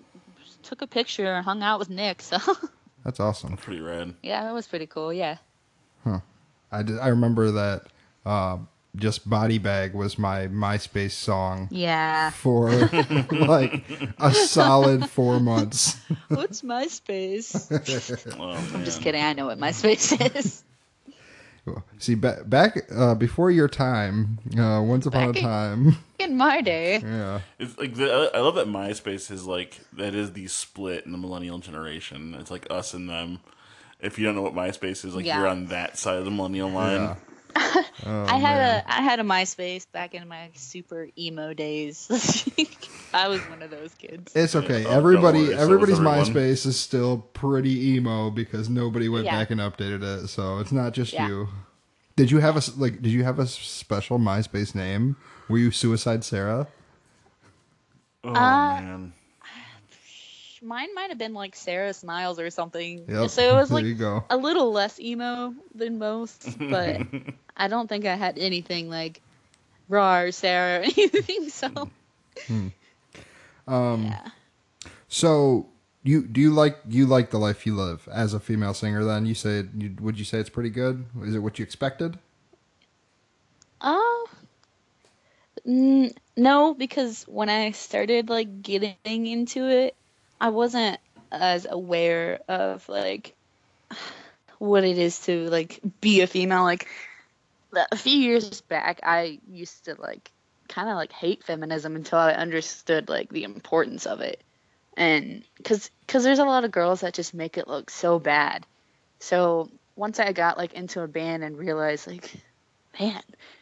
took 0.62 0.80
a 0.82 0.86
picture 0.86 1.32
and 1.32 1.44
hung 1.44 1.62
out 1.62 1.78
with 1.78 1.90
Nick. 1.90 2.22
So 2.22 2.38
that's 3.04 3.20
awesome. 3.20 3.56
Pretty 3.58 3.80
rad. 3.82 4.14
yeah, 4.22 4.44
that 4.44 4.54
was 4.54 4.66
pretty 4.66 4.86
cool. 4.86 5.12
Yeah. 5.12 5.36
I 6.72 6.82
did, 6.82 6.98
I 6.98 7.08
remember 7.08 7.50
that. 7.52 7.82
Uh, 8.24 8.58
just 8.96 9.28
body 9.30 9.58
bag 9.58 9.94
was 9.94 10.18
my 10.18 10.48
MySpace 10.48 11.12
song 11.12 11.68
Yeah. 11.70 12.30
for 12.30 12.70
like 13.30 13.84
a 14.18 14.34
solid 14.34 15.08
four 15.08 15.38
months. 15.38 15.96
What's 16.28 16.62
MySpace? 16.62 18.34
Oh, 18.40 18.50
I'm 18.74 18.84
just 18.84 19.00
kidding. 19.00 19.22
I 19.22 19.32
know 19.32 19.46
what 19.46 19.58
MySpace 19.60 20.34
is. 20.36 20.64
See, 21.98 22.16
ba- 22.16 22.42
back 22.46 22.78
uh, 22.92 23.14
before 23.14 23.50
your 23.52 23.68
time, 23.68 24.38
uh, 24.58 24.82
once 24.82 25.06
upon 25.06 25.22
a 25.22 25.26
Back 25.28 25.36
in- 25.36 25.42
time, 25.44 25.96
In 26.18 26.36
my 26.36 26.60
day. 26.60 26.98
yeah. 26.98 27.40
It's 27.60 27.78
like 27.78 27.94
the, 27.94 28.30
I 28.34 28.40
love 28.40 28.56
that 28.56 28.66
MySpace 28.66 29.30
is 29.30 29.46
like 29.46 29.78
that 29.92 30.14
is 30.16 30.32
the 30.32 30.48
split 30.48 31.06
in 31.06 31.12
the 31.12 31.18
millennial 31.18 31.58
generation. 31.58 32.34
It's 32.40 32.50
like 32.50 32.66
us 32.70 32.92
and 32.92 33.08
them. 33.08 33.38
If 34.02 34.18
you 34.18 34.24
don't 34.26 34.34
know 34.34 34.42
what 34.42 34.54
MySpace 34.54 35.04
is, 35.04 35.14
like 35.14 35.24
Yeah. 35.24 35.38
you're 35.38 35.48
on 35.48 35.66
that 35.66 35.98
side 35.98 36.16
of 36.18 36.24
the 36.24 36.30
millennial 36.30 36.70
line. 36.70 37.00
Yeah. 37.00 37.14
Oh, 37.56 37.84
I 38.28 38.36
had 38.38 38.56
man. 38.58 38.84
a 38.86 38.90
I 38.90 39.00
had 39.02 39.18
a 39.20 39.24
MySpace 39.24 39.84
back 39.90 40.14
in 40.14 40.26
my 40.28 40.50
super 40.54 41.08
emo 41.18 41.52
days. 41.52 42.08
I 43.12 43.28
was 43.28 43.40
one 43.48 43.60
of 43.62 43.70
those 43.70 43.92
kids. 43.94 44.32
It's 44.36 44.54
okay. 44.54 44.84
Oh, 44.86 44.90
Everybody, 44.90 45.44
worry, 45.44 45.54
everybody's 45.56 45.98
everyone. 45.98 46.24
MySpace 46.26 46.64
is 46.66 46.78
still 46.78 47.18
pretty 47.34 47.94
emo 47.96 48.30
because 48.30 48.68
nobody 48.70 49.08
went 49.08 49.24
Yeah. 49.24 49.38
back 49.38 49.50
and 49.50 49.60
updated 49.60 50.02
it. 50.02 50.28
So 50.28 50.58
it's 50.58 50.72
not 50.72 50.92
just 50.92 51.12
Yeah. 51.12 51.26
you. 51.28 51.48
Did 52.16 52.30
you 52.30 52.38
have 52.38 52.56
a 52.56 52.62
like? 52.80 53.02
Did 53.02 53.10
you 53.12 53.24
have 53.24 53.38
a 53.38 53.46
special 53.46 54.18
MySpace 54.18 54.74
name? 54.74 55.16
Were 55.48 55.58
you 55.58 55.70
Suicide 55.70 56.22
Sarah? 56.22 56.68
Oh 58.22 58.30
Uh, 58.30 58.80
man, 58.80 59.12
Mine 60.62 60.94
might 60.94 61.08
have 61.08 61.18
been 61.18 61.34
like 61.34 61.56
Sarah 61.56 61.92
Smiles 61.92 62.38
or 62.38 62.50
something. 62.50 63.04
Yep. 63.08 63.30
So 63.30 63.56
it 63.56 63.60
was 63.60 63.70
like 63.70 63.86
a 64.30 64.36
little 64.36 64.72
less 64.72 65.00
emo 65.00 65.54
than 65.74 65.98
most, 65.98 66.56
but 66.58 67.00
I 67.56 67.68
don't 67.68 67.88
think 67.88 68.04
I 68.04 68.14
had 68.14 68.38
anything 68.38 68.90
like 68.90 69.20
raw 69.88 70.18
or 70.20 70.32
Sarah 70.32 70.80
or 70.80 70.82
anything. 70.84 71.48
So 71.48 71.68
hmm. 71.68 71.84
Hmm. 72.46 72.68
Um, 73.68 74.06
yeah. 74.06 74.30
So 75.06 75.68
you 76.02 76.26
do 76.26 76.40
you 76.40 76.50
like 76.52 76.78
you 76.88 77.06
like 77.06 77.30
the 77.30 77.38
life 77.38 77.66
you 77.66 77.76
live 77.76 78.08
as 78.10 78.34
a 78.34 78.40
female 78.40 78.74
singer? 78.74 79.04
Then 79.04 79.26
you 79.26 79.34
say 79.34 79.64
you, 79.76 79.94
would 80.00 80.18
you 80.18 80.24
say 80.24 80.38
it's 80.38 80.50
pretty 80.50 80.70
good? 80.70 81.04
Is 81.22 81.36
it 81.36 81.38
what 81.38 81.58
you 81.58 81.62
expected? 81.62 82.18
Oh, 83.80 84.28
n- 85.66 86.12
no, 86.36 86.74
because 86.74 87.24
when 87.24 87.48
I 87.48 87.70
started 87.70 88.28
like 88.28 88.62
getting 88.62 89.26
into 89.26 89.68
it, 89.68 89.94
I 90.40 90.48
wasn't 90.48 90.98
as 91.30 91.66
aware 91.68 92.40
of 92.48 92.88
like 92.88 93.34
what 94.58 94.84
it 94.84 94.98
is 94.98 95.18
to 95.20 95.48
like 95.48 95.80
be 96.00 96.22
a 96.22 96.26
female. 96.26 96.62
Like 96.62 96.88
a 97.72 97.96
few 97.96 98.18
years 98.18 98.60
back, 98.62 99.00
I 99.02 99.40
used 99.50 99.84
to 99.84 99.94
like 100.00 100.30
kind 100.68 100.88
of 100.88 100.96
like 100.96 101.12
hate 101.12 101.44
feminism 101.44 101.96
until 101.96 102.18
I 102.18 102.32
understood 102.32 103.08
like 103.08 103.28
the 103.30 103.44
importance 103.44 104.06
of 104.06 104.20
it, 104.20 104.42
and 104.96 105.44
because 105.56 105.90
because 106.06 106.24
there's 106.24 106.38
a 106.38 106.44
lot 106.44 106.64
of 106.64 106.70
girls 106.70 107.00
that 107.00 107.14
just 107.14 107.34
make 107.34 107.58
it 107.58 107.68
look 107.68 107.90
so 107.90 108.18
bad. 108.18 108.66
So 109.18 109.70
once 109.96 110.18
I 110.18 110.32
got 110.32 110.56
like 110.56 110.72
into 110.72 111.02
a 111.02 111.08
band 111.08 111.44
and 111.44 111.58
realized 111.58 112.06
like, 112.06 112.32
man, 112.98 113.20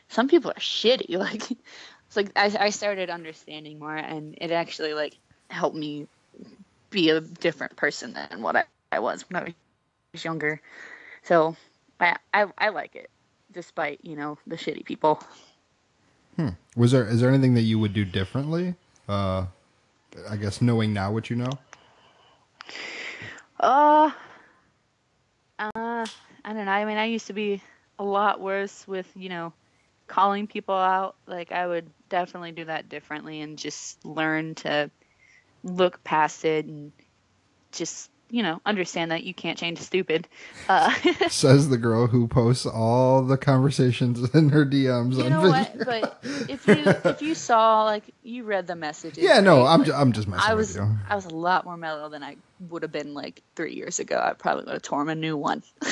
some 0.09 0.29
people 0.29 0.51
are 0.53 0.61
shitty. 0.61 1.09
Like, 1.19 1.51
it's 1.51 2.17
like 2.17 2.31
I, 2.37 2.57
I 2.59 2.71
started 2.71 3.11
understanding 3.11 3.79
more, 3.79 3.97
and 3.97 4.39
it 4.41 4.51
actually 4.51 4.95
like 4.95 5.17
helped 5.51 5.77
me 5.77 6.07
be 6.91 7.11
a 7.11 7.21
different 7.21 7.77
person 7.77 8.15
than 8.15 8.43
what 8.43 8.57
I, 8.57 8.65
I 8.93 8.99
was 9.01 9.29
when 9.29 9.43
I 9.43 9.55
was 10.13 10.25
younger. 10.25 10.61
So 11.23 11.57
I, 12.01 12.17
I 12.33 12.47
I 12.57 12.69
like 12.71 12.97
it. 12.97 13.11
despite 13.53 14.01
you 14.05 14.17
know 14.17 14.39
the 14.47 14.57
shitty 14.57 14.85
people. 14.85 15.23
Hmm. 16.37 16.51
Was 16.77 16.93
there 16.93 17.05
is 17.07 17.21
there 17.21 17.31
anything 17.31 17.55
that 17.55 17.63
you 17.63 17.79
would 17.79 17.93
do 17.93 18.05
differently? 18.05 18.75
Uh, 19.09 19.47
I 20.29 20.37
guess 20.37 20.63
knowing 20.63 20.93
now 20.93 21.11
what 21.13 21.31
you 21.31 21.37
know. 21.37 21.51
Uh, 23.61 24.11
uh, 25.59 25.71
I 25.75 26.53
don't 26.53 26.65
know. 26.65 26.71
I 26.71 26.85
mean, 26.85 26.99
I 26.99 27.07
used 27.07 27.27
to 27.27 27.33
be 27.33 27.63
a 27.99 28.05
lot 28.05 28.41
worse 28.41 28.87
with, 28.87 29.11
you 29.17 29.29
know, 29.29 29.53
calling 30.07 30.47
people 30.47 30.77
out. 30.77 31.17
Like, 31.27 31.51
I 31.53 31.67
would 31.67 31.91
definitely 32.09 32.53
do 32.53 32.67
that 32.67 32.89
differently 32.89 33.41
and 33.41 33.59
just 33.59 34.05
learn 34.05 34.55
to 34.57 34.91
look 35.63 36.03
past 36.05 36.45
it 36.45 36.67
and 36.67 36.93
just, 37.73 38.11
you 38.31 38.43
know, 38.43 38.61
understand 38.65 39.11
that 39.11 39.25
you 39.25 39.35
can't 39.35 39.59
change 39.59 39.79
stupid. 39.81 40.29
Uh, 40.69 40.93
Says 41.29 41.69
the 41.69 41.79
girl 41.79 42.07
who 42.07 42.29
posts 42.29 42.67
all 42.67 43.23
the 43.23 43.37
conversations 43.37 44.35
in 44.35 44.51
her 44.51 44.65
DMs. 44.65 45.17
you 45.17 45.25
on 45.25 45.31
know 45.31 45.43
what? 45.43 45.85
But 45.85 46.19
if 46.49 46.67
you 46.67 46.85
if 47.05 47.23
you 47.23 47.35
saw 47.35 47.85
like 47.85 48.05
you 48.23 48.45
read 48.45 48.67
the 48.67 48.77
messages, 48.77 49.23
Yeah, 49.25 49.41
no, 49.41 49.63
right? 49.63 49.73
I'm 49.73 49.81
Like, 49.81 49.87
ju- 49.89 49.95
I'm 49.95 50.13
just 50.13 50.29
messing 50.29 50.51
I 50.51 50.55
with 50.55 50.75
you. 50.75 50.89
I 51.09 51.15
was 51.15 51.27
a 51.27 51.31
lot 51.35 51.65
more 51.65 51.77
mellow 51.77 52.09
than 52.09 52.23
I 52.23 52.37
would 52.69 52.83
have 52.83 52.93
been 52.93 53.15
like 53.15 53.43
three 53.57 53.75
years 53.75 53.99
ago. 53.99 54.19
I 54.23 54.35
probably 54.35 54.65
would 54.65 54.75
have 54.75 54.83
torn 54.83 55.09
a 55.09 55.15
new 55.15 55.37
one. 55.37 55.63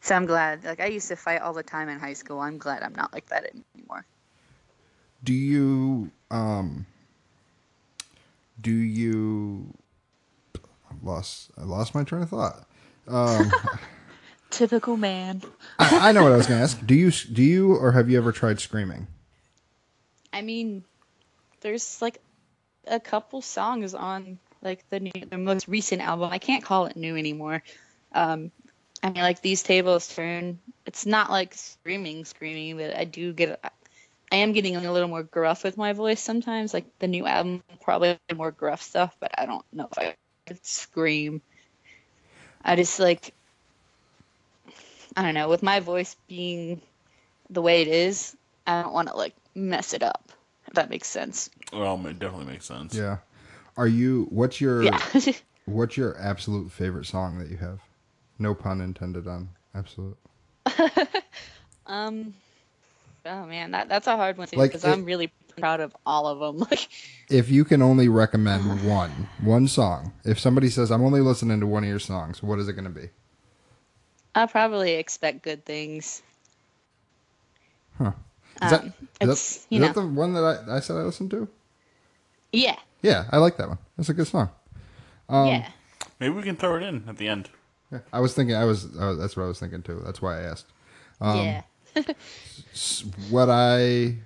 so 0.00 0.14
I'm 0.14 0.26
glad. 0.26 0.64
Like 0.64 0.80
I 0.80 0.86
used 0.86 1.08
to 1.08 1.16
fight 1.16 1.42
all 1.42 1.52
the 1.52 1.62
time 1.62 1.88
in 1.88 1.98
high 1.98 2.14
school. 2.14 2.40
I'm 2.40 2.58
glad 2.58 2.82
I'm 2.82 2.94
not 2.94 3.12
like 3.12 3.26
that 3.28 3.50
anymore. 3.74 4.06
Do 5.22 5.34
you 5.34 6.10
um 6.30 6.86
do 8.60 8.72
you 8.72 9.74
I 10.54 10.94
lost 11.02 11.50
I 11.58 11.64
lost 11.64 11.94
my 11.94 12.04
train 12.04 12.22
of 12.22 12.30
thought. 12.30 12.66
Um 13.08 13.50
Typical 14.50 14.96
man. 14.96 15.42
I, 15.78 16.08
I 16.08 16.12
know 16.12 16.24
what 16.24 16.32
I 16.32 16.36
was 16.36 16.48
going 16.48 16.58
to 16.58 16.64
ask. 16.64 16.84
Do 16.84 16.94
you 16.94 17.10
do 17.10 17.42
you 17.42 17.74
or 17.74 17.92
have 17.92 18.10
you 18.10 18.18
ever 18.18 18.32
tried 18.32 18.58
screaming? 18.58 19.06
I 20.32 20.42
mean, 20.42 20.84
there's 21.60 22.02
like 22.02 22.20
a 22.86 22.98
couple 22.98 23.42
songs 23.42 23.94
on 23.94 24.38
like 24.62 24.88
the 24.90 25.00
new, 25.00 25.12
the 25.28 25.38
most 25.38 25.68
recent 25.68 26.02
album. 26.02 26.30
I 26.32 26.38
can't 26.38 26.64
call 26.64 26.86
it 26.86 26.96
new 26.96 27.16
anymore. 27.16 27.62
Um, 28.12 28.50
I 29.02 29.10
mean, 29.10 29.22
like 29.22 29.40
these 29.40 29.62
tables 29.62 30.08
turn. 30.14 30.58
It's 30.84 31.06
not 31.06 31.30
like 31.30 31.54
screaming, 31.54 32.24
screaming, 32.24 32.76
but 32.76 32.96
I 32.96 33.04
do 33.04 33.32
get. 33.32 33.60
I 34.32 34.36
am 34.36 34.52
getting 34.52 34.76
a 34.76 34.92
little 34.92 35.08
more 35.08 35.24
gruff 35.24 35.64
with 35.64 35.76
my 35.76 35.92
voice 35.92 36.20
sometimes. 36.20 36.72
Like 36.72 36.86
the 36.98 37.08
new 37.08 37.26
album, 37.26 37.62
probably 37.80 38.18
more 38.34 38.52
gruff 38.52 38.82
stuff, 38.82 39.16
but 39.20 39.32
I 39.36 39.46
don't 39.46 39.64
know 39.72 39.88
if 39.90 39.98
I 39.98 40.14
could 40.46 40.64
scream. 40.64 41.42
I 42.62 42.76
just 42.76 43.00
like. 43.00 43.34
I 45.16 45.22
don't 45.22 45.34
know. 45.34 45.48
With 45.48 45.62
my 45.62 45.80
voice 45.80 46.16
being 46.28 46.80
the 47.48 47.60
way 47.60 47.82
it 47.82 47.88
is, 47.88 48.36
I 48.66 48.82
don't 48.82 48.92
want 48.92 49.08
to 49.08 49.16
like 49.16 49.34
mess 49.54 49.92
it 49.94 50.02
up. 50.02 50.30
If 50.68 50.74
that 50.74 50.90
makes 50.90 51.08
sense. 51.08 51.50
Well, 51.72 51.94
it 52.06 52.18
definitely 52.20 52.46
makes 52.46 52.66
sense. 52.66 52.94
Yeah. 52.94 53.18
Are 53.76 53.88
you 53.88 54.26
what's 54.30 54.60
your 54.60 54.84
Yeah. 54.84 55.00
what's 55.64 55.96
your 55.96 56.16
absolute 56.18 56.70
favorite 56.70 57.06
song 57.06 57.38
that 57.38 57.48
you 57.48 57.56
have? 57.56 57.80
No 58.38 58.54
pun 58.54 58.80
intended 58.80 59.26
on 59.26 59.50
absolute. 59.74 60.16
um. 61.86 62.34
Oh 63.26 63.46
man, 63.46 63.72
that 63.72 63.88
that's 63.88 64.06
a 64.06 64.16
hard 64.16 64.38
one 64.38 64.48
too 64.48 64.56
Like, 64.56 64.70
because 64.70 64.84
I'm 64.84 65.04
really 65.04 65.32
proud 65.58 65.80
of 65.80 65.94
all 66.06 66.26
of 66.26 66.38
them. 66.40 66.66
Like, 66.70 66.88
If 67.28 67.50
you 67.50 67.64
can 67.64 67.82
only 67.82 68.08
recommend 68.08 68.84
one, 68.88 69.28
one 69.42 69.68
song. 69.68 70.12
If 70.24 70.38
somebody 70.38 70.68
says 70.68 70.90
I'm 70.90 71.02
only 71.02 71.20
listening 71.20 71.60
to 71.60 71.66
one 71.66 71.84
of 71.84 71.88
your 71.88 71.98
songs, 71.98 72.42
what 72.42 72.58
is 72.58 72.68
it 72.68 72.72
going 72.72 72.84
to 72.84 72.90
be? 72.90 73.08
I 74.34 74.46
probably 74.46 74.94
expect 74.94 75.42
good 75.42 75.64
things. 75.64 76.22
Huh. 77.98 78.12
Um, 78.62 78.66
Is 78.66 78.70
that, 78.70 78.84
is 78.84 78.92
it's 79.20 79.56
that, 79.56 79.66
you 79.74 79.76
is 79.76 79.80
know, 79.80 79.86
that 79.88 80.00
the 80.00 80.06
one 80.06 80.32
that 80.34 80.44
I, 80.68 80.76
I 80.76 80.80
said 80.80 80.96
I 80.96 81.02
listened 81.02 81.30
to? 81.32 81.48
yeah, 82.52 82.76
Yeah, 83.02 83.24
I 83.30 83.38
like 83.38 83.56
that 83.58 83.68
one. 83.68 83.78
That's 83.96 84.08
a 84.08 84.14
good 84.14 84.26
song. 84.26 84.50
Um, 85.28 85.46
yeah. 85.48 85.68
Maybe 86.18 86.34
we 86.34 86.42
can 86.42 86.56
throw 86.56 86.76
it 86.76 86.82
in 86.82 87.04
at 87.08 87.16
the 87.16 87.28
end. 87.28 87.48
Yeah, 87.90 88.00
I 88.12 88.20
was 88.20 88.34
thinking. 88.34 88.54
I 88.56 88.64
was. 88.64 88.86
Uh, 88.96 89.14
that's 89.14 89.36
what 89.36 89.44
I 89.44 89.46
was 89.46 89.58
thinking 89.58 89.82
too. 89.82 90.02
That's 90.04 90.20
why 90.20 90.38
I 90.38 90.42
asked. 90.42 90.66
Um, 91.20 91.38
yeah. 91.38 91.62
What 93.30 93.50
I 93.50 94.16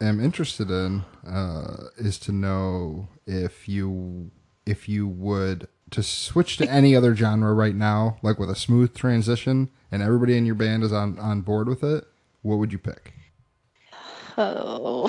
am 0.00 0.20
interested 0.22 0.70
in 0.70 1.04
uh, 1.26 1.88
is 1.96 2.18
to 2.20 2.32
know 2.32 3.08
if 3.26 3.68
you 3.68 4.30
if 4.66 4.88
you 4.88 5.06
would 5.06 5.68
to 5.90 6.02
switch 6.02 6.56
to 6.56 6.68
any 6.68 6.96
other 6.96 7.14
genre 7.14 7.52
right 7.54 7.74
now, 7.74 8.16
like 8.22 8.38
with 8.38 8.50
a 8.50 8.56
smooth 8.56 8.94
transition, 8.94 9.70
and 9.92 10.02
everybody 10.02 10.36
in 10.36 10.44
your 10.46 10.54
band 10.56 10.82
is 10.82 10.92
on 10.92 11.18
on 11.18 11.42
board 11.42 11.68
with 11.68 11.82
it. 11.84 12.04
What 12.42 12.56
would 12.56 12.72
you 12.72 12.78
pick? 12.78 13.12
Oh, 14.38 15.08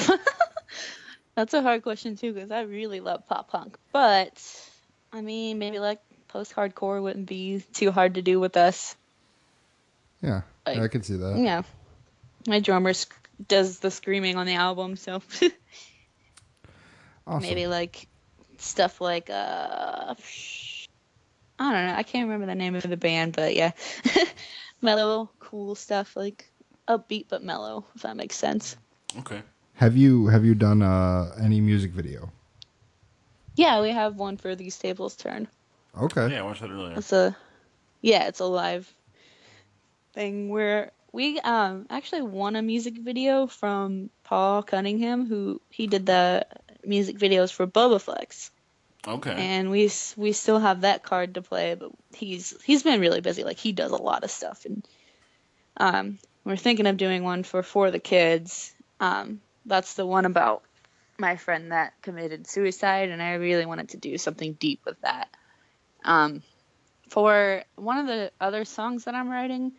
that's 1.35 1.53
a 1.53 1.61
hard 1.61 1.83
question 1.83 2.15
too 2.15 2.33
because 2.33 2.51
I 2.51 2.61
really 2.61 2.99
love 2.99 3.27
pop 3.27 3.49
punk. 3.49 3.77
But 3.91 4.41
I 5.11 5.21
mean, 5.21 5.57
maybe 5.59 5.79
like 5.79 5.99
post 6.27 6.53
hardcore 6.55 7.01
wouldn't 7.01 7.25
be 7.27 7.63
too 7.73 7.91
hard 7.91 8.15
to 8.15 8.21
do 8.21 8.39
with 8.39 8.55
us. 8.57 8.95
Yeah, 10.21 10.41
Like- 10.65 10.79
I 10.79 10.87
can 10.87 11.03
see 11.03 11.15
that. 11.17 11.37
Yeah, 11.37 11.61
my 12.45 12.59
drummer 12.59 12.93
sc- 12.93 13.13
does 13.47 13.79
the 13.79 13.91
screaming 13.91 14.35
on 14.35 14.45
the 14.45 14.55
album, 14.55 14.95
so 14.95 15.21
Awesome. 17.27 17.41
maybe 17.41 17.67
like 17.67 18.07
stuff 18.57 19.01
like 19.01 19.29
uh, 19.29 20.15
I 21.59 21.71
don't 21.71 21.87
know. 21.87 21.95
I 21.95 22.03
can't 22.03 22.25
remember 22.27 22.45
the 22.45 22.55
name 22.55 22.75
of 22.75 22.83
the 22.83 22.97
band, 22.97 23.35
but 23.35 23.55
yeah, 23.55 23.71
mellow, 24.81 25.29
cool 25.39 25.75
stuff 25.75 26.15
like 26.15 26.49
upbeat 26.87 27.25
but 27.29 27.43
mellow. 27.43 27.85
If 27.95 28.03
that 28.03 28.15
makes 28.15 28.35
sense. 28.35 28.77
Okay. 29.19 29.41
Have 29.73 29.95
you 29.97 30.27
have 30.27 30.45
you 30.45 30.55
done 30.55 30.81
uh, 30.81 31.35
any 31.41 31.61
music 31.61 31.91
video? 31.91 32.31
Yeah, 33.55 33.81
we 33.81 33.89
have 33.89 34.15
one 34.15 34.37
for 34.37 34.55
these 34.55 34.77
tables 34.77 35.15
turn. 35.15 35.47
Okay. 35.99 36.31
Yeah, 36.31 36.39
I 36.39 36.41
watched 36.43 36.61
that 36.61 36.69
earlier. 36.69 36.95
It's 36.97 37.11
a 37.11 37.35
yeah, 38.01 38.27
it's 38.27 38.39
a 38.39 38.45
live 38.45 38.91
thing 40.13 40.49
where 40.49 40.91
we 41.17 41.39
um 41.39 41.87
actually 41.89 42.21
won 42.21 42.55
a 42.55 42.61
music 42.61 42.95
video 42.95 43.47
from 43.47 44.11
Paul 44.23 44.61
Cunningham 44.61 45.25
who 45.25 45.59
he 45.67 45.87
did 45.87 46.05
the 46.05 46.45
music 46.85 47.17
videos 47.17 47.51
for 47.51 47.65
Bobaflex. 47.65 48.51
Okay. 49.07 49.33
And 49.33 49.71
we 49.71 49.89
we 50.15 50.31
still 50.31 50.59
have 50.59 50.81
that 50.81 51.01
card 51.01 51.33
to 51.33 51.41
play, 51.41 51.73
but 51.73 51.89
he's 52.15 52.53
he's 52.63 52.83
been 52.83 53.01
really 53.01 53.21
busy. 53.21 53.43
Like 53.43 53.57
he 53.57 53.71
does 53.71 53.91
a 53.91 54.03
lot 54.09 54.23
of 54.23 54.29
stuff 54.29 54.65
and 54.65 54.87
um 55.77 56.19
we're 56.43 56.55
thinking 56.55 56.85
of 56.85 56.97
doing 56.97 57.23
one 57.23 57.41
for 57.41 57.63
for 57.63 57.89
the 57.89 57.99
kids. 57.99 58.75
Um 58.99 59.41
that's 59.65 59.95
the 59.95 60.05
one 60.05 60.25
about 60.25 60.61
my 61.17 61.35
friend 61.35 61.71
that 61.71 61.99
committed 62.03 62.45
suicide 62.45 63.09
and 63.09 63.23
I 63.23 63.33
really 63.33 63.65
wanted 63.65 63.89
to 63.89 63.97
do 63.97 64.19
something 64.19 64.53
deep 64.53 64.81
with 64.85 65.01
that. 65.01 65.29
Um 66.03 66.43
for 67.09 67.63
one 67.75 67.97
of 67.97 68.05
the 68.05 68.31
other 68.39 68.65
songs 68.65 69.05
that 69.05 69.15
I'm 69.15 69.29
writing, 69.29 69.71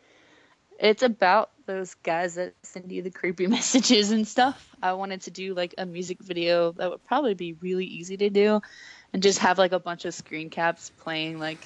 it's 0.79 1.03
about 1.03 1.51
those 1.67 1.95
guys 2.03 2.37
that 2.37 2.55
send 2.63 2.91
you 2.93 3.03
the 3.03 3.11
creepy 3.11 3.47
messages 3.57 4.11
and 4.11 4.27
stuff. 4.27 4.75
I 4.83 4.93
wanted 4.95 5.23
to 5.23 5.31
do 5.31 5.55
like 5.55 5.75
a 5.79 5.85
music 5.87 6.19
video 6.21 6.73
that 6.73 6.91
would 6.91 7.05
probably 7.05 7.35
be 7.35 7.55
really 7.55 7.85
easy 7.87 8.17
to 8.19 8.31
do 8.31 8.61
and 9.13 9.23
just 9.23 9.41
have 9.41 9.59
like 9.59 9.73
a 9.73 9.79
bunch 9.81 10.05
of 10.05 10.15
screen 10.15 10.51
caps 10.51 10.91
playing 11.01 11.39
like 11.41 11.59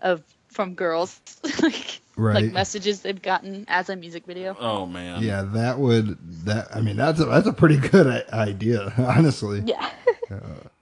of 0.00 0.22
from 0.48 0.74
girls 0.74 1.20
like 1.62 2.00
Right. 2.18 2.44
like 2.44 2.52
messages 2.54 3.02
they've 3.02 3.20
gotten 3.20 3.66
as 3.68 3.90
a 3.90 3.96
music 3.96 4.24
video. 4.24 4.56
oh 4.58 4.86
man. 4.86 5.22
Yeah, 5.22 5.42
that 5.52 5.78
would 5.78 6.16
that. 6.46 6.74
I 6.74 6.80
mean, 6.80 6.96
that's 6.96 7.20
a, 7.20 7.26
that's 7.26 7.46
a 7.46 7.52
pretty 7.52 7.76
good 7.76 8.06
idea, 8.32 8.90
honestly. 8.98 9.62
Yeah. 9.66 9.90
Uh, 10.30 10.38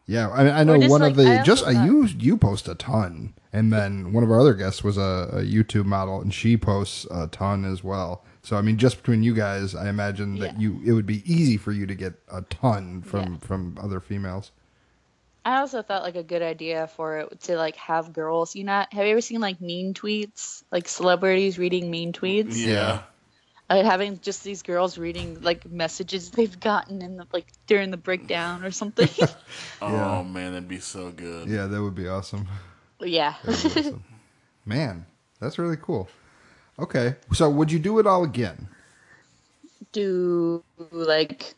Yeah, 0.06 0.28
I, 0.28 0.60
I 0.60 0.64
know 0.64 0.78
one 0.78 1.00
like, 1.00 1.12
of 1.12 1.16
the 1.16 1.40
I 1.40 1.42
just 1.42 1.64
uh, 1.64 1.72
thought- 1.72 1.86
you 1.86 2.06
you 2.18 2.36
post 2.36 2.68
a 2.68 2.74
ton, 2.74 3.32
and 3.52 3.72
then 3.72 4.12
one 4.12 4.22
of 4.22 4.30
our 4.30 4.38
other 4.38 4.52
guests 4.54 4.84
was 4.84 4.98
a, 4.98 5.28
a 5.32 5.40
YouTube 5.42 5.86
model, 5.86 6.20
and 6.20 6.32
she 6.32 6.56
posts 6.58 7.06
a 7.10 7.26
ton 7.28 7.64
as 7.64 7.82
well. 7.82 8.22
So 8.42 8.56
I 8.56 8.60
mean, 8.60 8.76
just 8.76 8.98
between 8.98 9.22
you 9.22 9.34
guys, 9.34 9.74
I 9.74 9.88
imagine 9.88 10.38
that 10.40 10.54
Yeah. 10.54 10.58
you 10.60 10.80
it 10.84 10.92
would 10.92 11.06
be 11.06 11.22
easy 11.24 11.56
for 11.56 11.72
you 11.72 11.86
to 11.86 11.94
get 11.94 12.14
a 12.30 12.42
ton 12.42 13.00
from 13.00 13.32
Yeah. 13.34 13.38
from 13.46 13.78
other 13.80 13.98
females. 14.00 14.50
I 15.46 15.58
also 15.58 15.82
thought 15.82 16.02
like 16.02 16.16
a 16.16 16.22
good 16.22 16.40
idea 16.42 16.86
for 16.86 17.18
it 17.18 17.40
to 17.42 17.56
like 17.56 17.76
have 17.76 18.12
girls. 18.12 18.54
You 18.56 18.64
know, 18.64 18.84
have 18.90 19.04
you 19.06 19.12
ever 19.12 19.20
seen 19.22 19.40
like 19.40 19.60
mean 19.60 19.94
tweets, 19.94 20.62
like 20.70 20.86
celebrities 20.88 21.58
reading 21.58 21.90
mean 21.90 22.12
tweets? 22.12 22.56
Yeah. 22.56 23.00
Uh, 23.70 23.82
having 23.82 24.20
just 24.20 24.44
these 24.44 24.62
girls 24.62 24.98
reading 24.98 25.40
like 25.40 25.64
messages 25.70 26.30
they've 26.30 26.60
gotten 26.60 27.00
in 27.00 27.16
the 27.16 27.26
like 27.32 27.46
during 27.66 27.90
the 27.90 27.96
breakdown 27.96 28.62
or 28.64 28.70
something. 28.70 29.08
Oh 29.80 29.88
Yeah. 29.92 30.22
man, 30.22 30.52
that'd 30.52 30.68
be 30.68 30.80
so 30.80 31.10
good. 31.10 31.48
Yeah, 31.48 31.66
that 31.66 31.82
would 31.82 31.94
be 31.94 32.06
awesome. 32.08 32.46
yeah. 33.00 33.34
Be 33.44 33.48
awesome. 33.52 34.04
Man, 34.66 35.06
that's 35.40 35.58
really 35.58 35.76
cool. 35.80 36.08
Okay, 36.78 37.16
so 37.32 37.48
would 37.48 37.70
you 37.72 37.78
do 37.78 37.98
it 37.98 38.06
all 38.06 38.24
again? 38.24 38.68
Do 39.92 40.62
like 40.90 41.54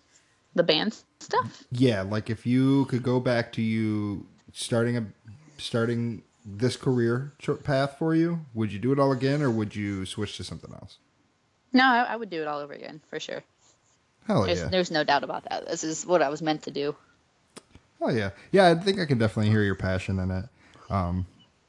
the 0.54 0.62
band 0.62 0.96
stuff? 1.20 1.64
Yeah, 1.72 2.02
like 2.02 2.30
if 2.30 2.46
you 2.46 2.84
could 2.86 3.02
go 3.02 3.18
back 3.20 3.52
to 3.54 3.62
you 3.62 4.26
starting 4.52 4.96
a 4.96 5.06
starting 5.58 6.22
this 6.44 6.76
career 6.76 7.32
path 7.64 7.96
for 7.98 8.14
you? 8.14 8.40
Would 8.54 8.72
you 8.72 8.78
do 8.78 8.92
it 8.92 8.98
all 8.98 9.10
again, 9.12 9.42
or 9.42 9.50
would 9.50 9.74
you 9.74 10.06
switch 10.06 10.36
to 10.36 10.44
something 10.44 10.72
else? 10.72 10.98
No, 11.72 11.84
I, 11.84 12.02
I 12.04 12.16
would 12.16 12.30
do 12.30 12.40
it 12.40 12.48
all 12.48 12.60
over 12.60 12.72
again 12.72 13.00
for 13.08 13.20
sure. 13.20 13.42
Hell 14.26 14.44
There's, 14.44 14.58
yeah! 14.58 14.68
there's 14.68 14.90
no 14.90 15.04
doubt 15.04 15.22
about 15.24 15.44
that. 15.48 15.66
This 15.68 15.84
is 15.84 16.04
what 16.06 16.20
I 16.22 16.28
was 16.28 16.42
meant 16.42 16.62
to 16.64 16.70
do. 16.70 16.96
Oh 18.00 18.10
yeah! 18.10 18.30
Yeah, 18.50 18.68
I 18.68 18.74
think 18.74 18.98
I 18.98 19.06
can 19.06 19.18
definitely 19.18 19.50
hear 19.50 19.62
your 19.62 19.74
passion 19.76 20.18
in 20.18 20.30
it. 20.30 20.44
Um, 20.90 21.26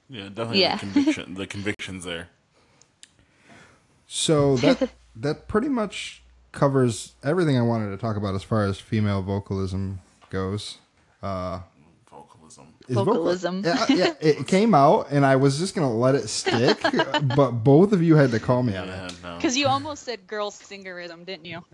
Yeah, 0.10 0.24
definitely 0.30 0.62
Yeah. 0.62 0.76
the 0.76 0.80
conviction. 0.80 1.34
the 1.36 1.48
convictions 1.48 2.04
there. 2.04 2.30
So 4.08 4.58
that 4.58 4.90
that 5.16 5.48
pretty 5.48 5.70
much 5.70 6.24
covers 6.52 7.14
everything 7.24 7.58
I 7.58 7.62
wanted 7.62 7.92
to 7.92 7.98
talk 7.98 8.18
about 8.18 8.34
as 8.36 8.44
far 8.44 8.64
as 8.66 8.80
female 8.80 9.22
vocalism 9.22 10.00
goes. 10.30 10.78
Uh, 11.22 11.60
Vocalism. 12.90 13.64
vocal- 13.64 13.96
yeah, 13.96 14.06
yeah, 14.06 14.14
it 14.22 14.48
came 14.48 14.74
out, 14.74 15.08
and 15.12 15.26
I 15.26 15.36
was 15.36 15.60
just 15.60 15.76
gonna 15.76 15.94
let 15.94 16.16
it 16.16 16.28
stick, 16.30 16.78
but 17.36 17.52
both 17.52 17.92
of 17.92 18.02
you 18.02 18.16
had 18.16 18.32
to 18.32 18.40
call 18.40 18.64
me 18.64 18.76
on 18.76 18.88
Yeah, 18.88 19.10
no. 19.24 19.36
Because 19.36 19.58
you 19.58 19.68
almost 19.68 20.04
said 20.04 20.26
girl 20.28 20.52
singerism, 20.52 21.26
didn't 21.26 21.46
you? 21.46 21.64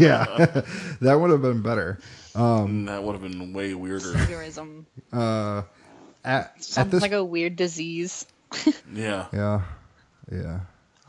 yeah, 0.00 0.62
that 1.00 1.14
would 1.20 1.30
have 1.30 1.42
been 1.42 1.62
better. 1.62 1.98
that 2.34 3.00
would 3.02 3.12
have 3.12 3.22
been 3.22 3.52
way 3.52 3.74
weirder. 3.74 4.14
Singerism. 4.14 4.84
Uh, 5.12 5.62
at, 6.24 6.52
at 6.56 6.64
Sounds 6.64 6.90
this, 6.90 7.02
like 7.02 7.12
a 7.12 7.24
weird 7.24 7.56
disease. 7.56 8.26
Yeah. 8.92 9.26
yeah, 9.32 9.62
yeah, 10.32 10.60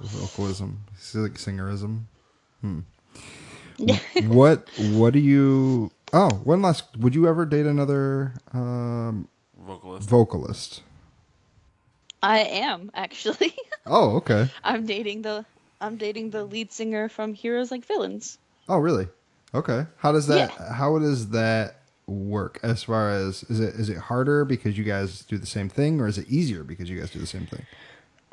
vocalism, 0.01 0.83
sing- 0.97 1.33
singerism. 1.35 2.07
Hmm. 2.61 2.79
what 4.27 4.67
what 4.91 5.13
do 5.13 5.19
you? 5.19 5.91
Oh, 6.13 6.29
one 6.43 6.61
last. 6.61 6.85
Would 6.97 7.13
you 7.15 7.27
ever 7.27 7.45
date 7.45 7.65
another 7.65 8.33
um, 8.53 9.27
Vocalist. 9.67 10.09
vocalist? 10.09 10.81
I 12.23 12.39
am 12.39 12.91
actually. 12.93 13.53
Oh, 13.89 14.17
okay. 14.17 14.49
I'm 14.65 14.85
dating 14.85 15.21
the 15.21 15.45
I'm 15.79 15.95
dating 15.95 16.31
the 16.31 16.43
lead 16.43 16.73
singer 16.73 17.07
from 17.07 17.33
Heroes 17.33 17.71
Like 17.71 17.85
Villains. 17.85 18.37
Oh, 18.67 18.79
really? 18.79 19.07
Okay. 19.55 19.85
How 19.95 20.11
does 20.11 20.27
that? 20.27 20.51
How 20.51 20.99
does 20.99 21.29
that 21.29 21.77
work? 22.05 22.59
As 22.63 22.83
far 22.83 23.11
as 23.11 23.43
is 23.43 23.61
it 23.61 23.75
is 23.75 23.89
it 23.89 23.97
harder 23.97 24.43
because 24.43 24.77
you 24.77 24.83
guys 24.83 25.21
do 25.21 25.37
the 25.37 25.45
same 25.45 25.69
thing, 25.69 26.01
or 26.01 26.07
is 26.07 26.17
it 26.17 26.27
easier 26.27 26.65
because 26.65 26.89
you 26.89 26.99
guys 26.99 27.11
do 27.11 27.19
the 27.19 27.25
same 27.25 27.45
thing? 27.45 27.65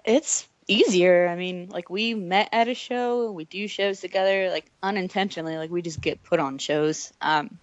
It's 0.04 0.48
easier. 0.66 1.28
I 1.28 1.36
mean, 1.36 1.68
like 1.70 1.88
we 1.88 2.14
met 2.14 2.48
at 2.50 2.66
a 2.66 2.74
show, 2.74 3.30
we 3.30 3.44
do 3.44 3.68
shows 3.68 4.00
together, 4.00 4.50
like 4.50 4.66
unintentionally, 4.82 5.56
like 5.56 5.70
we 5.70 5.82
just 5.82 6.00
get 6.00 6.20
put 6.24 6.40
on 6.40 6.58
shows. 6.58 7.12
Um, 7.20 7.58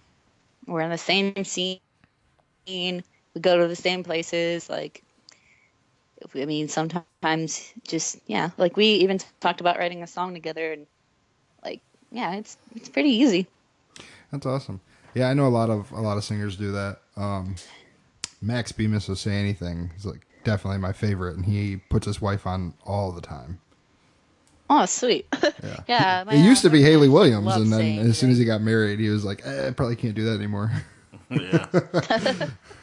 we're 0.66 0.80
in 0.80 0.90
the 0.90 0.96
same 0.96 1.44
scene, 1.44 1.80
we 3.34 3.40
go 3.40 3.58
to 3.58 3.68
the 3.68 3.76
same 3.76 4.02
places. 4.04 4.68
Like, 4.68 5.02
I 6.34 6.44
mean, 6.44 6.68
sometimes 6.68 7.72
just 7.86 8.18
yeah, 8.26 8.50
like 8.56 8.76
we 8.76 8.86
even 8.86 9.20
talked 9.40 9.60
about 9.60 9.78
writing 9.78 10.02
a 10.02 10.06
song 10.06 10.34
together, 10.34 10.72
and 10.72 10.86
like 11.64 11.80
yeah, 12.10 12.34
it's 12.34 12.56
it's 12.74 12.88
pretty 12.88 13.10
easy. 13.10 13.46
That's 14.30 14.46
awesome. 14.46 14.80
Yeah, 15.14 15.28
I 15.28 15.34
know 15.34 15.46
a 15.46 15.48
lot 15.48 15.70
of 15.70 15.90
a 15.92 16.00
lot 16.00 16.16
of 16.16 16.24
singers 16.24 16.56
do 16.56 16.72
that. 16.72 16.98
Um, 17.16 17.56
Max 18.40 18.72
Bemis 18.72 19.08
will 19.08 19.16
say 19.16 19.34
anything. 19.34 19.90
He's 19.94 20.06
like 20.06 20.26
definitely 20.44 20.78
my 20.78 20.92
favorite, 20.92 21.36
and 21.36 21.44
he 21.44 21.76
puts 21.76 22.06
his 22.06 22.20
wife 22.20 22.46
on 22.46 22.74
all 22.84 23.12
the 23.12 23.20
time. 23.20 23.60
Oh, 24.70 24.86
sweet. 24.86 25.26
Yeah. 25.62 25.80
yeah. 25.86 26.24
my, 26.26 26.34
it 26.34 26.44
used 26.44 26.62
to 26.62 26.68
uh, 26.68 26.72
be 26.72 26.82
Hayley 26.82 27.08
Williams, 27.08 27.54
and 27.54 27.72
then 27.72 27.98
as 27.98 28.18
soon 28.18 28.30
as 28.30 28.38
he 28.38 28.44
got 28.44 28.62
married, 28.62 28.98
he 28.98 29.08
was 29.10 29.24
like, 29.24 29.46
eh, 29.46 29.68
I 29.68 29.70
probably 29.70 29.94
can't 29.94 30.14
do 30.14 30.24
that 30.24 30.34
anymore. 30.34 30.72
yeah. 31.30 31.66
Yeah. 31.72 32.48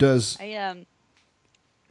Does 0.00 0.38
I 0.40 0.54
um, 0.54 0.86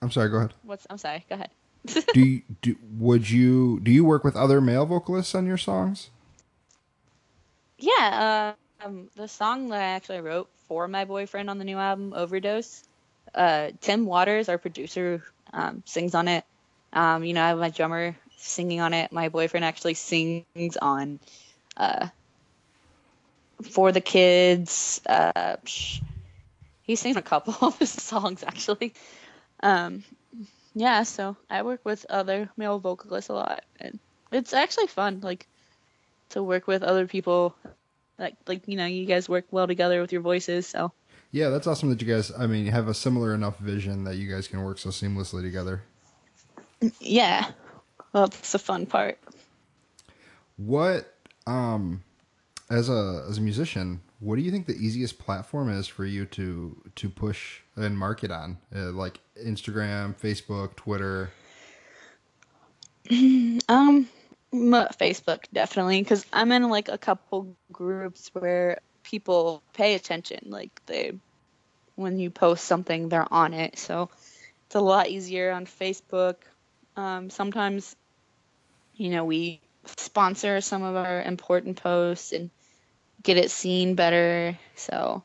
I'm 0.01 0.11
sorry. 0.11 0.29
Go 0.29 0.37
ahead. 0.37 0.53
what's 0.63 0.87
I'm 0.89 0.97
sorry. 0.97 1.23
Go 1.29 1.35
ahead. 1.35 1.51
Do 2.13 2.19
you, 2.19 2.41
do 2.61 2.75
would 2.97 3.29
you 3.29 3.79
do 3.79 3.91
you 3.91 4.03
work 4.03 4.25
with 4.25 4.35
other 4.35 4.59
male 4.59 4.85
vocalists 4.85 5.33
on 5.33 5.45
your 5.45 5.57
songs? 5.57 6.09
Yeah, 7.77 8.55
uh, 8.81 8.85
um, 8.85 9.09
the 9.15 9.27
song 9.27 9.69
that 9.69 9.79
I 9.79 9.95
actually 9.95 10.19
wrote 10.19 10.49
for 10.67 10.89
my 10.89 11.05
boyfriend 11.05 11.49
on 11.49 11.57
the 11.57 11.63
new 11.63 11.77
album, 11.77 12.13
Overdose, 12.13 12.83
uh, 13.33 13.69
Tim 13.79 14.05
Waters, 14.05 14.49
our 14.49 14.57
producer, 14.57 15.23
um, 15.53 15.83
sings 15.85 16.15
on 16.15 16.27
it. 16.27 16.43
Um, 16.91 17.23
you 17.23 17.33
know, 17.33 17.43
I 17.43 17.49
have 17.49 17.59
my 17.59 17.69
drummer 17.69 18.17
singing 18.35 18.81
on 18.81 18.93
it. 18.93 19.13
My 19.13 19.29
boyfriend 19.29 19.63
actually 19.63 19.93
sings 19.93 20.75
on 20.81 21.21
uh, 21.77 22.07
For 23.63 23.93
the 23.93 24.01
Kids. 24.01 24.99
Uh, 25.05 25.55
he 26.89 26.95
sings 26.95 27.17
a 27.17 27.21
couple 27.21 27.53
of 27.67 27.77
his 27.77 27.91
songs, 27.91 28.41
actually. 28.43 28.93
Um, 29.61 30.03
yeah, 30.73 31.03
so 31.03 31.37
I 31.49 31.61
work 31.61 31.81
with 31.85 32.05
other 32.09 32.49
male 32.57 32.79
vocalists 32.79 33.29
a 33.29 33.33
lot. 33.33 33.63
And 33.79 33.99
it's 34.31 34.53
actually 34.53 34.87
fun. 34.87 35.19
Like, 35.21 35.45
to 36.29 36.41
work 36.41 36.65
with 36.67 36.81
other 36.83 37.07
people 37.07 37.55
like 38.17 38.35
like 38.47 38.67
you 38.67 38.75
know 38.77 38.85
you 38.85 39.05
guys 39.05 39.29
work 39.29 39.45
well 39.51 39.65
together 39.65 40.01
with 40.01 40.11
your 40.11 40.21
voices 40.21 40.67
so 40.67 40.91
Yeah, 41.31 41.49
that's 41.49 41.67
awesome 41.67 41.89
that 41.89 42.01
you 42.01 42.07
guys. 42.07 42.31
I 42.37 42.45
mean, 42.47 42.65
have 42.67 42.87
a 42.87 42.93
similar 42.93 43.33
enough 43.33 43.57
vision 43.59 44.03
that 44.05 44.17
you 44.17 44.29
guys 44.29 44.47
can 44.47 44.61
work 44.63 44.77
so 44.79 44.89
seamlessly 44.89 45.41
together. 45.41 45.81
yeah 46.99 47.49
well 48.13 48.27
that's 48.27 48.51
the 48.51 48.59
fun 48.59 48.85
part 48.85 49.17
What, 50.57 51.13
um, 51.47 52.03
as 52.69 52.89
a 52.89 53.25
as 53.29 53.37
a 53.37 53.41
musician, 53.41 54.01
what 54.19 54.35
do 54.35 54.41
you 54.41 54.51
think 54.51 54.67
the 54.67 54.75
easiest 54.75 55.19
platform 55.19 55.69
is 55.69 55.87
for 55.87 56.05
you 56.05 56.25
to 56.27 56.81
to 56.95 57.09
push 57.09 57.61
and 57.75 57.97
market 57.97 58.31
on, 58.31 58.57
uh, 58.75 58.91
like 58.91 59.19
Instagram, 59.43 60.15
Facebook, 60.15 60.75
Twitter? 60.75 61.31
um 63.69 64.07
facebook 64.51 65.43
definitely 65.53 66.01
because 66.01 66.25
i'm 66.33 66.51
in 66.51 66.69
like 66.69 66.89
a 66.89 66.97
couple 66.97 67.55
groups 67.71 68.29
where 68.33 68.79
people 69.03 69.63
pay 69.73 69.95
attention 69.95 70.39
like 70.49 70.81
they 70.85 71.13
when 71.99 72.17
you 72.17 72.29
post 72.29 72.63
something 72.63 73.09
they're 73.09 73.31
on 73.31 73.53
it. 73.53 73.77
So 73.77 74.09
it's 74.65 74.75
a 74.75 74.79
lot 74.79 75.09
easier 75.09 75.51
on 75.51 75.65
facebook. 75.65 76.35
Um, 76.95 77.29
sometimes 77.29 77.95
you 78.95 79.09
know 79.09 79.25
we 79.25 79.61
sponsor 79.97 80.61
some 80.61 80.83
of 80.83 80.95
our 80.95 81.21
important 81.21 81.81
posts 81.81 82.31
and 82.31 82.49
get 83.23 83.37
it 83.37 83.51
seen 83.51 83.95
better 83.95 84.57
so 84.75 85.23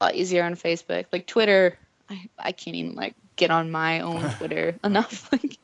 a 0.00 0.04
lot 0.04 0.14
easier 0.14 0.44
on 0.44 0.54
facebook 0.54 1.06
like 1.12 1.26
twitter 1.26 1.78
i, 2.10 2.28
I 2.38 2.52
can't 2.52 2.76
even 2.76 2.94
like 2.94 3.14
get 3.36 3.50
on 3.50 3.70
my 3.70 4.00
own 4.00 4.30
twitter 4.38 4.78
enough 4.84 5.30
like 5.32 5.58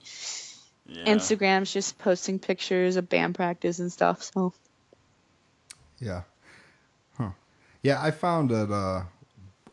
yeah. 0.87 1.05
instagram's 1.05 1.73
just 1.73 1.99
posting 1.99 2.39
pictures 2.39 2.97
of 2.97 3.09
band 3.09 3.35
practice 3.35 3.79
and 3.79 3.93
stuff 3.93 4.23
so 4.23 4.53
Yeah, 6.01 6.23
huh? 7.17 7.31
Yeah, 7.83 8.03
I 8.03 8.11
found 8.11 8.51
that 8.51 8.73
uh, 8.73 9.05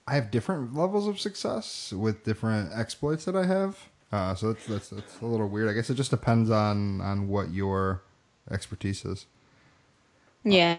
I 0.08 0.16
have 0.16 0.32
different 0.32 0.76
levels 0.76 1.08
of 1.08 1.20
success 1.20 1.94
with 1.94 2.24
different 2.24 2.72
exploits 2.74 3.26
that 3.26 3.36
I 3.36 3.46
have. 3.46 3.90
Uh, 4.12 4.36
so 4.36 4.54
that's, 4.54 4.66
that's 4.68 4.90
that's 4.90 5.22
a 5.22 5.26
little 5.26 5.48
weird. 5.48 5.70
I 5.70 5.74
guess 5.74 5.90
it 5.90 5.96
just 5.96 6.12
depends 6.12 6.50
on 6.50 7.02
on 7.02 7.28
what 7.28 7.52
your 7.52 8.02
expertise 8.50 9.06
is. 9.06 9.26
yeah 10.44 10.78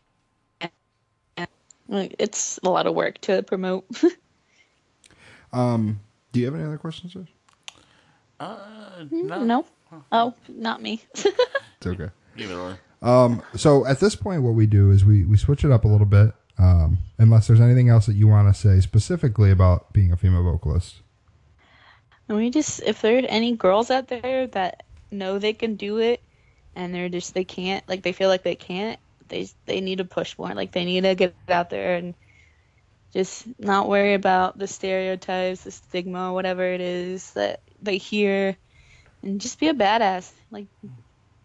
Like, 1.88 2.16
it's 2.18 2.58
a 2.64 2.68
lot 2.68 2.86
of 2.86 2.94
work 2.94 3.18
to 3.22 3.42
promote 3.42 3.86
Um, 5.52 6.00
do 6.32 6.40
you 6.40 6.46
have 6.46 6.54
any 6.54 6.64
other 6.64 6.78
questions? 6.78 7.14
Josh? 7.14 7.28
Uh, 8.38 9.04
no. 9.10 9.42
no 9.42 9.64
oh 10.12 10.34
not 10.48 10.82
me 10.82 11.00
It's 11.14 11.86
okay. 11.86 12.10
Either 12.36 12.54
or. 12.54 12.78
Um, 13.00 13.42
so 13.54 13.86
at 13.86 14.00
this 14.00 14.14
point, 14.14 14.42
what 14.42 14.52
we 14.52 14.66
do 14.66 14.90
is 14.90 15.04
we, 15.04 15.24
we 15.24 15.38
switch 15.38 15.64
it 15.64 15.70
up 15.70 15.84
a 15.84 15.88
little 15.88 16.06
bit. 16.06 16.32
Um, 16.58 16.98
unless 17.18 17.46
there's 17.46 17.60
anything 17.60 17.88
else 17.88 18.06
that 18.06 18.14
you 18.14 18.28
want 18.28 18.52
to 18.52 18.58
say 18.58 18.80
specifically 18.80 19.50
about 19.50 19.92
being 19.92 20.12
a 20.12 20.16
female 20.16 20.42
vocalist. 20.42 20.96
And 22.28 22.36
we 22.36 22.50
just, 22.50 22.82
if 22.82 23.02
there 23.02 23.18
are 23.18 23.26
any 23.28 23.54
girls 23.54 23.90
out 23.90 24.08
there 24.08 24.46
that 24.48 24.84
know 25.10 25.38
they 25.38 25.52
can 25.52 25.76
do 25.76 25.98
it, 25.98 26.20
and 26.74 26.94
they're 26.94 27.08
just 27.08 27.34
they 27.34 27.44
can't, 27.44 27.86
like 27.88 28.02
they 28.02 28.12
feel 28.12 28.28
like 28.28 28.42
they 28.42 28.54
can't, 28.54 28.98
they 29.28 29.48
they 29.66 29.80
need 29.80 29.98
to 29.98 30.04
push 30.04 30.36
more. 30.38 30.54
Like 30.54 30.72
they 30.72 30.84
need 30.84 31.02
to 31.02 31.14
get 31.14 31.34
out 31.48 31.70
there 31.70 31.96
and 31.96 32.14
just 33.12 33.46
not 33.58 33.88
worry 33.88 34.14
about 34.14 34.58
the 34.58 34.66
stereotypes, 34.66 35.62
the 35.62 35.70
stigma, 35.70 36.32
whatever 36.32 36.64
it 36.64 36.80
is 36.80 37.32
that 37.32 37.60
they 37.80 37.96
hear, 37.98 38.56
and 39.22 39.40
just 39.40 39.58
be 39.58 39.68
a 39.68 39.74
badass. 39.74 40.30
Like 40.50 40.66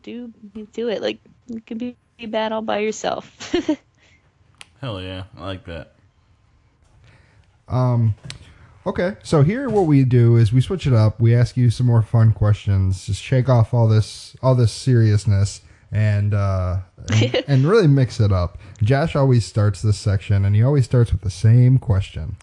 do 0.03 0.33
do 0.73 0.89
it. 0.89 1.01
Like 1.01 1.19
you 1.47 1.61
can 1.61 1.77
be, 1.77 1.95
be 2.17 2.25
bad 2.25 2.51
all 2.51 2.61
by 2.61 2.79
yourself. 2.79 3.53
Hell 4.81 5.01
yeah. 5.01 5.23
I 5.37 5.45
like 5.45 5.65
that. 5.65 5.93
Um, 7.67 8.15
okay, 8.85 9.15
so 9.23 9.43
here 9.43 9.69
what 9.69 9.83
we 9.83 10.03
do 10.03 10.35
is 10.35 10.51
we 10.51 10.59
switch 10.59 10.85
it 10.85 10.93
up. 10.93 11.19
We 11.19 11.33
ask 11.33 11.55
you 11.55 11.69
some 11.69 11.87
more 11.87 12.01
fun 12.01 12.33
questions, 12.33 13.05
just 13.05 13.21
shake 13.21 13.47
off 13.47 13.73
all 13.73 13.87
this 13.87 14.35
all 14.41 14.55
this 14.55 14.73
seriousness, 14.73 15.61
and 15.91 16.33
uh, 16.33 16.77
and, 17.09 17.35
and 17.47 17.65
really 17.65 17.87
mix 17.87 18.19
it 18.19 18.31
up. 18.31 18.57
Josh 18.81 19.15
always 19.15 19.45
starts 19.45 19.81
this 19.81 19.97
section, 19.97 20.45
and 20.45 20.55
he 20.55 20.63
always 20.63 20.85
starts 20.85 21.11
with 21.11 21.21
the 21.21 21.29
same 21.29 21.77
question. 21.77 22.37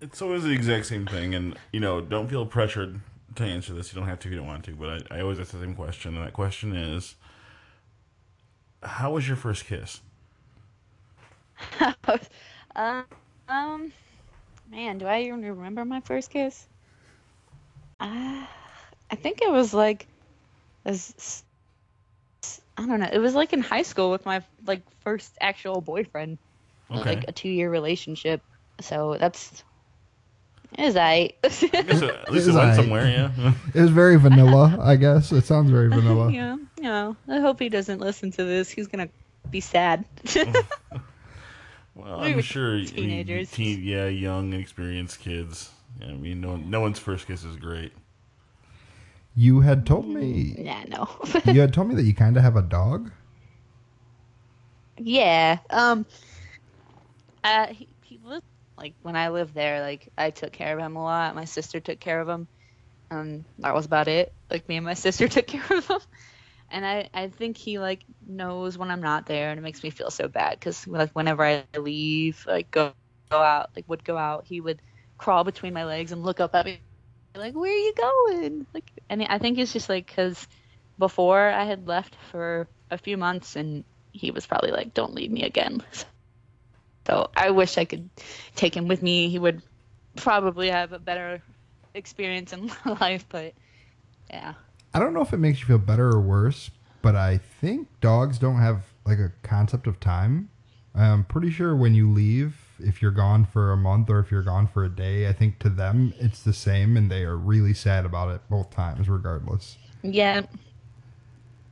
It's 0.00 0.20
always 0.20 0.42
the 0.42 0.50
exact 0.50 0.86
same 0.86 1.06
thing, 1.06 1.34
and 1.34 1.56
you 1.72 1.80
know, 1.80 2.00
don't 2.00 2.28
feel 2.28 2.46
pressured 2.46 3.00
to 3.36 3.44
answer 3.44 3.72
this. 3.72 3.92
You 3.92 4.00
don't 4.00 4.08
have 4.08 4.18
to 4.20 4.28
if 4.28 4.32
you 4.32 4.38
don't 4.38 4.46
want 4.46 4.64
to, 4.64 4.72
but 4.72 5.06
I, 5.10 5.18
I 5.18 5.20
always 5.22 5.38
ask 5.38 5.52
the 5.52 5.60
same 5.60 5.74
question, 5.74 6.16
and 6.16 6.26
that 6.26 6.32
question 6.32 6.74
is, 6.74 7.14
how 8.82 9.12
was 9.12 9.26
your 9.26 9.36
first 9.36 9.66
kiss? 9.66 10.00
uh, 12.74 13.02
um, 13.48 13.92
man, 14.70 14.98
do 14.98 15.06
I 15.06 15.22
even 15.22 15.44
remember 15.44 15.84
my 15.84 16.00
first 16.00 16.30
kiss? 16.30 16.66
Uh, 18.00 18.44
I 19.10 19.14
think 19.14 19.40
it 19.42 19.50
was 19.50 19.72
like, 19.72 20.08
as 20.84 21.44
I 22.76 22.86
don't 22.86 23.00
know, 23.00 23.08
it 23.12 23.18
was 23.18 23.34
like 23.34 23.52
in 23.52 23.60
high 23.60 23.82
school 23.82 24.10
with 24.10 24.24
my 24.24 24.42
like 24.66 24.82
first 25.00 25.36
actual 25.40 25.80
boyfriend, 25.80 26.38
Okay. 26.90 27.00
like 27.16 27.24
a 27.28 27.32
two 27.32 27.48
year 27.48 27.70
relationship. 27.70 28.42
So 28.80 29.16
that's 29.18 29.62
is 30.78 30.96
I. 30.96 31.32
I 31.44 31.48
guess 31.48 31.62
at 31.62 31.72
least 31.88 32.02
it 32.02 32.26
It's 32.32 32.46
went 32.46 32.56
alright. 32.56 32.76
somewhere, 32.76 33.06
yeah. 33.08 33.52
It 33.74 33.80
was 33.82 33.90
very 33.90 34.16
vanilla, 34.16 34.78
I 34.80 34.96
guess. 34.96 35.30
It 35.32 35.44
sounds 35.44 35.70
very 35.70 35.88
vanilla. 35.90 36.30
yeah, 36.32 36.56
you 36.78 36.82
know, 36.84 37.14
I 37.28 37.40
hope 37.40 37.60
he 37.60 37.68
doesn't 37.68 38.00
listen 38.00 38.30
to 38.32 38.44
this. 38.44 38.70
He's 38.70 38.86
gonna 38.88 39.08
be 39.50 39.60
sad. 39.60 40.04
Well, 40.34 42.20
We 42.20 42.28
I'm 42.28 42.36
were 42.36 42.42
sure 42.42 42.72
I 42.74 42.78
mean, 42.78 42.86
teenagers. 42.86 43.50
teen, 43.50 43.82
yeah, 43.82 44.06
young, 44.06 44.52
inexperienced 44.52 45.20
kids. 45.20 45.70
Yeah, 46.00 46.06
I 46.08 46.12
mean, 46.14 46.40
no, 46.40 46.56
no 46.56 46.80
one's 46.80 46.98
first 46.98 47.26
kiss 47.26 47.44
is 47.44 47.56
great. 47.56 47.92
You 49.34 49.60
had 49.60 49.86
told 49.86 50.06
me 50.06 50.54
yeah, 50.58 50.84
no. 50.88 51.08
you 51.46 51.60
had 51.60 51.72
told 51.72 51.88
me 51.88 51.94
that 51.94 52.04
you 52.04 52.14
kind 52.14 52.36
of 52.36 52.42
have 52.42 52.56
a 52.56 52.62
dog. 52.62 53.10
Yeah. 54.98 55.58
Um. 55.70 56.06
Uh, 57.42 57.66
he, 57.68 57.88
he 58.04 58.20
lived 58.24 58.44
like 58.76 58.94
when 59.02 59.16
I 59.16 59.28
lived 59.28 59.54
there. 59.54 59.80
Like 59.80 60.08
I 60.18 60.30
took 60.30 60.52
care 60.52 60.76
of 60.76 60.84
him 60.84 60.96
a 60.96 61.02
lot. 61.02 61.34
My 61.34 61.46
sister 61.46 61.80
took 61.80 61.98
care 61.98 62.20
of 62.20 62.28
him. 62.28 62.46
Um, 63.10 63.44
that 63.58 63.74
was 63.74 63.86
about 63.86 64.08
it. 64.08 64.32
Like 64.50 64.68
me 64.68 64.76
and 64.76 64.86
my 64.86 64.94
sister 65.06 65.28
took 65.28 65.46
care 65.46 65.76
of 65.76 65.86
him. 65.86 66.00
And 66.70 66.86
I, 66.86 67.08
I 67.12 67.28
think 67.28 67.56
he 67.58 67.78
like 67.78 68.04
knows 68.26 68.78
when 68.78 68.90
I'm 68.90 69.02
not 69.02 69.26
there, 69.26 69.50
and 69.50 69.58
it 69.58 69.62
makes 69.62 69.82
me 69.82 69.90
feel 69.90 70.10
so 70.10 70.28
bad 70.28 70.58
because 70.58 70.86
like 70.86 71.10
whenever 71.12 71.44
I 71.44 71.64
leave, 71.76 72.44
like 72.46 72.70
go 72.70 72.92
go 73.30 73.38
out, 73.38 73.70
like 73.76 73.88
would 73.88 74.04
go 74.04 74.16
out, 74.16 74.46
he 74.46 74.60
would 74.60 74.80
crawl 75.18 75.44
between 75.44 75.74
my 75.74 75.84
legs 75.84 76.12
and 76.12 76.22
look 76.22 76.40
up 76.40 76.54
at 76.54 76.64
me, 76.64 76.80
like 77.34 77.54
where 77.54 77.70
are 77.70 77.74
you 77.74 77.94
going? 77.94 78.66
Like, 78.74 78.90
and 79.08 79.22
I 79.22 79.38
think 79.38 79.58
it's 79.58 79.72
just 79.72 79.88
like 79.88 80.06
because 80.06 80.46
before 80.98 81.50
I 81.50 81.64
had 81.64 81.86
left 81.88 82.16
for 82.30 82.68
a 82.90 82.98
few 82.98 83.16
months, 83.16 83.56
and 83.56 83.84
he 84.12 84.30
was 84.30 84.46
probably 84.46 84.70
like, 84.70 84.94
"Don't 84.94 85.14
leave 85.14 85.30
me 85.30 85.42
again." 85.42 85.82
So 87.04 87.30
I 87.36 87.50
wish 87.50 87.78
I 87.78 87.84
could 87.84 88.08
take 88.54 88.76
him 88.76 88.86
with 88.86 89.02
me. 89.02 89.28
He 89.28 89.36
would 89.36 89.60
probably 90.16 90.70
have 90.70 90.92
a 90.92 91.00
better 91.00 91.42
experience 91.94 92.52
in 92.52 92.70
life, 93.00 93.26
but 93.28 93.54
yeah. 94.30 94.54
I 94.94 94.98
don't 94.98 95.14
know 95.14 95.22
if 95.22 95.32
it 95.32 95.38
makes 95.38 95.60
you 95.60 95.66
feel 95.66 95.78
better 95.78 96.08
or 96.08 96.20
worse, 96.20 96.70
but 97.00 97.16
I 97.16 97.38
think 97.38 97.88
dogs 98.00 98.38
don't 98.38 98.58
have 98.58 98.84
like 99.04 99.18
a 99.18 99.32
concept 99.42 99.86
of 99.86 99.98
time. 99.98 100.48
I'm 100.94 101.24
pretty 101.24 101.50
sure 101.50 101.74
when 101.74 101.94
you 101.94 102.10
leave, 102.10 102.56
if 102.78 103.00
you're 103.02 103.10
gone 103.10 103.44
for 103.44 103.72
a 103.72 103.76
month 103.76 104.10
or 104.10 104.18
if 104.20 104.30
you're 104.30 104.42
gone 104.42 104.66
for 104.66 104.84
a 104.84 104.88
day, 104.88 105.28
I 105.28 105.32
think 105.32 105.58
to 105.60 105.68
them 105.68 106.14
it's 106.18 106.42
the 106.42 106.52
same 106.52 106.96
and 106.96 107.10
they 107.10 107.24
are 107.24 107.36
really 107.36 107.74
sad 107.74 108.04
about 108.04 108.30
it 108.30 108.40
both 108.50 108.70
times, 108.70 109.08
regardless. 109.08 109.76
Yeah, 110.02 110.42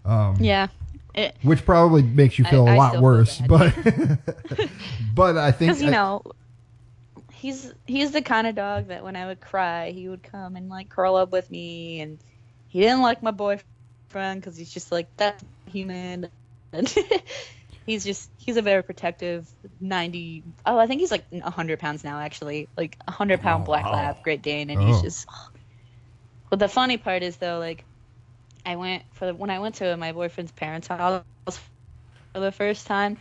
Um, 0.04 0.36
yeah. 0.38 0.68
It, 1.14 1.34
Which 1.42 1.64
probably 1.64 2.02
makes 2.02 2.38
you 2.38 2.44
feel 2.44 2.68
a 2.68 2.72
I 2.72 2.76
lot 2.76 3.00
worse, 3.00 3.40
but 3.48 3.74
but 5.14 5.36
I 5.36 5.50
think 5.50 5.72
because 5.72 5.82
you 5.82 5.88
I- 5.88 5.90
know 5.90 6.22
he's 7.32 7.72
he's 7.86 8.12
the 8.12 8.22
kind 8.22 8.46
of 8.46 8.54
dog 8.54 8.88
that 8.88 9.02
when 9.02 9.16
I 9.16 9.26
would 9.26 9.40
cry, 9.40 9.90
he 9.90 10.08
would 10.08 10.22
come 10.22 10.54
and 10.56 10.68
like 10.68 10.88
curl 10.88 11.16
up 11.16 11.32
with 11.32 11.50
me, 11.50 12.00
and 12.00 12.18
he 12.68 12.80
didn't 12.80 13.02
like 13.02 13.22
my 13.24 13.32
boyfriend 13.32 14.40
because 14.40 14.56
he's 14.56 14.70
just 14.72 14.92
like 14.92 15.08
that's 15.16 15.42
human, 15.66 16.28
he's 17.90 18.04
just 18.04 18.30
he's 18.38 18.56
a 18.56 18.62
very 18.62 18.82
protective 18.82 19.48
ninety. 19.80 20.44
Oh, 20.66 20.78
I 20.78 20.86
think 20.86 21.00
he's 21.00 21.10
like 21.10 21.26
hundred 21.42 21.80
pounds 21.80 22.04
now, 22.04 22.20
actually, 22.20 22.68
like 22.76 22.96
a 23.06 23.10
hundred 23.10 23.40
pound 23.42 23.62
Oh, 23.62 23.66
black 23.66 23.84
wow. 23.84 23.92
lab, 23.92 24.22
Great 24.22 24.42
Dane, 24.42 24.70
and 24.70 24.80
Oh. 24.80 24.86
he's 24.86 25.02
just. 25.02 25.26
But 26.50 26.58
the 26.60 26.68
funny 26.68 26.98
part 26.98 27.22
is 27.22 27.36
though, 27.38 27.58
like, 27.58 27.84
I 28.66 28.76
went 28.76 29.04
for 29.14 29.26
the, 29.26 29.34
when 29.34 29.50
I 29.50 29.60
went 29.60 29.76
to 29.76 29.96
my 29.96 30.12
boyfriend's 30.12 30.52
parents' 30.52 30.88
house 30.88 31.24
for 32.34 32.40
the 32.40 32.52
first 32.52 32.86
time. 32.86 33.18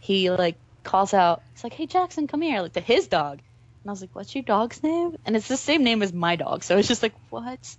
He 0.00 0.30
like 0.30 0.56
calls 0.84 1.14
out. 1.14 1.42
It's 1.54 1.64
like, 1.64 1.74
"Hey 1.74 1.86
Jackson, 1.86 2.26
come 2.28 2.42
here!" 2.42 2.62
Like 2.62 2.74
to 2.74 2.80
his 2.80 3.08
dog, 3.08 3.40
and 3.40 3.90
I 3.90 3.92
was 3.92 4.00
like, 4.00 4.14
"What's 4.14 4.34
your 4.34 4.44
dog's 4.44 4.82
name?" 4.82 5.16
And 5.26 5.36
it's 5.36 5.48
the 5.48 5.56
same 5.56 5.84
name 5.84 6.02
as 6.02 6.12
my 6.12 6.36
dog, 6.36 6.62
so 6.64 6.78
it's 6.78 6.88
just 6.88 7.02
like, 7.02 7.14
"What?" 7.30 7.76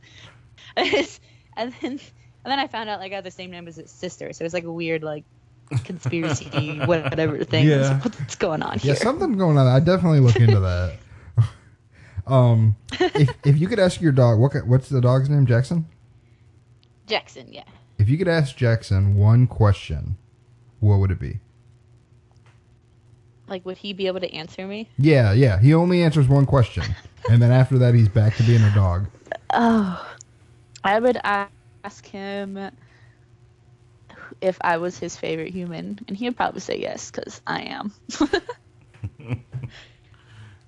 It's- 0.77 1.19
and 1.57 1.73
then 1.82 1.91
and 1.93 2.51
then 2.51 2.59
I 2.59 2.67
found 2.67 2.89
out 2.89 2.99
like 2.99 3.11
I 3.11 3.15
had 3.15 3.23
the 3.23 3.32
same 3.32 3.51
name 3.51 3.67
as 3.67 3.77
his 3.77 3.91
sister, 3.91 4.34
so 4.34 4.45
it's 4.45 4.53
like 4.53 4.65
a 4.65 4.71
weird 4.73 5.03
like 5.03 5.25
conspiracy 5.84 6.80
whatever 6.86 7.43
thing. 7.43 7.67
I 7.67 7.70
Yeah. 7.70 7.99
What's 7.99 8.36
going 8.36 8.61
on 8.61 8.80
here? 8.80 8.93
Yeah, 8.93 8.97
here? 8.97 9.03
something 9.03 9.38
going 9.38 9.57
on. 9.57 9.67
I 9.67 9.80
definitely 9.80 10.20
look 10.20 10.36
into 10.38 10.59
that. 10.59 10.97
um, 12.28 12.76
if 12.99 13.30
if 13.45 13.59
you 13.59 13.67
could 13.67 13.80
ask 13.80 14.01
your 14.01 14.11
dog, 14.11 14.39
what 14.39 14.53
what's 14.67 14.89
the 14.89 15.01
dog's 15.01 15.30
name? 15.30 15.45
Jackson. 15.45 15.88
Jackson, 17.07 17.47
yeah. 17.51 17.63
If 17.97 18.07
you 18.07 18.17
could 18.17 18.28
ask 18.28 18.55
Jackson 18.55 19.15
one 19.15 19.47
question, 19.47 20.17
what 20.80 20.99
would 20.99 21.11
it 21.11 21.20
be? 21.20 21.39
Like, 23.47 23.65
would 23.65 23.78
he 23.78 23.93
be 23.93 24.05
able 24.05 24.20
to 24.20 24.32
answer 24.32 24.67
me? 24.67 24.88
Yeah, 24.97 25.34
yeah. 25.34 25.59
He 25.59 25.74
only 25.74 26.03
answers 26.03 26.28
one 26.28 26.45
question, 26.45 26.84
and 27.30 27.41
then 27.41 27.51
after 27.51 27.78
that, 27.80 27.95
he's 27.95 28.07
back 28.07 28.36
to 28.36 28.43
being 28.43 28.61
a 28.61 28.74
dog. 28.74 29.07
Oh, 29.51 30.07
I 30.84 30.99
would 30.99 31.17
ask 31.24 32.05
him 32.05 32.72
if 34.41 34.57
I 34.61 34.77
was 34.77 34.97
his 34.97 35.15
favorite 35.17 35.51
human, 35.53 35.99
and 36.07 36.15
he'd 36.17 36.35
probably 36.37 36.61
say 36.61 36.79
yes 36.79 37.11
because 37.11 37.41
I 37.47 37.61
am. 37.63 37.93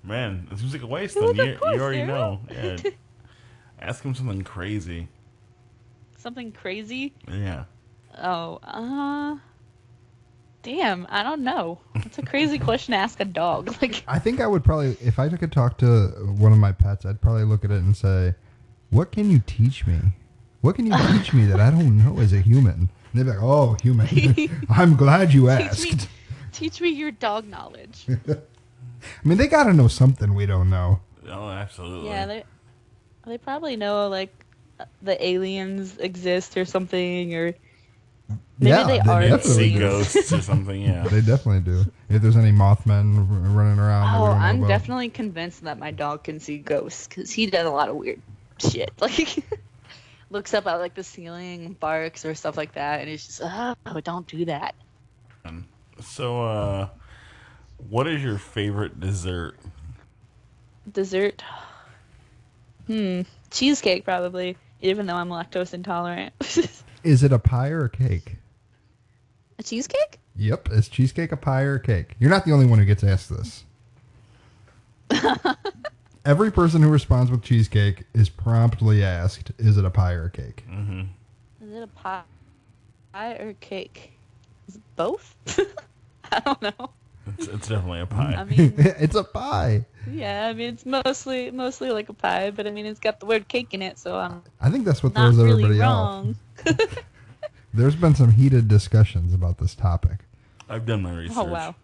Man, 0.04 0.48
it 0.52 0.58
seems 0.58 0.74
like 0.74 0.82
a 0.82 0.88
waste. 0.88 1.16
Well, 1.16 1.34
Then 1.34 1.40
of 1.40 1.48
you, 1.54 1.58
course, 1.58 1.76
you 1.76 1.82
already 1.82 1.98
Sarah. 2.00 2.08
know. 2.08 2.40
Yeah. 2.52 2.78
Ask 3.80 4.04
him 4.04 4.14
something 4.14 4.44
crazy. 4.44 5.08
Something 6.18 6.52
crazy? 6.52 7.14
Yeah. 7.28 7.66
Oh, 8.22 8.60
uh, 8.64 9.38
damn, 10.62 11.08
I 11.10 11.24
don't 11.24 11.44
know. 11.44 11.80
That's 11.96 12.20
a 12.20 12.22
crazy 12.24 12.60
question 12.68 12.92
to 12.92 12.98
ask 13.00 13.20
a 13.20 13.26
dog. 13.26 13.76
Like, 13.82 14.04
I 14.08 14.20
think 14.20 14.40
I 14.40 14.46
would 14.46 14.64
probably, 14.64 14.98
if 15.02 15.18
I 15.18 15.30
could 15.30 15.52
talk 15.52 15.78
to 15.80 16.08
one 16.38 16.52
of 16.52 16.60
my 16.60 16.72
pets, 16.74 17.06
I'd 17.06 17.22
probably 17.22 17.44
look 17.44 17.66
at 17.66 17.72
it 17.72 17.82
and 17.82 17.98
say, 17.98 18.36
"What 18.92 19.12
can 19.12 19.32
you 19.32 19.42
teach 19.48 19.88
me? 19.88 19.98
What 20.62 20.76
can 20.76 20.86
you 20.86 20.96
teach 21.12 21.34
me 21.34 21.46
that 21.48 21.60
I 21.60 21.72
don't 21.72 21.98
know 21.98 22.20
as 22.20 22.34
a 22.34 22.42
human?" 22.42 22.90
And 23.14 23.20
they'd 23.20 23.24
be 23.24 23.30
like, 23.38 23.44
"Oh, 23.44 23.76
human. 23.82 24.08
I'm 24.70 24.96
glad 24.96 25.34
you 25.34 25.48
teach 25.50 25.58
me, 25.60 25.64
asked." 25.92 26.10
teach 26.52 26.82
me 26.82 26.90
your 26.90 27.12
dog 27.12 27.48
knowledge. 27.48 28.06
I 28.08 28.38
mean, 29.24 29.38
they 29.38 29.48
got 29.48 29.64
to 29.64 29.74
know 29.74 29.88
something 29.88 30.34
we 30.36 30.46
don't 30.46 30.70
know. 30.70 31.00
Oh, 31.28 31.50
absolutely. 31.50 32.10
Yeah, 32.10 32.26
they 32.26 32.44
they 33.26 33.38
probably 33.38 33.76
know 33.76 34.08
like 34.08 34.34
the 35.02 35.24
aliens 35.24 35.98
exist 35.98 36.58
or 36.58 36.66
something, 36.66 37.34
or 37.36 37.54
maybe 38.60 38.70
yeah, 38.70 38.84
they 38.88 39.00
are 39.00 39.22
definitely 39.22 39.40
See 39.70 39.76
aliens. 39.76 40.14
ghosts 40.14 40.34
or 40.34 40.42
something. 40.42 40.82
Yeah. 40.82 41.08
They 41.08 41.22
definitely 41.22 41.62
do. 41.62 41.86
If 42.10 42.22
there's 42.22 42.38
any 42.38 42.52
Mothman 42.52 43.18
r- 43.18 43.24
running 43.52 43.80
around, 43.80 44.16
Oh, 44.22 44.26
I'm 44.26 44.68
definitely 44.68 45.10
convinced 45.10 45.64
that 45.64 45.78
my 45.80 45.92
dog 45.92 46.24
can 46.24 46.40
see 46.40 46.58
ghosts 46.58 47.08
because 47.08 47.32
he 47.32 47.46
does 47.48 47.66
a 47.66 47.70
lot 47.72 47.90
of 47.90 47.96
weird 47.96 48.22
shit. 48.58 48.92
Like, 49.00 49.44
looks 50.32 50.54
up 50.54 50.66
at 50.66 50.76
like 50.76 50.96
the 50.96 51.04
ceiling, 51.04 51.74
barks 51.80 52.26
or 52.26 52.34
stuff 52.34 52.58
like 52.58 52.74
that, 52.74 53.02
and 53.02 53.10
he's 53.10 53.26
just, 53.26 53.42
oh, 53.44 53.76
don't 54.04 54.26
do 54.28 54.46
that. 54.46 54.74
So, 56.02 56.44
uh, 56.44 56.90
what 57.90 58.08
is 58.08 58.24
your 58.24 58.38
favorite 58.38 59.00
dessert? 59.00 59.56
Dessert? 60.92 61.44
Hmm, 62.88 63.22
cheesecake 63.52 64.04
probably. 64.04 64.58
Even 64.82 65.06
though 65.06 65.16
I'm 65.16 65.30
lactose 65.30 65.76
intolerant. 65.76 66.34
Is 67.04 67.24
it 67.24 67.32
a 67.32 67.38
pie 67.38 67.70
or 67.70 67.86
a 67.86 67.90
cake? 67.90 68.38
a 69.60 69.64
cheesecake? 69.64 70.20
Yep. 70.36 70.70
Is 70.72 70.90
cheesecake 70.90 71.32
a 71.32 71.38
pie 71.38 71.62
or 71.62 71.76
a 71.76 71.80
cake? 71.80 72.16
You're 72.20 72.32
not 72.32 72.44
the 72.44 72.52
only 72.52 72.66
one 72.66 72.80
who 72.80 72.86
gets 72.86 73.04
asked 73.04 73.30
this. 73.30 73.64
Every 76.24 76.52
person 76.52 76.82
who 76.82 76.90
responds 76.90 77.32
with 77.32 77.42
cheesecake 77.42 78.04
is 78.14 78.30
promptly 78.30 79.04
asked, 79.04 79.52
"Is 79.58 79.78
it 79.78 79.86
a 79.86 79.90
pie 79.90 80.14
or 80.14 80.26
a 80.26 80.30
cake?" 80.30 80.64
Mm-hmm. 80.70 81.02
Is 81.66 81.74
it 81.76 81.84
a 81.84 81.88
pie, 81.88 82.22
pie 83.14 83.34
or 83.34 83.54
cake? 83.60 84.12
Is 84.68 84.76
it 84.76 84.82
both? 84.96 85.36
I 86.32 86.40
don't 86.42 86.62
know. 86.62 86.90
It's, 87.38 87.48
it's 87.48 87.68
definitely 87.68 88.02
a 88.02 88.06
pie. 88.06 88.36
I 88.38 88.44
mean, 88.44 88.74
it's 88.78 89.16
a 89.16 89.24
pie. 89.24 89.86
yeah, 90.12 90.48
I 90.48 90.54
mean 90.54 90.70
it's 90.70 90.86
mostly 90.86 91.50
mostly 91.52 91.90
like 91.92 92.10
a 92.10 92.14
pie, 92.14 92.52
but 92.52 92.68
I 92.68 92.72
mean 92.72 92.86
it's 92.86 93.00
got 93.00 93.20
the 93.20 93.26
word 93.26 93.48
cake 93.48 93.74
in 93.74 93.82
it, 93.82 93.98
so 93.98 94.18
I'm 94.18 94.44
I 94.60 94.70
think 94.70 94.86
that's 94.86 95.02
what 95.02 95.14
not 95.16 95.34
throws 95.34 95.38
really 95.38 95.52
everybody 95.52 95.80
wrong. 95.80 96.36
off. 96.68 96.76
There's 97.74 97.96
been 97.96 98.14
some 98.16 98.32
heated 98.32 98.68
discussions 98.68 99.34
about 99.34 99.58
this 99.58 99.74
topic. 99.76 100.20
I've 100.70 100.86
done 100.86 101.02
my 101.02 101.14
research. 101.14 101.38
Oh 101.38 101.44
wow, 101.46 101.76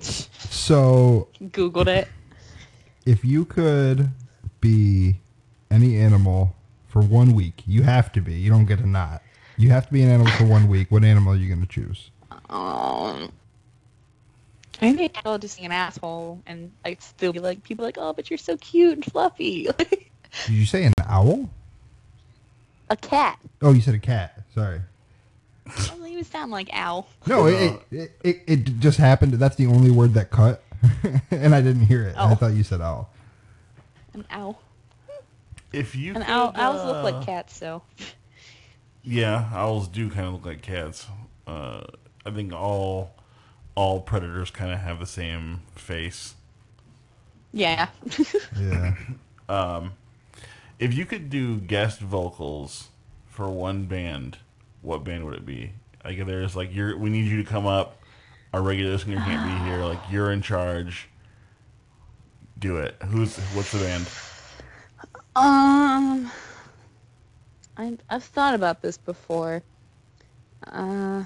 So, 0.00 1.28
googled 1.42 1.86
it. 1.88 2.08
If 3.06 3.24
you 3.24 3.44
could 3.44 4.10
be 4.60 5.20
any 5.70 5.96
animal 5.96 6.54
for 6.88 7.00
one 7.00 7.32
week, 7.32 7.62
you 7.66 7.82
have 7.82 8.12
to 8.12 8.20
be. 8.20 8.34
You 8.34 8.50
don't 8.50 8.66
get 8.66 8.80
a 8.80 8.86
not. 8.86 9.22
You 9.56 9.70
have 9.70 9.86
to 9.86 9.92
be 9.92 10.02
an 10.02 10.10
animal 10.10 10.32
for 10.32 10.44
one 10.44 10.68
week. 10.68 10.90
What 10.90 11.04
animal 11.04 11.32
are 11.32 11.36
you 11.36 11.48
going 11.48 11.62
to 11.62 11.66
choose? 11.66 12.10
Um, 12.50 13.32
maybe 14.82 15.10
I'll 15.24 15.38
just 15.38 15.58
be 15.58 15.64
an 15.64 15.72
asshole 15.72 16.42
and 16.46 16.70
I'd 16.84 17.00
still 17.00 17.32
be 17.32 17.38
like, 17.38 17.62
people 17.62 17.84
like, 17.84 17.96
oh, 17.98 18.12
but 18.12 18.28
you're 18.28 18.38
so 18.38 18.56
cute 18.58 18.92
and 18.92 19.04
fluffy. 19.04 19.68
Did 19.78 20.00
you 20.50 20.66
say 20.66 20.84
an 20.84 20.92
owl? 21.06 21.48
a 22.90 22.96
cat. 22.96 23.38
Oh, 23.62 23.72
you 23.72 23.80
said 23.80 23.94
a 23.94 23.98
cat. 23.98 24.42
Sorry. 24.54 24.80
I 25.66 25.86
don't 25.88 26.06
even 26.06 26.24
sound 26.24 26.52
like 26.52 26.68
owl. 26.72 27.08
No, 27.26 27.46
it, 27.46 27.80
it, 27.90 28.12
it, 28.22 28.42
it 28.46 28.78
just 28.78 28.98
happened. 28.98 29.32
That's 29.34 29.56
the 29.56 29.66
only 29.66 29.90
word 29.90 30.14
that 30.14 30.30
cut, 30.30 30.62
and 31.30 31.54
I 31.54 31.60
didn't 31.60 31.86
hear 31.86 32.02
it. 32.04 32.16
I 32.16 32.32
Oh. 32.32 32.34
thought 32.34 32.52
you 32.54 32.62
said 32.62 32.80
owl. 32.80 33.10
An 34.14 34.24
owl. 34.30 34.60
If 35.72 35.94
you 35.94 36.14
And 36.14 36.24
could, 36.24 36.32
owl, 36.32 36.52
owls 36.54 36.84
look 36.84 36.96
uh, 36.96 37.02
like 37.02 37.26
cats, 37.26 37.56
so. 37.56 37.82
Yeah, 39.02 39.48
owls 39.52 39.88
do 39.88 40.10
kind 40.10 40.26
of 40.26 40.32
look 40.34 40.46
like 40.46 40.62
cats. 40.62 41.06
Uh, 41.46 41.82
I 42.24 42.30
think 42.30 42.52
all 42.52 43.12
all 43.74 44.00
predators 44.00 44.50
kind 44.50 44.72
of 44.72 44.78
have 44.80 44.98
the 45.00 45.06
same 45.06 45.60
face. 45.74 46.34
Yeah. 47.52 47.88
Yeah. 48.58 48.94
If 50.78 50.92
you 50.94 51.06
could 51.06 51.30
do 51.30 51.58
guest 51.58 52.00
vocals 52.00 52.88
for 53.26 53.48
one 53.48 53.84
band, 53.84 54.38
what 54.82 55.04
band 55.04 55.24
would 55.24 55.34
it 55.34 55.46
be? 55.46 55.72
Like 56.04 56.18
if 56.18 56.26
there's 56.26 56.54
like 56.56 56.74
you're 56.74 56.96
we 56.96 57.10
need 57.10 57.26
you 57.26 57.42
to 57.42 57.48
come 57.48 57.66
up, 57.66 58.00
our 58.56 58.62
regular 58.62 58.96
singer 58.96 59.18
can't 59.18 59.44
be 59.44 59.70
here, 59.70 59.84
like 59.84 59.98
you're 60.10 60.32
in 60.32 60.40
charge. 60.40 61.10
Do 62.58 62.78
it. 62.78 62.96
Who's 63.08 63.36
what's 63.54 63.70
the 63.70 63.80
band? 63.80 64.06
Um, 65.36 66.30
I 67.76 67.98
I've 68.08 68.24
thought 68.24 68.54
about 68.54 68.80
this 68.80 68.96
before. 68.96 69.62
Uh, 70.66 71.24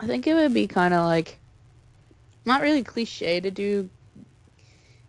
I 0.00 0.06
think 0.06 0.26
it 0.26 0.32
would 0.32 0.54
be 0.54 0.66
kind 0.66 0.94
of 0.94 1.04
like 1.04 1.38
not 2.46 2.62
really 2.62 2.82
cliche 2.82 3.38
to 3.40 3.50
do 3.50 3.90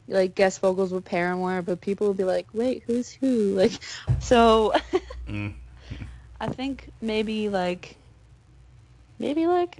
like 0.10 0.36
guest 0.36 0.60
vocals 0.60 0.92
with 0.92 1.06
Paramore, 1.06 1.62
but 1.62 1.80
people 1.80 2.10
would 2.10 2.18
be 2.18 2.26
like, 2.26 2.48
"Wait, 2.52 2.84
who's 2.86 3.10
who?" 3.10 3.54
Like, 3.56 3.72
so 4.20 4.74
Mm. 5.30 5.54
I 6.42 6.48
think 6.48 6.92
maybe 7.00 7.48
like 7.48 7.96
maybe 9.18 9.48
like 9.48 9.80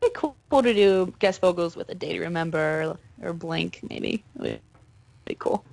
be 0.00 0.10
cool 0.14 0.34
to 0.50 0.74
do 0.74 1.12
guest 1.18 1.40
vocals 1.40 1.76
with 1.76 1.88
a 1.88 1.94
Day 1.94 2.12
to 2.14 2.20
Remember 2.20 2.96
or 3.22 3.32
Blink. 3.32 3.80
Maybe 3.88 4.24
it 4.36 4.40
would 4.40 4.60
be 5.24 5.34
cool. 5.34 5.64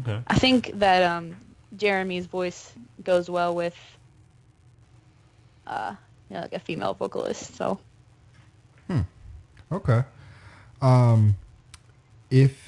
Okay. 0.00 0.20
I 0.26 0.38
think 0.38 0.72
that 0.78 1.02
um, 1.02 1.36
Jeremy's 1.76 2.26
voice 2.26 2.72
goes 3.04 3.30
well 3.30 3.54
with 3.54 3.76
uh, 5.66 5.94
you 6.28 6.36
know, 6.36 6.42
like 6.42 6.54
a 6.54 6.58
female 6.58 6.94
vocalist. 6.94 7.54
So 7.56 7.78
Hmm. 8.88 9.00
Okay. 9.70 10.02
Um, 10.80 11.36
if 12.30 12.58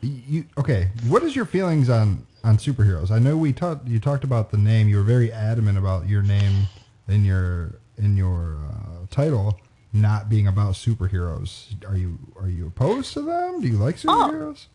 you 0.00 0.44
okay, 0.56 0.88
what 1.06 1.22
is 1.22 1.36
your 1.36 1.44
feelings 1.44 1.88
on 1.90 2.26
on 2.42 2.56
superheroes? 2.56 3.10
I 3.10 3.18
know 3.18 3.36
we 3.36 3.52
talked. 3.52 3.86
You 3.86 4.00
talked 4.00 4.24
about 4.24 4.50
the 4.50 4.56
name. 4.56 4.88
You 4.88 4.96
were 4.96 5.02
very 5.02 5.30
adamant 5.30 5.78
about 5.78 6.08
your 6.08 6.22
name 6.22 6.66
in 7.06 7.24
your 7.24 7.74
in 7.98 8.16
your 8.16 8.56
uh, 8.70 9.06
title 9.10 9.58
not 9.92 10.28
being 10.28 10.46
about 10.46 10.74
superheroes. 10.74 11.66
Are 11.88 11.96
you 11.96 12.18
are 12.40 12.48
you 12.48 12.66
opposed 12.66 13.12
to 13.14 13.22
them? 13.22 13.60
Do 13.60 13.68
you 13.68 13.76
like 13.78 13.96
superheroes? 13.96 14.66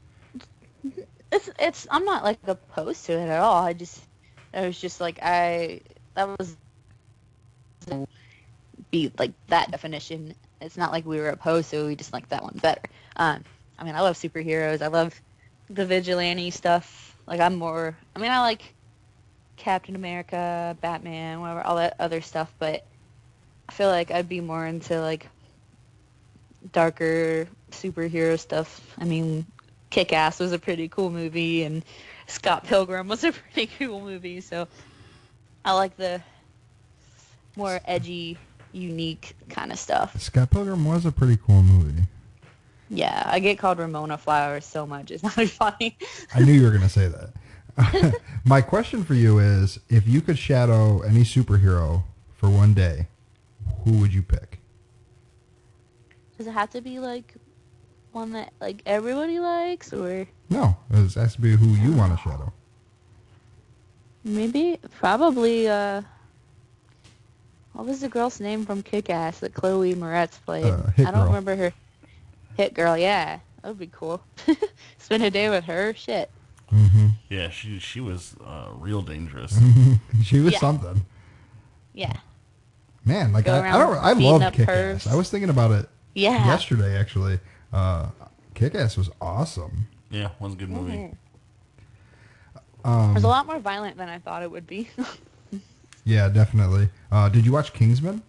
Oh, 0.85 0.91
it's 1.31 1.49
it's 1.59 1.87
I'm 1.91 2.05
not 2.05 2.23
like 2.23 2.39
opposed 2.45 3.05
to 3.05 3.13
it 3.13 3.29
at 3.29 3.39
all. 3.39 3.63
I 3.63 3.73
just 3.73 4.03
I 4.53 4.65
was 4.65 4.79
just 4.79 4.99
like 5.01 5.19
I 5.21 5.81
that 6.15 6.27
was 6.37 6.55
be 8.91 9.11
like 9.17 9.33
that 9.47 9.71
definition. 9.71 10.35
It's 10.61 10.77
not 10.77 10.91
like 10.91 11.05
we 11.05 11.17
were 11.17 11.29
opposed 11.29 11.69
to. 11.71 11.81
it, 11.81 11.87
We 11.87 11.95
just 11.95 12.13
like 12.13 12.29
that 12.29 12.43
one 12.43 12.57
better. 12.61 12.81
Um, 13.17 13.43
I 13.77 13.83
mean, 13.83 13.95
I 13.95 14.01
love 14.01 14.15
superheroes. 14.15 14.81
I 14.81 14.87
love 14.87 15.19
the 15.69 15.85
vigilante 15.85 16.51
stuff. 16.51 17.17
Like 17.27 17.39
I'm 17.39 17.55
more. 17.55 17.97
I 18.15 18.19
mean, 18.19 18.31
I 18.31 18.39
like 18.39 18.73
Captain 19.57 19.95
America, 19.95 20.77
Batman, 20.81 21.41
whatever, 21.41 21.61
all 21.61 21.75
that 21.77 21.95
other 21.99 22.21
stuff. 22.21 22.53
But 22.59 22.85
I 23.69 23.71
feel 23.71 23.89
like 23.89 24.11
I'd 24.11 24.29
be 24.29 24.41
more 24.41 24.65
into 24.65 24.99
like 25.01 25.27
darker 26.71 27.47
superhero 27.71 28.39
stuff. 28.39 28.81
I 28.97 29.05
mean, 29.05 29.45
Kick 29.89 30.13
Ass 30.13 30.39
was 30.39 30.51
a 30.51 30.59
pretty 30.59 30.87
cool 30.87 31.09
movie, 31.09 31.63
and 31.63 31.83
Scott 32.27 32.65
Pilgrim 32.65 33.07
was 33.07 33.23
a 33.23 33.31
pretty 33.53 33.71
cool 33.77 34.01
movie. 34.01 34.41
So 34.41 34.67
I 35.63 35.73
like 35.73 35.95
the 35.97 36.21
more 37.55 37.79
edgy, 37.85 38.37
unique 38.71 39.35
kind 39.49 39.71
of 39.71 39.79
stuff. 39.79 40.19
Scott 40.19 40.49
Pilgrim 40.49 40.85
was 40.85 41.05
a 41.05 41.11
pretty 41.11 41.37
cool 41.37 41.63
movie. 41.63 42.03
Yeah, 42.89 43.23
I 43.25 43.39
get 43.39 43.57
called 43.57 43.79
Ramona 43.79 44.17
Flowers 44.17 44.65
so 44.65 44.85
much. 44.85 45.09
It's 45.11 45.23
not 45.37 45.47
funny. 45.47 45.97
I 46.33 46.41
knew 46.41 46.53
you 46.53 46.63
were 46.63 46.69
going 46.69 46.81
to 46.81 46.89
say 46.89 47.07
that. 47.07 48.21
My 48.45 48.61
question 48.61 49.03
for 49.03 49.15
you 49.15 49.39
is 49.39 49.79
if 49.89 50.07
you 50.07 50.21
could 50.21 50.37
shadow 50.37 51.01
any 51.01 51.21
superhero 51.21 52.03
for 52.35 52.49
one 52.49 52.73
day, 52.73 53.07
who 53.83 53.93
would 53.99 54.13
you 54.13 54.21
pick? 54.23 54.59
Does 56.37 56.47
it 56.47 56.51
have 56.51 56.69
to 56.71 56.81
be 56.81 56.99
like 56.99 57.33
one 58.11 58.31
that 58.33 58.53
like 58.61 58.81
everybody 58.85 59.39
likes, 59.39 59.93
or 59.93 60.27
No, 60.49 60.75
it 60.91 61.13
has 61.13 61.35
to 61.35 61.41
be 61.41 61.51
who 61.55 61.67
you 61.75 61.91
want 61.93 62.11
to 62.15 62.17
shadow. 62.23 62.51
maybe 64.23 64.79
probably 64.99 65.67
uh. 65.67 66.01
What 67.73 67.87
was 67.87 68.01
the 68.01 68.09
girl's 68.09 68.39
name 68.39 68.65
from 68.67 68.83
Kick 68.83 69.09
Ass 69.09 69.39
that 69.39 69.55
Chloe 69.55 69.95
Moretz 69.95 70.39
played? 70.45 70.65
Uh, 70.65 70.91
Hit 70.91 71.07
I 71.07 71.11
don't 71.11 71.21
Girl. 71.21 71.27
remember 71.29 71.55
her. 71.55 71.73
Hit 72.55 72.75
Girl, 72.75 72.95
yeah. 72.95 73.39
That 73.63 73.69
would 73.69 73.79
be 73.79 73.87
cool. 73.87 74.21
Spend 74.99 75.23
a 75.23 75.31
day 75.31 75.49
with 75.49 75.63
her? 75.63 75.93
Shit. 75.95 76.29
hmm 76.69 77.07
Yeah, 77.29 77.49
she 77.49 77.79
she 77.79 77.99
was 77.99 78.35
uh, 78.45 78.67
real 78.75 79.01
dangerous. 79.01 79.57
she 80.23 80.39
was 80.39 80.53
Yeah. 80.53 80.59
something. 80.59 81.03
Yeah. 81.93 82.13
Man, 83.05 83.33
like 83.33 83.47
I, 83.47 83.69
I 83.69 83.77
don't. 83.77 83.97
I 83.97 84.13
love 84.13 84.41
up 84.41 84.53
Kick 84.53 84.69
Ass. 84.69 85.07
I 85.07 85.15
was 85.15 85.29
thinking 85.29 85.49
about 85.49 85.71
it 85.71 85.89
Yeah. 86.13 86.45
yesterday 86.45 86.97
actually. 86.97 87.39
Uh, 87.71 88.07
Kick 88.53 88.75
Ass 88.75 88.95
was 88.97 89.09
awesome. 89.19 89.87
Yeah, 90.09 90.29
was 90.39 90.53
a 90.53 90.55
good 90.55 90.69
movie. 90.69 90.93
Mhm. 90.97 91.15
Um, 92.85 93.11
It 93.11 93.13
was 93.15 93.23
a 93.23 93.27
lot 93.29 93.45
more 93.45 93.59
violent 93.59 93.97
than 93.97 94.09
I 94.09 94.19
thought 94.19 94.43
it 94.43 94.51
would 94.51 94.67
be. 94.67 94.89
yeah, 96.05 96.29
definitely. 96.29 96.89
Uh, 97.11 97.29
did 97.29 97.45
you 97.45 97.51
watch 97.51 97.73
Kingsman? 97.73 98.21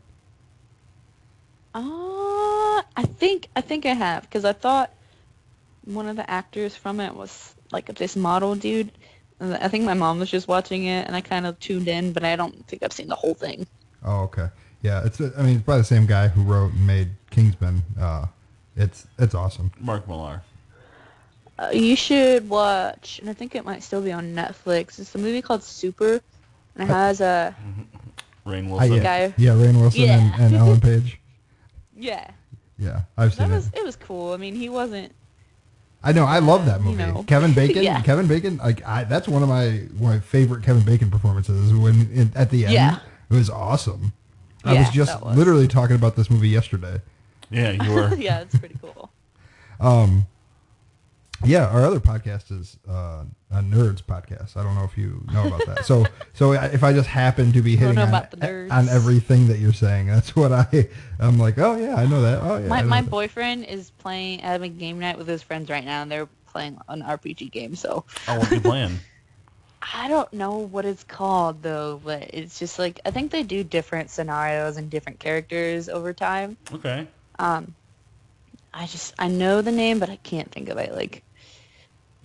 Uh, 1.74 1.80
I 2.96 3.02
think 3.18 3.48
I 3.56 3.60
think 3.60 3.84
I 3.86 3.94
have 3.94 4.22
because 4.22 4.44
I 4.44 4.52
thought 4.52 4.92
one 5.84 6.08
of 6.08 6.16
the 6.16 6.28
actors 6.28 6.76
from 6.76 7.00
it 7.00 7.14
was 7.14 7.54
like 7.72 7.92
this 7.94 8.16
model 8.16 8.54
dude. 8.54 8.92
I 9.40 9.68
think 9.68 9.84
my 9.84 9.94
mom 9.94 10.20
was 10.20 10.30
just 10.30 10.46
watching 10.48 10.84
it, 10.84 11.06
and 11.06 11.14
I 11.16 11.20
kind 11.20 11.44
of 11.46 11.58
tuned 11.58 11.88
in, 11.88 12.12
but 12.12 12.24
I 12.24 12.36
don't 12.36 12.66
think 12.66 12.82
I've 12.82 12.92
seen 12.92 13.08
the 13.08 13.16
whole 13.16 13.34
thing. 13.34 13.66
Oh, 14.04 14.20
okay. 14.22 14.48
Yeah, 14.84 15.02
it's. 15.04 15.18
I 15.18 15.42
mean, 15.42 15.56
it's 15.56 15.64
by 15.64 15.78
the 15.78 15.84
same 15.84 16.04
guy 16.04 16.28
who 16.28 16.42
wrote 16.42 16.72
and 16.72 16.86
made 16.86 17.08
Kingsman. 17.30 17.82
Uh, 17.98 18.26
it's 18.76 19.06
it's 19.18 19.34
awesome. 19.34 19.72
Mark 19.80 20.06
Millar. 20.06 20.42
Uh, 21.58 21.70
you 21.72 21.96
should 21.96 22.48
watch, 22.50 23.18
and 23.20 23.30
I 23.30 23.32
think 23.32 23.54
it 23.54 23.64
might 23.64 23.82
still 23.82 24.02
be 24.02 24.12
on 24.12 24.34
Netflix. 24.34 24.98
It's 24.98 25.14
a 25.14 25.18
movie 25.18 25.40
called 25.40 25.62
Super, 25.62 26.20
and 26.76 26.82
it 26.90 26.92
has 26.92 27.22
a 27.22 27.56
Rain 28.44 28.66
I, 28.66 28.70
Wilson. 28.72 28.92
yeah, 28.92 29.02
guy- 29.28 29.34
yeah, 29.38 29.50
Rainn 29.52 29.80
Wilson 29.80 30.00
Yeah. 30.02 30.18
and, 30.34 30.42
and 30.42 30.54
Ellen 30.54 30.80
Page. 30.80 31.18
yeah. 31.96 32.30
Yeah, 32.78 33.02
I've 33.16 33.34
That 33.36 33.44
seen 33.44 33.52
was 33.54 33.68
it. 33.68 33.76
it 33.78 33.84
was 33.84 33.96
cool. 33.96 34.32
I 34.34 34.36
mean, 34.36 34.54
he 34.54 34.68
wasn't. 34.68 35.12
I 36.02 36.12
know. 36.12 36.24
I 36.26 36.40
love 36.40 36.66
that 36.66 36.80
you 36.80 36.86
movie. 36.90 36.96
know. 36.98 37.22
Kevin 37.26 37.54
Bacon. 37.60 37.82
Yeah. 37.84 38.02
Kevin 38.02 38.26
Bacon. 38.26 38.58
Like 38.58 38.84
I, 38.84 39.04
that's 39.04 39.28
one 39.28 39.42
of 39.42 39.48
my 39.48 39.68
one 39.96 40.12
of 40.12 40.18
my 40.18 40.20
favorite 40.20 40.62
Kevin 40.62 40.82
Bacon 40.84 41.10
performances. 41.10 41.72
When 41.72 42.10
in, 42.12 42.32
at 42.34 42.50
the 42.50 42.64
end, 42.64 42.74
Yeah. 42.74 42.98
it 43.30 43.34
was 43.34 43.48
awesome. 43.48 44.12
I 44.64 44.72
Yeah, 44.74 44.80
was 44.80 44.90
just 44.90 45.22
was. 45.22 45.36
literally 45.36 45.68
talking 45.68 45.96
about 45.96 46.16
this 46.16 46.30
movie 46.30 46.48
yesterday. 46.48 47.00
Yeah, 47.50 47.70
you 47.72 47.92
were. 47.92 48.14
yeah, 48.18 48.40
it's 48.40 48.58
pretty 48.58 48.76
cool. 48.80 49.10
Um, 49.80 50.26
yeah, 51.44 51.66
our 51.68 51.84
other 51.84 52.00
podcast 52.00 52.50
is 52.58 52.78
uh, 52.88 53.24
a 53.50 53.56
nerds 53.56 54.02
podcast. 54.02 54.56
I 54.56 54.62
don't 54.62 54.74
know 54.74 54.84
if 54.84 54.96
you 54.96 55.22
know 55.32 55.46
about 55.46 55.66
that. 55.66 55.84
So, 55.84 56.06
so 56.32 56.52
if 56.52 56.82
I 56.82 56.92
just 56.92 57.08
happen 57.08 57.52
to 57.52 57.60
be 57.60 57.76
hitting 57.76 57.98
on, 57.98 58.08
about 58.08 58.30
the 58.30 58.38
nerds. 58.38 58.72
on 58.72 58.88
everything 58.88 59.48
that 59.48 59.58
you're 59.58 59.72
saying, 59.74 60.06
that's 60.06 60.34
what 60.34 60.52
I. 60.52 60.88
I'm 61.18 61.38
like, 61.38 61.58
oh 61.58 61.76
yeah, 61.76 61.96
I 61.96 62.06
know 62.06 62.22
that. 62.22 62.40
Oh 62.42 62.56
yeah. 62.58 62.68
My 62.68 62.82
my 62.82 63.00
that. 63.02 63.10
boyfriend 63.10 63.64
is 63.66 63.90
playing 63.90 64.38
having 64.38 64.78
game 64.78 64.98
night 64.98 65.18
with 65.18 65.26
his 65.28 65.42
friends 65.42 65.68
right 65.68 65.84
now, 65.84 66.02
and 66.02 66.10
they're 66.10 66.28
playing 66.46 66.78
an 66.88 67.02
RPG 67.02 67.50
game. 67.50 67.74
So 67.76 68.04
Oh, 68.28 68.38
what 68.38 68.50
you 68.50 68.60
playing? 68.60 68.98
I 69.92 70.08
don't 70.08 70.32
know 70.32 70.58
what 70.58 70.84
it's 70.84 71.04
called 71.04 71.62
though, 71.62 72.00
but 72.02 72.30
it's 72.32 72.58
just 72.58 72.78
like 72.78 73.00
I 73.04 73.10
think 73.10 73.30
they 73.30 73.42
do 73.42 73.62
different 73.62 74.10
scenarios 74.10 74.76
and 74.76 74.88
different 74.88 75.18
characters 75.18 75.88
over 75.88 76.12
time. 76.12 76.56
Okay. 76.72 77.06
Um, 77.38 77.74
I 78.72 78.86
just 78.86 79.14
I 79.18 79.28
know 79.28 79.60
the 79.62 79.72
name, 79.72 79.98
but 79.98 80.08
I 80.08 80.16
can't 80.16 80.50
think 80.50 80.68
of 80.68 80.78
it. 80.78 80.94
Like 80.94 81.22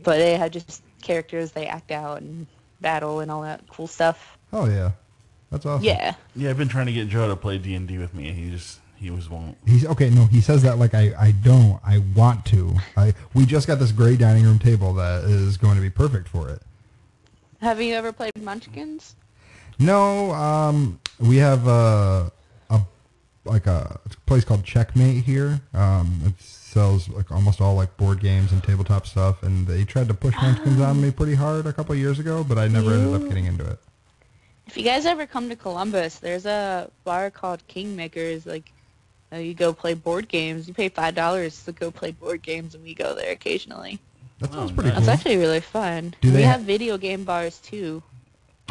but 0.04 0.18
they 0.18 0.38
have 0.38 0.52
just 0.52 0.84
characters 1.02 1.52
they 1.52 1.68
act 1.68 1.92
out 1.92 2.22
and 2.22 2.48
battle 2.82 3.20
and 3.20 3.30
all 3.32 3.42
that 3.42 3.62
cool 3.70 3.88
stuff. 3.88 4.38
Oh 4.54 4.66
yeah, 4.66 4.92
that's 5.52 5.66
awesome. 5.66 5.86
Yeah. 5.86 6.16
Yeah, 6.36 6.50
I've 6.50 6.58
been 6.58 6.70
trying 6.70 6.88
to 6.88 6.94
get 6.94 7.10
Joe 7.10 7.28
to 7.28 7.36
play 7.36 7.58
D 7.58 7.76
and 7.76 7.88
D 7.88 7.98
with 7.98 8.14
me. 8.14 8.30
and 8.30 8.38
He 8.38 8.52
just 8.52 8.80
he 8.96 9.12
was 9.12 9.30
won't. 9.30 9.58
He's 9.66 9.86
okay. 9.86 10.10
No, 10.10 10.26
he 10.26 10.42
says 10.42 10.64
that 10.64 10.78
like 10.78 10.94
I, 10.94 11.14
I 11.20 11.32
don't. 11.32 11.80
I 11.86 12.00
want 12.16 12.46
to. 12.48 12.76
I 12.98 13.14
we 13.34 13.46
just 13.46 13.68
got 13.68 13.80
this 13.80 13.92
great 13.92 14.20
dining 14.20 14.44
room 14.44 14.60
table 14.60 14.94
that 14.94 15.26
is 15.26 15.58
going 15.58 15.76
to 15.76 15.82
be 15.82 15.90
perfect 15.90 16.28
for 16.30 16.50
it. 16.50 16.62
Have 17.62 17.82
you 17.82 17.94
ever 17.96 18.12
played 18.14 18.32
Munchkins? 18.42 19.16
No, 19.80 20.32
um, 20.32 21.00
we 21.20 21.38
have 21.38 21.68
a, 21.68 22.32
a 22.70 22.82
like 23.46 23.68
a 23.68 24.00
place 24.26 24.44
called 24.46 24.64
Checkmate 24.64 25.24
here. 25.24 25.62
Um, 25.74 26.22
it 26.26 26.34
sells 26.42 27.10
like 27.10 27.32
almost 27.32 27.62
all 27.62 27.76
like 27.76 27.96
board 27.98 28.20
games 28.22 28.52
and 28.52 28.64
tabletop 28.64 29.08
stuff, 29.08 29.44
and 29.44 29.68
they 29.68 29.84
tried 29.84 30.08
to 30.08 30.14
push 30.14 30.36
Munchkins 30.42 30.80
on 30.82 31.02
me 31.02 31.12
pretty 31.12 31.36
hard 31.36 31.66
a 31.66 31.74
couple 31.74 31.96
years 31.96 32.20
ago, 32.20 32.44
but 32.44 32.58
I 32.58 32.68
never 32.68 32.94
ended 32.94 33.22
up 33.22 33.28
getting 33.28 33.46
into 33.46 33.66
it. 33.66 33.80
If 34.68 34.78
you 34.78 34.84
guys 34.84 35.06
ever 35.06 35.26
come 35.26 35.50
to 35.50 35.56
Columbus, 35.56 36.20
there's 36.20 36.46
a 36.46 36.92
bar 37.04 37.32
called 37.32 37.68
Kingmakers. 37.68 38.46
Like, 38.46 38.72
uh, 39.34 39.38
you 39.38 39.54
go 39.54 39.74
play 39.74 39.96
board 39.96 40.28
games. 40.28 40.68
You 40.68 40.74
pay 40.74 40.90
five 40.90 41.16
dollars 41.16 41.64
to 41.66 41.72
go 41.72 41.90
play 41.92 42.12
board 42.12 42.42
games, 42.42 42.76
and 42.76 42.84
we 42.84 42.94
go 42.94 43.16
there 43.16 43.32
occasionally. 43.32 44.00
That 44.40 44.52
sounds 44.54 44.72
Oh, 44.72 44.74
pretty 44.76 44.90
nice. 44.90 44.98
cool. 45.00 45.06
That's 45.06 45.20
actually 45.20 45.38
really 45.38 45.60
fun. 45.62 46.16
Do 46.22 46.30
we 46.30 46.38
they 46.38 46.42
have 46.44 46.62
ha- 46.62 46.66
video 46.66 46.98
game 46.98 47.24
bars 47.24 47.58
too. 47.60 48.02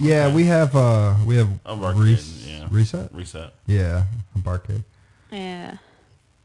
Yeah, 0.01 0.33
we 0.33 0.45
have 0.45 0.75
uh 0.77 1.15
we 1.27 1.37
have 1.37 1.49
A 1.67 1.75
barcade, 1.77 2.05
Res- 2.05 2.47
yeah. 2.47 2.67
reset. 2.71 3.13
Reset. 3.15 3.53
Yeah, 3.67 4.05
a 4.35 4.39
barcade. 4.39 4.85
Yeah, 5.31 5.77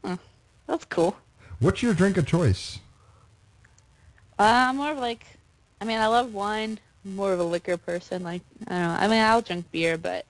Huh. 0.04 0.16
that's 0.66 0.84
cool. 0.86 1.16
What's 1.60 1.82
your 1.82 1.94
drink 1.94 2.16
of 2.16 2.26
choice? 2.26 2.78
Uh, 4.38 4.42
I'm 4.68 4.76
more 4.76 4.90
of 4.90 4.98
like, 4.98 5.24
I 5.80 5.84
mean, 5.84 5.98
I 5.98 6.08
love 6.08 6.34
wine. 6.34 6.78
I'm 7.04 7.14
more 7.16 7.32
of 7.32 7.38
a 7.40 7.44
liquor 7.44 7.76
person. 7.76 8.24
Like, 8.24 8.42
I 8.66 8.70
don't 8.70 8.82
know. 8.82 8.96
I 9.00 9.06
mean, 9.08 9.22
I'll 9.22 9.40
drink 9.40 9.70
beer, 9.70 9.96
but 9.96 10.26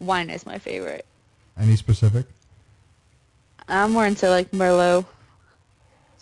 wine 0.00 0.28
is 0.28 0.44
my 0.44 0.58
favorite. 0.58 1.06
Any 1.58 1.76
specific? 1.76 2.26
I'm 3.68 3.92
more 3.92 4.04
into 4.06 4.28
like 4.28 4.50
Merlot, 4.50 5.06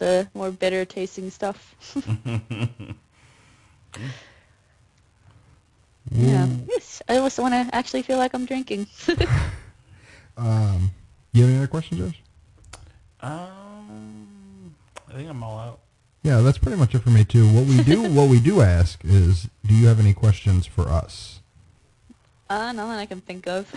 the 0.02 0.26
more 0.34 0.50
bitter 0.50 0.84
tasting 0.84 1.30
stuff. 1.30 1.76
yeah, 6.10 6.48
Yes, 6.68 7.02
I 7.08 7.14
just 7.14 7.38
want 7.38 7.54
to 7.54 7.72
actually 7.72 8.02
feel 8.02 8.18
like 8.18 8.34
I'm 8.34 8.44
drinking. 8.44 8.88
Um, 10.34 10.92
you 11.34 11.42
have 11.42 11.50
any 11.50 11.58
other 11.58 11.66
questions, 11.66 12.00
Josh? 12.00 12.22
Um, 13.20 14.74
I 15.06 15.12
think 15.12 15.28
I'm 15.28 15.42
all 15.42 15.58
out. 15.58 15.80
Yeah, 16.22 16.40
that's 16.40 16.56
pretty 16.56 16.78
much 16.78 16.94
it 16.94 17.00
for 17.00 17.10
me 17.10 17.22
too. 17.22 17.46
What 17.52 17.66
we 17.66 17.82
do, 17.82 18.10
what 18.10 18.30
we 18.30 18.40
do 18.40 18.62
ask 18.62 18.98
is, 19.04 19.50
do 19.66 19.74
you 19.74 19.88
have 19.88 20.00
any 20.00 20.14
questions 20.14 20.64
for 20.64 20.88
us? 20.88 21.40
uh, 22.48 22.72
nothing 22.72 22.98
I 22.98 23.04
can 23.04 23.20
think 23.20 23.46
of. 23.46 23.70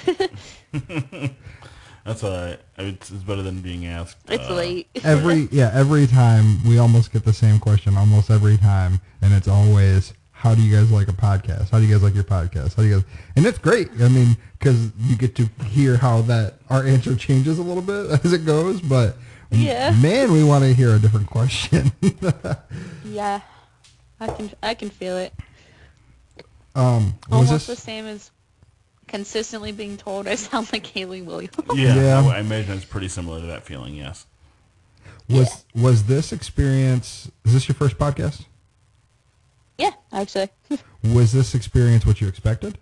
That's 2.06 2.24
all 2.24 2.32
right. 2.32 2.60
It's, 2.78 3.10
it's 3.10 3.24
better 3.24 3.42
than 3.42 3.62
being 3.62 3.88
asked. 3.88 4.18
it's 4.30 4.48
uh, 4.50 4.54
late. 4.54 4.88
Every 5.04 5.48
yeah, 5.52 5.72
every 5.74 6.06
time 6.08 6.64
we 6.64 6.78
almost 6.78 7.12
get 7.12 7.26
the 7.26 7.34
same 7.34 7.60
question, 7.60 7.98
almost 7.98 8.30
every 8.30 8.58
time, 8.58 9.02
and 9.24 9.34
it's 9.34 9.48
always, 9.48 10.14
how 10.32 10.54
do 10.54 10.62
you 10.62 10.76
guys 10.76 10.92
like 10.92 11.08
a 11.08 11.14
podcast? 11.14 11.72
How 11.72 11.80
do 11.80 11.86
you 11.86 11.92
guys 11.94 12.04
like 12.04 12.14
your 12.14 12.24
podcast? 12.24 12.76
How 12.76 12.84
do 12.84 12.88
you 12.90 12.96
guys? 12.98 13.06
And 13.36 13.46
it's 13.48 13.58
great. 13.58 13.90
I 14.00 14.08
mean, 14.10 14.38
because 14.60 14.92
you 15.00 15.16
get 15.18 15.36
to 15.38 15.50
hear 15.66 15.98
how 15.98 16.22
that 16.24 16.56
our 16.70 16.86
answer 16.86 17.16
changes 17.16 17.58
a 17.58 17.64
little 17.64 17.82
bit 17.82 18.20
as 18.24 18.34
it 18.34 18.46
goes. 18.46 18.82
But 18.82 19.18
Yeah. 19.50 19.90
man, 20.00 20.32
we 20.32 20.44
want 20.44 20.64
to 20.64 20.74
hear 20.76 20.94
a 20.96 21.00
different 21.00 21.26
question. 21.28 21.92
yeah, 23.04 23.42
I 24.20 24.28
can 24.28 24.52
I 24.62 24.76
can 24.76 24.92
feel 24.92 25.18
it. 25.18 25.34
um, 26.76 27.16
was 27.30 27.48
Almost 27.50 27.68
the 27.68 27.76
same 27.76 28.06
as 28.06 28.30
consistently 29.08 29.72
being 29.72 29.98
told 29.98 30.28
I 30.28 30.36
sound 30.36 30.72
like 30.74 30.86
Hayley 30.86 31.22
Williams. 31.22 31.54
Yeah, 31.76 31.96
Yeah. 31.96 32.22
I, 32.22 32.38
I 32.38 32.40
imagine 32.40 32.76
it's 32.76 32.86
pretty 32.86 33.08
similar 33.08 33.40
to 33.42 33.48
that 33.48 33.64
feeling. 33.64 33.96
Yes. 33.96 34.26
Was 35.30 35.66
was 35.74 36.04
this 36.04 36.32
experience? 36.32 37.32
Is 37.44 37.54
this 37.54 37.68
your 37.68 37.76
first 37.76 37.98
podcast? 37.98 38.46
yeah, 39.78 39.92
actually, 40.14 40.50
Was 41.04 41.34
this 41.34 41.54
experience 41.56 42.06
what 42.06 42.22
you 42.22 42.28
expected? 42.28 42.78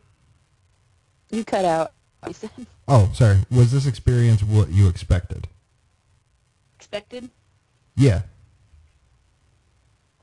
you 1.31 1.43
cut 1.43 1.65
out. 1.65 1.93
You 2.27 2.35
Oh, 2.87 3.09
sorry. 3.13 3.39
Was 3.49 3.71
this 3.71 3.85
experience 3.87 4.43
what 4.43 4.69
you 4.69 4.87
expected? 4.87 5.47
expected. 6.77 7.29
Yeah. 7.95 8.21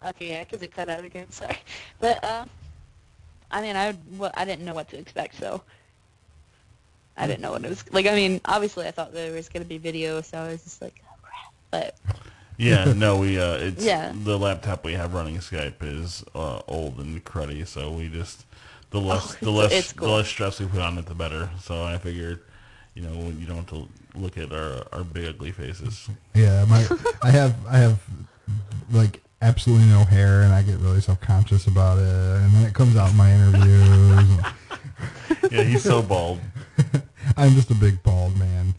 Okay, 0.07 0.31
yeah, 0.31 0.45
because 0.45 0.63
it 0.63 0.73
cut 0.75 0.89
out 0.89 1.05
again. 1.05 1.31
Sorry, 1.31 1.57
but 1.99 2.23
uh, 2.25 2.45
I 3.51 3.61
mean, 3.63 3.77
I 3.77 3.95
well, 4.17 4.31
I 4.35 4.45
didn't 4.45 4.65
know 4.65 4.75
what 4.75 4.89
to 4.91 4.99
expect, 4.99 5.37
so 5.37 5.63
I 7.21 7.27
didn't 7.27 7.43
know 7.43 7.53
what 7.53 7.65
it 7.65 7.69
was 7.69 7.85
like. 7.93 8.07
I 8.07 8.15
mean, 8.15 8.41
obviously, 8.47 8.87
I 8.87 8.91
thought 8.93 9.13
there 9.13 9.33
was 9.33 9.49
gonna 9.49 9.65
be 9.67 9.79
video, 9.79 10.23
so 10.23 10.39
I 10.39 10.49
was 10.53 10.63
just 10.65 10.81
like, 10.81 11.03
oh 11.05 11.15
crap. 11.23 11.53
But 11.71 11.97
Yeah. 12.57 12.93
no, 12.97 13.19
we. 13.19 13.39
Uh, 13.39 13.55
it's 13.55 13.85
Yeah. 13.85 14.13
the 14.25 14.39
laptop 14.39 14.85
we 14.85 14.95
have 14.95 15.13
running 15.15 15.37
Skype 15.39 15.83
is 15.83 16.25
uh, 16.35 16.61
old 16.67 16.99
and 16.99 17.23
cruddy, 17.25 17.67
so 17.67 17.91
we 17.93 18.09
just 18.09 18.45
the 18.91 19.01
less 19.01 19.35
the 19.37 19.51
less 19.53 19.73
it's 19.73 19.93
the 19.93 20.09
less 20.09 20.29
stress 20.29 20.59
we 20.61 20.67
put 20.67 20.81
on 20.81 20.99
it, 20.99 21.07
the 21.07 21.15
better. 21.15 21.51
So 21.63 21.85
I 21.85 21.99
figured, 21.99 22.41
you 22.95 23.03
know, 23.03 23.13
you 23.39 23.47
don't 23.47 23.57
have 23.59 23.67
to 23.69 23.89
look 24.15 24.39
at 24.39 24.51
our 24.53 24.87
our 24.93 25.05
big 25.05 25.27
ugly 25.29 25.53
faces. 25.53 26.09
Yeah, 26.35 26.65
my 26.69 26.87
I 27.23 27.31
have 27.31 27.55
I 27.69 27.79
have 27.79 28.01
like 28.91 29.21
absolutely 29.43 29.87
no 29.87 30.05
hair 30.05 30.43
and 30.43 30.53
I 30.53 30.63
get 30.63 30.79
really 30.79 31.01
self 31.01 31.21
conscious 31.21 31.67
about 31.67 31.99
it 31.99 32.03
and 32.05 32.53
then 32.55 32.65
it 32.65 32.75
comes 32.75 32.97
out 32.97 33.11
in 33.11 33.17
my 33.17 33.31
interviews. 33.33 34.41
Yeah, 35.51 35.63
he's 35.63 35.83
so 35.83 36.01
bald. 36.03 36.39
I'm 37.37 37.55
just 37.55 37.71
a 37.71 37.75
big 37.75 38.03
bald 38.03 38.37
man. 38.39 38.75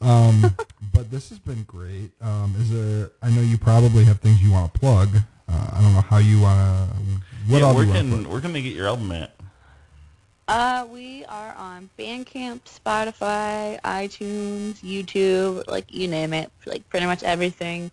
Um 0.00 0.54
but 0.92 1.10
this 1.10 1.28
has 1.30 1.38
been 1.38 1.62
great. 1.64 2.10
Um 2.20 2.54
is 2.58 2.70
there 2.70 3.10
I 3.22 3.30
know 3.30 3.42
you 3.42 3.58
probably 3.58 4.04
have 4.04 4.20
things 4.20 4.42
you 4.42 4.52
want 4.52 4.72
to 4.72 4.80
plug. 4.80 5.08
Uh, 5.48 5.70
I 5.74 5.80
don't 5.80 5.94
know 5.94 6.00
how 6.00 6.18
you 6.18 6.40
want 6.40 6.58
to 6.90 6.96
what 7.50 7.60
yeah, 7.60 7.72
where 7.72 7.84
you 7.84 7.90
want 7.90 8.02
to 8.02 8.10
can 8.10 8.10
plug? 8.22 8.26
where 8.32 8.40
can 8.40 8.52
they 8.52 8.62
get 8.62 8.72
your 8.74 8.86
album 8.88 9.12
at? 9.12 9.32
uh, 10.48 10.86
we 10.90 11.24
are 11.24 11.54
on 11.54 11.90
Bandcamp, 11.98 12.60
Spotify, 12.64 13.80
iTunes, 13.80 14.74
YouTube, 14.74 15.66
like 15.66 15.92
you 15.92 16.06
name 16.08 16.32
it, 16.32 16.50
like 16.66 16.88
pretty 16.88 17.06
much 17.06 17.22
everything. 17.22 17.90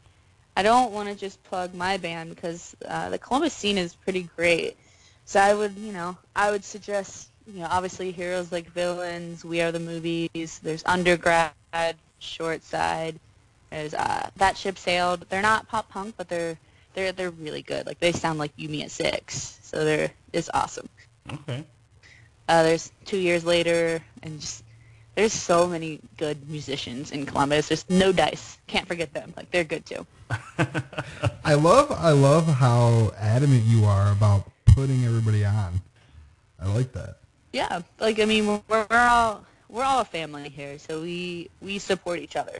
I 0.55 0.61
don't 0.61 0.91
want 0.91 1.09
to 1.09 1.15
just 1.15 1.43
plug 1.43 1.73
my 1.73 1.97
band 1.97 2.29
because 2.29 2.75
uh, 2.87 3.09
the 3.09 3.17
Columbus 3.17 3.53
scene 3.53 3.79
is 3.79 3.95
pretty 3.95 4.29
great. 4.35 4.77
So 5.25 5.39
I 5.39 5.53
would, 5.53 5.75
you 5.77 5.93
know, 5.93 6.15
I 6.35 6.51
would 6.51 6.63
suggest, 6.63 7.29
you 7.47 7.59
know, 7.59 7.67
obviously 7.69 8.11
heroes 8.11 8.51
like 8.51 8.67
Villains, 8.71 9.43
We 9.43 9.61
Are 9.61 9.71
the 9.71 9.79
Movies. 9.79 10.59
There's 10.63 10.83
Undergrad, 10.85 11.51
Short 12.19 12.63
Side. 12.63 13.19
There's 13.69 13.93
uh, 13.93 14.29
That 14.37 14.57
Ship 14.57 14.77
Sailed. 14.77 15.25
They're 15.29 15.41
not 15.41 15.67
pop 15.67 15.89
punk, 15.89 16.15
but 16.17 16.29
they're 16.29 16.57
they're 16.93 17.11
they're 17.11 17.31
really 17.31 17.61
good. 17.61 17.85
Like 17.85 17.99
they 17.99 18.11
sound 18.11 18.39
like 18.39 18.51
You 18.55 18.81
at 18.81 18.91
Six. 18.91 19.59
So 19.63 19.83
they're 19.83 20.11
it's 20.31 20.49
awesome. 20.53 20.87
Okay. 21.31 21.63
Uh, 22.47 22.63
there's 22.63 22.91
Two 23.05 23.17
Years 23.17 23.45
Later, 23.45 24.01
and 24.21 24.39
just 24.39 24.63
there's 25.15 25.33
so 25.33 25.67
many 25.67 25.99
good 26.17 26.49
musicians 26.49 27.11
in 27.11 27.25
Columbus. 27.25 27.67
There's 27.67 27.89
No 27.89 28.11
Dice. 28.11 28.57
Can't 28.67 28.87
forget 28.87 29.13
them. 29.13 29.33
Like 29.35 29.51
they're 29.51 29.63
good 29.63 29.85
too. 29.85 30.05
I 31.45 31.55
love 31.55 31.91
I 31.91 32.11
love 32.11 32.47
how 32.47 33.11
adamant 33.17 33.63
you 33.63 33.85
are 33.85 34.11
about 34.11 34.49
putting 34.67 35.03
everybody 35.05 35.45
on. 35.45 35.81
I 36.59 36.67
like 36.73 36.93
that. 36.93 37.17
Yeah, 37.53 37.81
like 37.99 38.19
I 38.19 38.25
mean, 38.25 38.47
we're, 38.47 38.61
we're 38.67 38.87
all 38.91 39.45
we're 39.69 39.83
all 39.83 40.01
a 40.01 40.05
family 40.05 40.49
here, 40.49 40.77
so 40.79 41.01
we 41.01 41.49
we 41.61 41.79
support 41.79 42.19
each 42.19 42.35
other. 42.35 42.57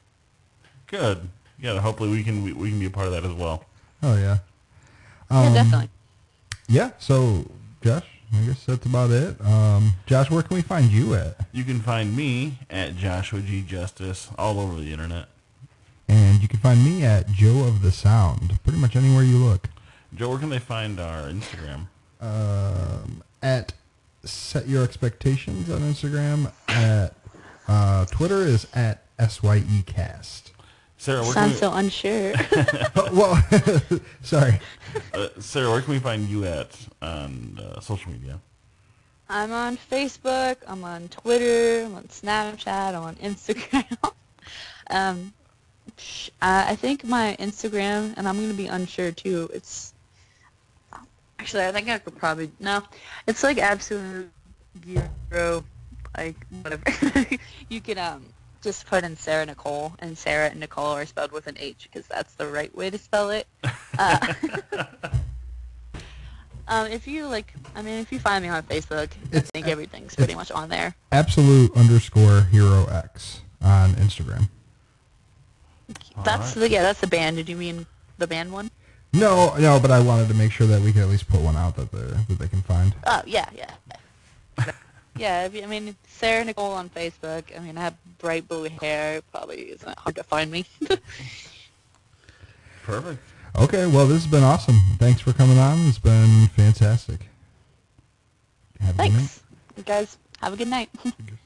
Good. 0.88 1.28
Yeah. 1.60 1.80
Hopefully 1.80 2.10
we 2.12 2.24
can 2.24 2.44
we, 2.44 2.54
we 2.54 2.70
can 2.70 2.80
be 2.80 2.86
a 2.86 2.89
part 2.91 3.08
of 3.08 3.14
that 3.14 3.26
as 3.26 3.34
well. 3.34 3.66
Oh 4.02 4.16
yeah. 4.16 4.38
yeah, 5.32 5.48
Um, 5.48 5.54
definitely. 5.54 5.89
Yeah, 6.68 6.91
so 7.00 7.46
Josh, 7.82 8.06
I 8.34 8.38
guess 8.46 8.66
that's 8.66 8.86
about 8.86 9.12
it. 9.12 9.39
Um, 9.46 9.94
Josh, 10.06 10.30
where 10.32 10.44
can 10.44 10.56
we 10.56 10.62
find 10.62 10.89
you 10.91 11.14
at? 11.16 11.36
You 11.52 11.64
can 11.64 11.82
find 11.82 12.16
me 12.16 12.58
at 12.70 12.96
Joshua 12.96 13.41
G 13.41 13.62
Justice 13.62 14.30
all 14.38 14.60
over 14.60 14.80
the 14.80 14.91
internet. 14.91 15.28
And 16.08 16.41
you 16.41 16.48
can 16.48 16.60
find 16.60 16.84
me 16.84 17.04
at 17.06 17.28
Joe 17.32 17.64
of 17.64 17.82
the 17.82 17.91
Sound, 17.91 18.60
pretty 18.64 18.78
much 18.78 18.96
anywhere 18.96 19.24
you 19.24 19.38
look. 19.38 19.70
Joe, 20.16 20.30
where 20.30 20.39
can 20.39 20.50
they 20.50 20.60
find 20.60 21.00
our 21.00 21.24
Instagram? 21.24 21.88
Um, 22.22 23.24
at 23.41 23.74
Set 24.24 24.68
Your 24.68 24.84
Expectations 24.84 25.70
on 25.70 25.82
Instagram. 25.82 26.52
At 26.68 27.16
uh, 27.68 28.06
Twitter 28.06 28.42
is 28.42 28.68
at 28.74 29.04
SYEcast. 29.18 30.52
Sarah, 30.98 31.22
where 31.24 31.34
can 31.34 31.52
Sounds 31.52 31.54
we, 31.54 31.60
so 31.60 31.74
unsure. 31.74 32.34
Oh, 32.96 33.10
well, 33.12 34.00
sorry. 34.22 34.60
uh, 35.14 35.28
Sarah, 35.40 35.70
where 35.70 35.82
can 35.82 35.94
we 35.94 36.00
find 36.00 36.30
you 36.30 36.46
at 36.46 36.78
on 37.02 37.60
uh, 37.62 37.80
social 37.82 38.12
media? 38.12 38.40
I'm 39.28 39.52
on 39.52 39.78
Facebook. 39.78 40.58
I'm 40.68 40.84
on 40.84 41.10
Twitter. 41.10 41.86
I'm 41.86 41.96
on 41.96 42.04
Snapchat. 42.04 42.96
I'm 42.96 43.04
on 43.04 43.16
Instagram. 43.16 43.98
um, 44.90 45.34
uh, 46.42 46.66
I 46.68 46.76
think 46.76 47.04
my 47.04 47.36
Instagram, 47.40 48.14
and 48.16 48.28
I'm 48.28 48.40
gonna 48.40 48.54
be 48.54 48.68
unsure 48.68 49.12
too. 49.12 49.50
It's 49.54 49.93
Actually, 51.44 51.66
I 51.66 51.74
think 51.74 51.89
I 51.89 52.00
could 52.00 52.16
probably 52.16 52.50
no. 52.62 52.84
It's 53.28 53.44
like 53.44 53.58
absolute 53.58 54.32
zero, 55.30 55.66
like 56.16 56.38
whatever. 56.62 56.84
you 57.70 57.82
can 57.82 57.98
um 57.98 58.24
just 58.62 58.88
put 58.88 59.04
in 59.04 59.18
Sarah 59.18 59.46
Nicole, 59.46 59.91
and 60.00 60.18
Sarah 60.18 60.48
and 60.48 60.62
Nicole 60.62 60.94
are 60.96 61.06
spelled 61.06 61.34
with 61.34 61.48
an 61.48 61.58
H 61.60 61.89
because 61.91 62.08
that's 62.08 62.36
the 62.36 62.48
right 62.48 62.74
way 62.74 62.89
to 62.89 62.98
spell 62.98 63.30
it. 63.30 63.46
Uh, 64.00 64.34
um, 66.70 66.88
if 66.88 67.10
you 67.10 67.28
like, 67.28 67.54
I 67.76 67.82
mean, 67.82 68.00
if 68.00 68.14
you 68.14 68.20
find 68.20 68.41
me 68.41 68.50
on 68.50 68.64
Facebook, 68.64 69.10
I 69.34 69.41
think 69.41 69.68
everything's 69.68 70.16
pretty 70.16 70.36
much 70.36 70.50
on 70.50 70.70
there. 70.70 70.96
Absolute 71.12 71.76
underscore 71.76 72.44
hero 72.44 72.86
X 72.86 73.41
on 73.62 73.96
Instagram. 73.96 74.48
That's 76.24 76.54
the 76.54 76.70
yeah, 76.70 76.84
that's 76.84 77.02
the 77.02 77.08
band. 77.08 77.36
Did 77.36 77.50
you 77.50 77.58
mean 77.58 77.86
the 78.18 78.28
band 78.28 78.54
one? 78.54 78.72
No, 79.14 79.55
no, 79.57 79.80
but 79.80 79.91
I 79.91 79.99
wanted 79.99 80.28
to 80.30 80.34
make 80.34 80.51
sure 80.51 80.66
that 80.68 80.82
we 80.82 80.91
could 80.91 81.03
at 81.03 81.07
least 81.09 81.28
put 81.30 81.39
one 81.39 81.55
out 81.55 81.76
that 81.76 81.91
they 81.91 81.99
that 81.99 82.39
they 82.39 82.47
can 82.47 82.61
find. 82.64 82.95
Oh 83.05 83.22
yeah, 83.26 83.47
yeah. 83.55 83.76
Yeah, 85.16 85.45
if 85.45 85.53
you- 85.53 85.61
I 85.61 85.68
mean 85.68 85.95
Sarah 86.07 86.43
Nicole 86.43 86.72
on 86.72 86.89
Facebook. 86.89 87.43
I 87.55 87.59
mean, 87.59 87.78
I 87.78 87.82
have 87.82 87.95
bright 88.18 88.47
blue 88.47 88.64
hair. 88.82 89.22
Probably 89.32 89.70
isn't 89.72 89.99
hard 89.99 90.16
to 90.16 90.24
find 90.24 90.49
me. 90.49 90.66
Perfect. 92.84 93.22
Okay, 93.55 93.86
well, 93.86 94.07
this 94.07 94.24
has 94.24 94.32
been 94.32 94.43
awesome. 94.43 94.80
Thanks 94.97 95.22
for 95.22 95.32
coming 95.32 95.59
on. 95.59 95.78
It's 95.88 95.99
been 95.99 96.47
fantastic. 96.55 97.28
Have 98.82 98.95
a 98.99 99.03
good 99.03 99.11
night. 99.14 99.18
Thanks, 99.20 99.43
you 99.78 99.84
guys. 99.84 100.18
Have 100.41 100.53
a 100.53 100.57
good 100.57 100.68
night. 100.68 100.89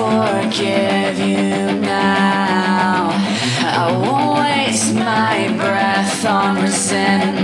forgive 0.00 1.18
you 1.18 1.78
now. 1.80 3.10
I 3.62 3.92
won't 3.92 4.40
waste 4.40 4.94
my 4.94 5.52
breath 5.58 6.24
on 6.24 6.62
resentment. 6.62 7.39